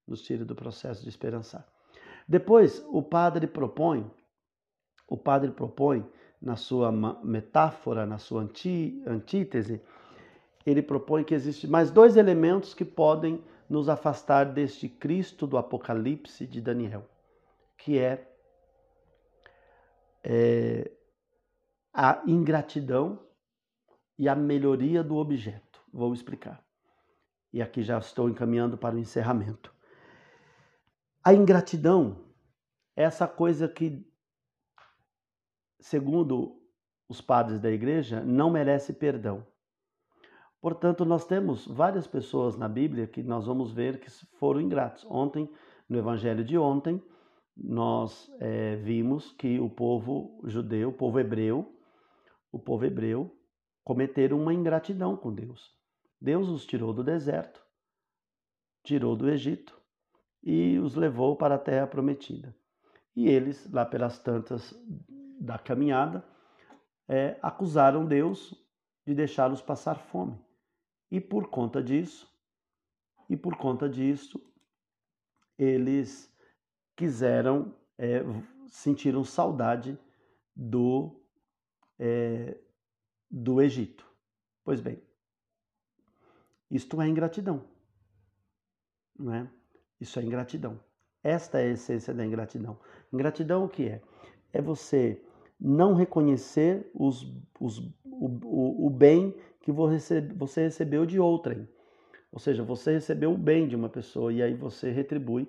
nos 0.06 0.22
tira 0.22 0.44
do 0.44 0.54
processo 0.54 1.02
de 1.02 1.08
esperançar. 1.08 1.66
Depois, 2.28 2.84
o 2.90 3.02
padre 3.02 3.46
propõe, 3.46 4.08
o 5.08 5.16
padre 5.16 5.50
propõe 5.50 6.06
na 6.40 6.56
sua 6.56 6.92
metáfora, 7.24 8.04
na 8.04 8.18
sua 8.18 8.42
anti, 8.42 9.02
antítese, 9.06 9.80
ele 10.66 10.82
propõe 10.82 11.24
que 11.24 11.34
existem 11.34 11.70
mais 11.70 11.90
dois 11.90 12.16
elementos 12.16 12.74
que 12.74 12.84
podem 12.84 13.42
nos 13.68 13.88
afastar 13.88 14.44
deste 14.44 14.88
Cristo 14.88 15.46
do 15.46 15.56
Apocalipse 15.56 16.46
de 16.46 16.60
Daniel, 16.60 17.08
que 17.78 17.98
é, 17.98 18.30
é 20.22 20.90
a 21.94 22.22
ingratidão 22.26 23.18
e 24.18 24.28
a 24.28 24.34
melhoria 24.34 25.02
do 25.02 25.16
objeto. 25.16 25.80
Vou 25.92 26.12
explicar. 26.12 26.62
E 27.52 27.62
aqui 27.62 27.82
já 27.82 27.98
estou 27.98 28.28
encaminhando 28.28 28.76
para 28.76 28.94
o 28.94 28.98
encerramento. 28.98 29.77
A 31.28 31.34
ingratidão 31.34 32.24
é 32.96 33.02
essa 33.02 33.28
coisa 33.28 33.68
que, 33.68 34.02
segundo 35.78 36.58
os 37.06 37.20
padres 37.20 37.60
da 37.60 37.70
igreja, 37.70 38.24
não 38.24 38.48
merece 38.48 38.94
perdão. 38.94 39.46
Portanto, 40.58 41.04
nós 41.04 41.26
temos 41.26 41.66
várias 41.66 42.06
pessoas 42.06 42.56
na 42.56 42.66
Bíblia 42.66 43.06
que 43.06 43.22
nós 43.22 43.44
vamos 43.44 43.70
ver 43.72 44.00
que 44.00 44.10
foram 44.38 44.58
ingratos. 44.58 45.04
Ontem, 45.04 45.52
no 45.86 45.98
Evangelho 45.98 46.42
de 46.42 46.56
ontem, 46.56 46.98
nós 47.54 48.32
é, 48.40 48.76
vimos 48.76 49.30
que 49.32 49.60
o 49.60 49.68
povo 49.68 50.40
judeu, 50.44 50.88
o 50.88 50.94
povo 50.94 51.20
hebreu, 51.20 51.78
o 52.50 52.58
povo 52.58 52.86
hebreu 52.86 53.30
cometeram 53.84 54.40
uma 54.40 54.54
ingratidão 54.54 55.14
com 55.14 55.30
Deus. 55.34 55.76
Deus 56.18 56.48
os 56.48 56.64
tirou 56.64 56.94
do 56.94 57.04
deserto, 57.04 57.62
tirou 58.82 59.14
do 59.14 59.28
Egito 59.28 59.77
e 60.50 60.78
os 60.78 60.94
levou 60.94 61.36
para 61.36 61.56
a 61.56 61.58
terra 61.58 61.86
prometida. 61.86 62.56
E 63.14 63.28
eles, 63.28 63.70
lá 63.70 63.84
pelas 63.84 64.18
tantas 64.18 64.74
da 65.38 65.58
caminhada, 65.58 66.24
é, 67.06 67.38
acusaram 67.42 68.06
Deus 68.06 68.54
de 69.06 69.14
deixá-los 69.14 69.60
passar 69.60 69.96
fome. 69.96 70.42
E 71.10 71.20
por 71.20 71.50
conta 71.50 71.82
disso, 71.82 72.26
e 73.28 73.36
por 73.36 73.58
conta 73.58 73.90
disso, 73.90 74.42
eles 75.58 76.34
quiseram, 76.96 77.74
é, 77.98 78.22
sentiram 78.68 79.24
saudade 79.24 79.98
do, 80.56 81.22
é, 81.98 82.58
do 83.30 83.60
Egito. 83.60 84.10
Pois 84.64 84.80
bem, 84.80 84.98
isto 86.70 87.02
é 87.02 87.06
ingratidão, 87.06 87.68
não 89.14 89.34
é? 89.34 89.57
Isso 90.00 90.18
é 90.18 90.22
ingratidão. 90.22 90.80
Esta 91.22 91.58
é 91.58 91.64
a 91.64 91.72
essência 91.72 92.14
da 92.14 92.24
ingratidão. 92.24 92.78
Ingratidão 93.12 93.64
o 93.64 93.68
que 93.68 93.88
é? 93.88 94.02
É 94.52 94.62
você 94.62 95.22
não 95.60 95.94
reconhecer 95.94 96.90
os, 96.94 97.24
os, 97.58 97.78
o, 98.04 98.26
o, 98.44 98.86
o 98.86 98.90
bem 98.90 99.34
que 99.60 99.72
você 99.72 100.62
recebeu 100.62 101.04
de 101.04 101.18
outrem. 101.18 101.68
Ou 102.30 102.38
seja, 102.38 102.62
você 102.62 102.92
recebeu 102.92 103.32
o 103.32 103.38
bem 103.38 103.66
de 103.66 103.74
uma 103.74 103.88
pessoa 103.88 104.32
e 104.32 104.42
aí 104.42 104.54
você 104.54 104.90
retribui 104.90 105.48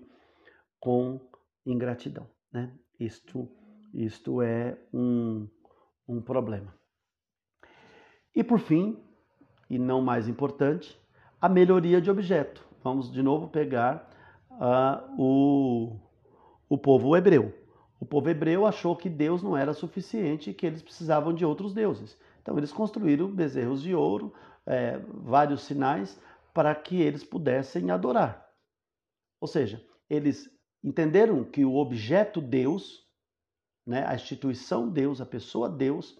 com 0.79 1.19
ingratidão. 1.65 2.27
Né? 2.51 2.73
Isto, 2.99 3.47
isto 3.93 4.41
é 4.41 4.77
um, 4.93 5.47
um 6.07 6.21
problema. 6.21 6.73
E 8.35 8.43
por 8.43 8.59
fim, 8.59 8.97
e 9.69 9.77
não 9.77 10.01
mais 10.01 10.27
importante, 10.27 10.99
a 11.39 11.47
melhoria 11.47 12.01
de 12.01 12.09
objeto. 12.09 12.65
Vamos 12.83 13.11
de 13.11 13.21
novo 13.21 13.49
pegar 13.49 14.09
uh, 14.59 15.15
o, 15.17 15.95
o 16.67 16.77
povo 16.77 17.15
hebreu. 17.15 17.53
O 17.99 18.05
povo 18.05 18.29
hebreu 18.29 18.65
achou 18.65 18.95
que 18.95 19.09
Deus 19.09 19.41
não 19.41 19.57
era 19.57 19.73
suficiente 19.73 20.49
e 20.49 20.53
que 20.53 20.65
eles 20.65 20.81
precisavam 20.81 21.33
de 21.33 21.45
outros 21.45 21.73
deuses. 21.73 22.17
Então 22.41 22.57
eles 22.57 22.71
construíram 22.71 23.29
bezerros 23.29 23.81
de 23.81 23.93
ouro, 23.93 24.33
é, 24.65 24.99
vários 25.23 25.61
sinais, 25.61 26.19
para 26.53 26.73
que 26.75 27.01
eles 27.01 27.23
pudessem 27.23 27.91
adorar. 27.91 28.47
Ou 29.41 29.47
seja, 29.47 29.83
eles 30.09 30.49
entenderam 30.83 31.43
que 31.43 31.65
o 31.65 31.75
objeto 31.75 32.41
Deus, 32.41 33.05
né, 33.85 34.05
a 34.07 34.15
instituição 34.15 34.87
Deus, 34.89 35.19
a 35.19 35.25
pessoa 35.25 35.69
Deus, 35.69 36.17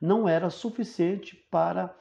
não 0.00 0.28
era 0.28 0.50
suficiente 0.50 1.36
para 1.50 1.94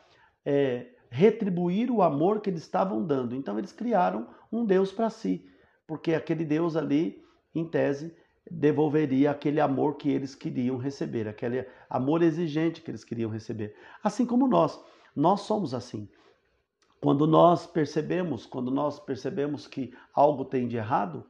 é, 0.43 0.87
retribuir 1.09 1.91
o 1.91 2.01
amor 2.01 2.41
que 2.41 2.49
eles 2.49 2.63
estavam 2.63 3.05
dando. 3.05 3.35
Então 3.35 3.59
eles 3.59 3.71
criaram 3.71 4.27
um 4.51 4.65
Deus 4.65 4.91
para 4.91 5.09
si, 5.09 5.47
porque 5.87 6.13
aquele 6.13 6.45
Deus 6.45 6.75
ali, 6.75 7.23
em 7.53 7.65
tese, 7.65 8.15
devolveria 8.49 9.31
aquele 9.31 9.59
amor 9.59 9.95
que 9.95 10.09
eles 10.09 10.35
queriam 10.35 10.77
receber, 10.77 11.27
aquele 11.27 11.65
amor 11.89 12.21
exigente 12.21 12.81
que 12.81 12.91
eles 12.91 13.03
queriam 13.03 13.29
receber. 13.29 13.75
Assim 14.03 14.25
como 14.25 14.47
nós, 14.47 14.79
nós 15.15 15.41
somos 15.41 15.73
assim. 15.73 16.09
Quando 17.01 17.27
nós 17.27 17.65
percebemos, 17.65 18.45
quando 18.45 18.71
nós 18.71 18.99
percebemos 18.99 19.67
que 19.67 19.93
algo 20.13 20.45
tem 20.45 20.67
de 20.67 20.77
errado, 20.77 21.25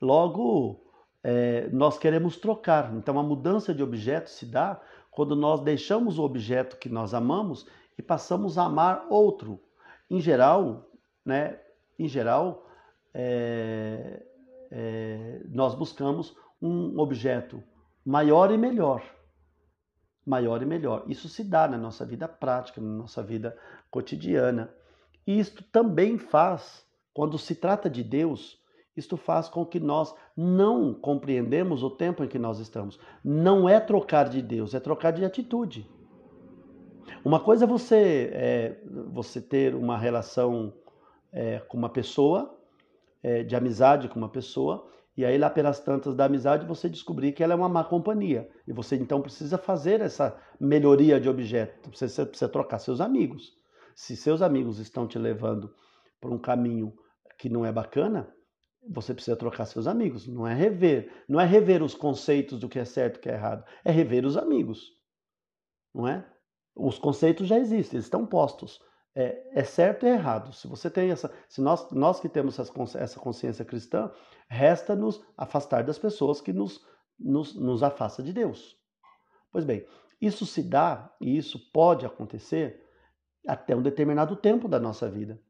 logo 0.00 0.84
é, 1.22 1.68
nós 1.70 1.98
queremos 1.98 2.36
trocar. 2.36 2.94
Então 2.94 3.18
a 3.18 3.22
mudança 3.22 3.74
de 3.74 3.82
objeto 3.82 4.30
se 4.30 4.46
dá 4.46 4.80
quando 5.10 5.34
nós 5.34 5.60
deixamos 5.60 6.18
o 6.18 6.22
objeto 6.22 6.76
que 6.76 6.88
nós 6.88 7.14
amamos 7.14 7.66
e 7.98 8.02
passamos 8.02 8.58
a 8.58 8.64
amar 8.64 9.06
outro. 9.08 9.60
Em 10.08 10.20
geral, 10.20 10.88
né? 11.24 11.58
Em 11.98 12.06
geral, 12.06 12.65
é, 13.18 14.22
é, 14.70 15.40
nós 15.48 15.74
buscamos 15.74 16.36
um 16.60 16.98
objeto 16.98 17.62
maior 18.04 18.50
e 18.52 18.58
melhor. 18.58 19.02
Maior 20.24 20.60
e 20.60 20.66
melhor. 20.66 21.04
Isso 21.06 21.26
se 21.26 21.42
dá 21.42 21.66
na 21.66 21.78
nossa 21.78 22.04
vida 22.04 22.28
prática, 22.28 22.78
na 22.78 22.90
nossa 22.90 23.22
vida 23.22 23.56
cotidiana. 23.90 24.70
E 25.26 25.38
isto 25.38 25.64
também 25.64 26.18
faz, 26.18 26.84
quando 27.14 27.38
se 27.38 27.54
trata 27.54 27.88
de 27.88 28.04
Deus, 28.04 28.62
isto 28.94 29.16
faz 29.16 29.48
com 29.48 29.64
que 29.64 29.80
nós 29.80 30.14
não 30.36 30.92
compreendemos 30.92 31.82
o 31.82 31.90
tempo 31.90 32.22
em 32.22 32.28
que 32.28 32.38
nós 32.38 32.58
estamos. 32.58 32.98
Não 33.24 33.66
é 33.66 33.80
trocar 33.80 34.28
de 34.28 34.42
Deus, 34.42 34.74
é 34.74 34.80
trocar 34.80 35.12
de 35.12 35.24
atitude. 35.24 35.88
Uma 37.24 37.40
coisa 37.40 37.64
é 37.64 37.68
você, 37.68 38.30
é, 38.32 38.80
você 39.10 39.40
ter 39.40 39.74
uma 39.74 39.96
relação 39.96 40.74
é, 41.32 41.60
com 41.60 41.78
uma 41.78 41.88
pessoa, 41.88 42.55
é, 43.22 43.42
de 43.42 43.56
amizade 43.56 44.08
com 44.08 44.18
uma 44.18 44.28
pessoa, 44.28 44.88
e 45.16 45.24
aí, 45.24 45.38
lá 45.38 45.48
pelas 45.48 45.80
tantas 45.80 46.14
da 46.14 46.26
amizade, 46.26 46.66
você 46.66 46.90
descobrir 46.90 47.32
que 47.32 47.42
ela 47.42 47.54
é 47.54 47.56
uma 47.56 47.70
má 47.70 47.82
companhia. 47.82 48.50
E 48.68 48.72
você 48.72 48.96
então 48.96 49.22
precisa 49.22 49.56
fazer 49.56 50.02
essa 50.02 50.38
melhoria 50.60 51.18
de 51.18 51.26
objeto. 51.26 51.88
Você 51.90 52.26
precisa 52.26 52.48
trocar 52.50 52.78
seus 52.78 53.00
amigos. 53.00 53.54
Se 53.94 54.14
seus 54.14 54.42
amigos 54.42 54.78
estão 54.78 55.08
te 55.08 55.18
levando 55.18 55.72
por 56.20 56.30
um 56.30 56.38
caminho 56.38 56.92
que 57.38 57.48
não 57.48 57.64
é 57.64 57.72
bacana, 57.72 58.30
você 58.86 59.14
precisa 59.14 59.36
trocar 59.36 59.64
seus 59.64 59.86
amigos. 59.86 60.28
Não 60.28 60.46
é 60.46 60.52
rever. 60.52 61.10
Não 61.26 61.40
é 61.40 61.46
rever 61.46 61.82
os 61.82 61.94
conceitos 61.94 62.60
do 62.60 62.68
que 62.68 62.78
é 62.78 62.84
certo 62.84 63.16
e 63.16 63.18
o 63.18 63.22
que 63.22 63.30
é 63.30 63.34
errado. 63.34 63.64
É 63.82 63.90
rever 63.90 64.26
os 64.26 64.36
amigos. 64.36 64.92
Não 65.94 66.06
é? 66.06 66.30
Os 66.74 66.98
conceitos 66.98 67.48
já 67.48 67.58
existem, 67.58 67.96
eles 67.96 68.04
estão 68.04 68.26
postos 68.26 68.78
é, 69.16 69.60
é, 69.60 69.64
certo 69.64 70.04
e 70.04 70.10
errado. 70.10 70.52
Se 70.52 70.68
você 70.68 70.90
tem 70.90 71.10
essa, 71.10 71.32
se 71.48 71.62
nós, 71.62 71.90
nós 71.90 72.20
que 72.20 72.28
temos 72.28 72.58
essa 72.58 73.18
consciência 73.18 73.64
cristã, 73.64 74.12
resta-nos 74.46 75.24
afastar 75.38 75.82
das 75.82 75.98
pessoas 75.98 76.42
que 76.42 76.52
nos, 76.52 76.86
nos, 77.18 77.54
nos 77.54 77.82
afasta 77.82 78.22
de 78.22 78.30
Deus. 78.30 78.76
Pois 79.50 79.64
bem, 79.64 79.86
isso 80.20 80.44
se 80.44 80.62
dá 80.62 81.10
e 81.18 81.34
isso 81.34 81.58
pode 81.72 82.04
acontecer 82.04 82.84
até 83.48 83.74
um 83.74 83.80
determinado 83.80 84.36
tempo 84.36 84.68
da 84.68 84.78
nossa 84.78 85.08
vida. 85.08 85.40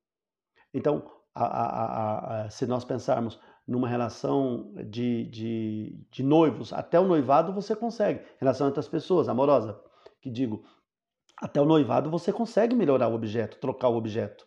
Então, 0.73 1.11
a, 1.35 1.45
a, 1.45 2.45
a, 2.45 2.51
se 2.51 2.67
nós 2.67 2.85
pensarmos 2.85 3.41
numa 3.67 3.89
relação 3.89 4.73
de, 4.89 5.25
de, 5.25 6.07
de 6.09 6.23
noivos, 6.23 6.73
até 6.73 7.01
o 7.01 7.07
noivado 7.07 7.53
você 7.53 7.75
consegue, 7.75 8.25
relação 8.39 8.69
entre 8.69 8.79
as 8.79 8.87
pessoas, 8.87 9.29
amorosa, 9.29 9.81
que 10.21 10.31
digo, 10.31 10.65
até 11.37 11.61
o 11.61 11.65
noivado 11.65 12.11
você 12.11 12.33
consegue 12.33 12.75
melhorar 12.75 13.09
o 13.09 13.15
objeto, 13.15 13.59
trocar 13.59 13.89
o 13.89 13.97
objeto. 13.97 14.47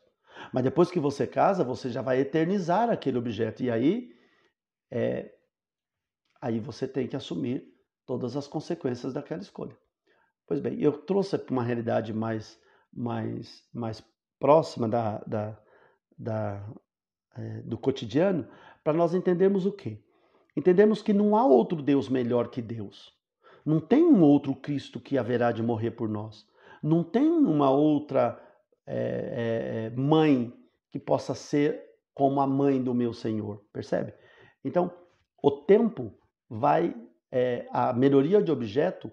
Mas 0.54 0.64
depois 0.64 0.90
que 0.90 1.00
você 1.00 1.28
casa, 1.28 1.64
você 1.64 1.90
já 1.90 2.02
vai 2.02 2.20
eternizar 2.20 2.90
aquele 2.90 3.18
objeto. 3.18 3.62
E 3.62 3.70
aí, 3.70 4.10
é, 4.90 5.32
aí 6.42 6.60
você 6.60 6.88
tem 6.88 7.08
que 7.08 7.16
assumir 7.16 7.64
todas 8.06 8.36
as 8.36 8.48
consequências 8.48 9.14
daquela 9.14 9.42
escolha. 9.42 9.78
Pois 10.48 10.60
bem, 10.60 10.82
eu 10.82 10.94
trouxe 10.94 11.38
para 11.38 11.54
uma 11.54 11.64
realidade 11.64 12.14
mais, 12.14 12.60
mais, 12.92 13.64
mais 13.74 14.04
próxima 14.40 14.88
da, 14.88 15.20
da, 15.20 15.62
da 16.18 16.74
é, 17.36 17.62
do 17.62 17.78
cotidiano 17.78 18.48
para 18.84 18.94
nós 18.94 19.14
entendermos 19.14 19.66
o 19.66 19.72
quê? 19.72 20.04
Entendemos 20.56 21.02
que 21.02 21.14
não 21.14 21.36
há 21.36 21.46
outro 21.46 21.82
Deus 21.82 22.10
melhor 22.10 22.50
que 22.50 22.62
Deus. 22.62 23.14
Não 23.66 23.80
tem 23.80 24.04
um 24.04 24.22
outro 24.22 24.56
Cristo 24.56 25.00
que 25.00 25.18
haverá 25.18 25.52
de 25.52 25.62
morrer 25.62 25.92
por 25.92 26.10
nós. 26.10 26.48
Não 26.82 27.04
tem 27.04 27.30
uma 27.30 27.70
outra 27.70 28.42
é, 28.86 29.92
é, 29.94 30.00
mãe 30.00 30.54
que 30.90 31.00
possa 31.00 31.34
ser 31.34 31.84
como 32.14 32.42
a 32.42 32.48
mãe 32.48 32.82
do 32.82 32.94
meu 32.94 33.14
Senhor, 33.14 33.64
percebe? 33.72 34.14
Então, 34.64 34.92
o 35.42 35.52
tempo 35.52 36.14
vai, 36.50 36.96
é, 37.32 37.68
a 37.72 37.94
melhoria 37.94 38.42
de 38.42 38.52
objeto 38.52 39.12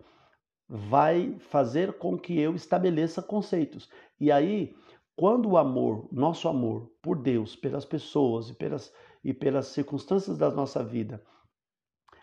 vai 0.68 1.36
fazer 1.38 1.92
com 1.98 2.18
que 2.18 2.38
eu 2.38 2.54
estabeleça 2.54 3.22
conceitos. 3.22 3.88
E 4.18 4.32
aí, 4.32 4.74
quando 5.14 5.50
o 5.50 5.56
amor, 5.56 6.08
nosso 6.10 6.48
amor 6.48 6.90
por 7.00 7.16
Deus, 7.16 7.54
pelas 7.54 7.84
pessoas 7.84 8.50
e 8.50 8.54
pelas, 8.54 8.92
e 9.22 9.32
pelas 9.32 9.66
circunstâncias 9.66 10.36
da 10.36 10.50
nossa 10.50 10.82
vida 10.82 11.22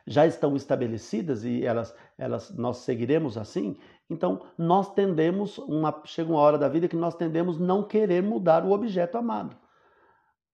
já 0.06 0.28
estão 0.28 0.56
estabelecidas 0.56 1.46
e 1.46 1.64
elas, 1.64 1.96
elas 2.18 2.54
nós 2.56 2.78
seguiremos 2.78 3.38
assim, 3.38 3.78
então 4.10 4.42
nós 4.58 4.94
tendemos, 4.94 5.58
uma, 5.58 6.02
chega 6.06 6.32
uma 6.32 6.40
hora 6.40 6.58
da 6.58 6.68
vida 6.68 6.88
que 6.88 6.96
nós 6.96 7.16
tendemos 7.16 7.60
não 7.60 7.84
querer 7.84 8.22
mudar 8.22 8.66
o 8.66 8.72
objeto 8.72 9.18
amado. 9.18 9.56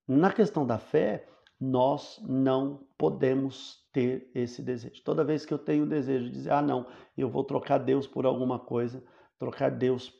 Na 0.06 0.32
questão 0.32 0.66
da 0.66 0.78
fé, 0.78 1.28
nós 1.60 2.20
não 2.26 2.86
podemos 2.96 3.86
ter 3.92 4.30
esse 4.34 4.62
desejo. 4.62 5.02
Toda 5.04 5.24
vez 5.24 5.44
que 5.44 5.52
eu 5.52 5.58
tenho 5.58 5.84
o 5.84 5.88
desejo 5.88 6.24
de 6.24 6.30
dizer, 6.30 6.52
ah, 6.52 6.62
não, 6.62 6.86
eu 7.16 7.28
vou 7.28 7.44
trocar 7.44 7.78
Deus 7.78 8.06
por 8.06 8.24
alguma 8.24 8.58
coisa, 8.58 9.04
trocar 9.38 9.70
Deus 9.70 10.12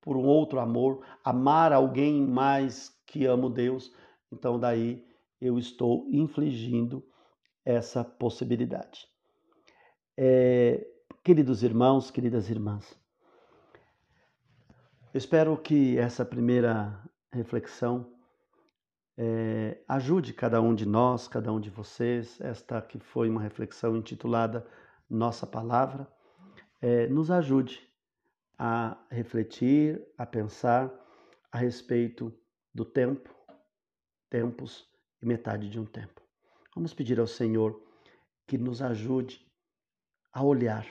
por 0.00 0.16
um 0.16 0.24
outro 0.24 0.58
amor, 0.58 1.04
amar 1.24 1.72
alguém 1.72 2.22
mais 2.26 2.96
que 3.06 3.26
amo 3.26 3.50
Deus, 3.50 3.92
então 4.32 4.58
daí 4.58 5.04
eu 5.40 5.58
estou 5.58 6.06
infligindo 6.10 7.04
essa 7.64 8.04
possibilidade. 8.04 9.06
É, 10.16 10.86
queridos 11.26 11.64
irmãos, 11.64 12.08
queridas 12.08 12.48
irmãs, 12.48 12.96
eu 15.12 15.18
espero 15.18 15.56
que 15.56 15.98
essa 15.98 16.24
primeira 16.24 17.02
reflexão 17.32 18.14
é, 19.18 19.82
ajude 19.88 20.32
cada 20.32 20.60
um 20.60 20.72
de 20.72 20.86
nós, 20.86 21.26
cada 21.26 21.52
um 21.52 21.58
de 21.58 21.68
vocês, 21.68 22.40
esta 22.40 22.80
que 22.80 23.00
foi 23.00 23.28
uma 23.28 23.42
reflexão 23.42 23.96
intitulada 23.96 24.64
Nossa 25.10 25.44
Palavra, 25.44 26.06
é, 26.80 27.08
nos 27.08 27.28
ajude 27.28 27.80
a 28.56 28.96
refletir, 29.10 30.00
a 30.16 30.24
pensar 30.24 30.94
a 31.50 31.58
respeito 31.58 32.32
do 32.72 32.84
tempo, 32.84 33.34
tempos 34.30 34.88
e 35.20 35.26
metade 35.26 35.68
de 35.68 35.80
um 35.80 35.86
tempo. 35.86 36.22
Vamos 36.72 36.94
pedir 36.94 37.18
ao 37.18 37.26
Senhor 37.26 37.82
que 38.46 38.56
nos 38.56 38.80
ajude 38.80 39.44
a 40.32 40.44
olhar, 40.44 40.86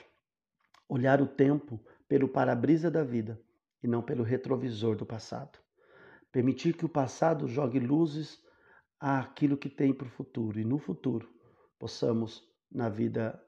olhar 0.88 1.20
o 1.20 1.26
tempo 1.26 1.80
pelo 2.08 2.28
para-brisa 2.28 2.90
da 2.90 3.02
vida 3.02 3.40
e 3.82 3.88
não 3.88 4.02
pelo 4.02 4.22
retrovisor 4.22 4.96
do 4.96 5.06
passado. 5.06 5.58
Permitir 6.30 6.76
que 6.76 6.84
o 6.84 6.88
passado 6.88 7.48
jogue 7.48 7.78
luzes 7.78 8.42
àquilo 9.00 9.56
que 9.56 9.68
tem 9.68 9.92
para 9.92 10.06
o 10.06 10.10
futuro 10.10 10.58
e 10.58 10.64
no 10.64 10.78
futuro 10.78 11.28
possamos, 11.78 12.42
na 12.70 12.88
vida 12.88 13.42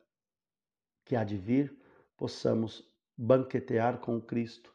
que 1.05 1.17
há 1.17 1.25
de 1.25 1.37
vir, 1.37 1.77
possamos 2.17 2.85
banquetear 3.17 3.99
com 3.99 4.21
Cristo 4.21 4.75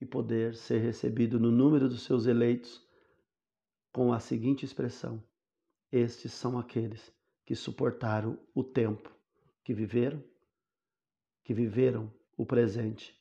e 0.00 0.06
poder 0.06 0.54
ser 0.54 0.78
recebido 0.78 1.38
no 1.38 1.50
número 1.50 1.88
dos 1.88 2.04
seus 2.04 2.26
eleitos 2.26 2.82
com 3.92 4.12
a 4.12 4.18
seguinte 4.18 4.64
expressão: 4.64 5.22
estes 5.92 6.32
são 6.32 6.58
aqueles 6.58 7.12
que 7.44 7.54
suportaram 7.54 8.38
o 8.54 8.64
tempo, 8.64 9.14
que 9.62 9.72
viveram, 9.72 10.22
que 11.44 11.54
viveram 11.54 12.12
o 12.36 12.44
presente, 12.44 13.14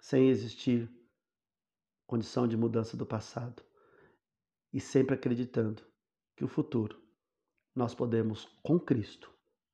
sem 0.00 0.28
existir 0.28 0.90
condição 2.06 2.48
de 2.48 2.56
mudança 2.56 2.96
do 2.96 3.06
passado, 3.06 3.62
e 4.72 4.80
sempre 4.80 5.14
acreditando 5.14 5.82
que 6.34 6.44
o 6.44 6.48
futuro 6.48 7.00
nós 7.74 7.94
podemos, 7.94 8.46
com 8.62 8.80
Cristo, 8.80 9.30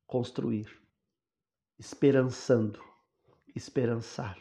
construir, 0.06 0.68
esperançando, 1.78 2.82
esperançar, 3.54 4.38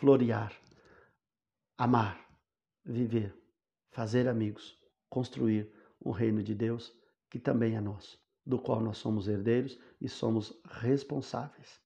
florear, 0.00 0.52
amar, 1.76 2.26
viver, 2.84 3.34
fazer 3.90 4.26
amigos, 4.28 4.78
construir 5.08 5.70
um 6.04 6.10
reino 6.10 6.42
de 6.42 6.54
Deus 6.54 6.92
que 7.28 7.38
também 7.38 7.76
é 7.76 7.80
nosso, 7.80 8.18
do 8.44 8.58
qual 8.58 8.80
nós 8.80 8.98
somos 8.98 9.28
herdeiros 9.28 9.78
e 10.00 10.08
somos 10.08 10.58
responsáveis. 10.64 11.85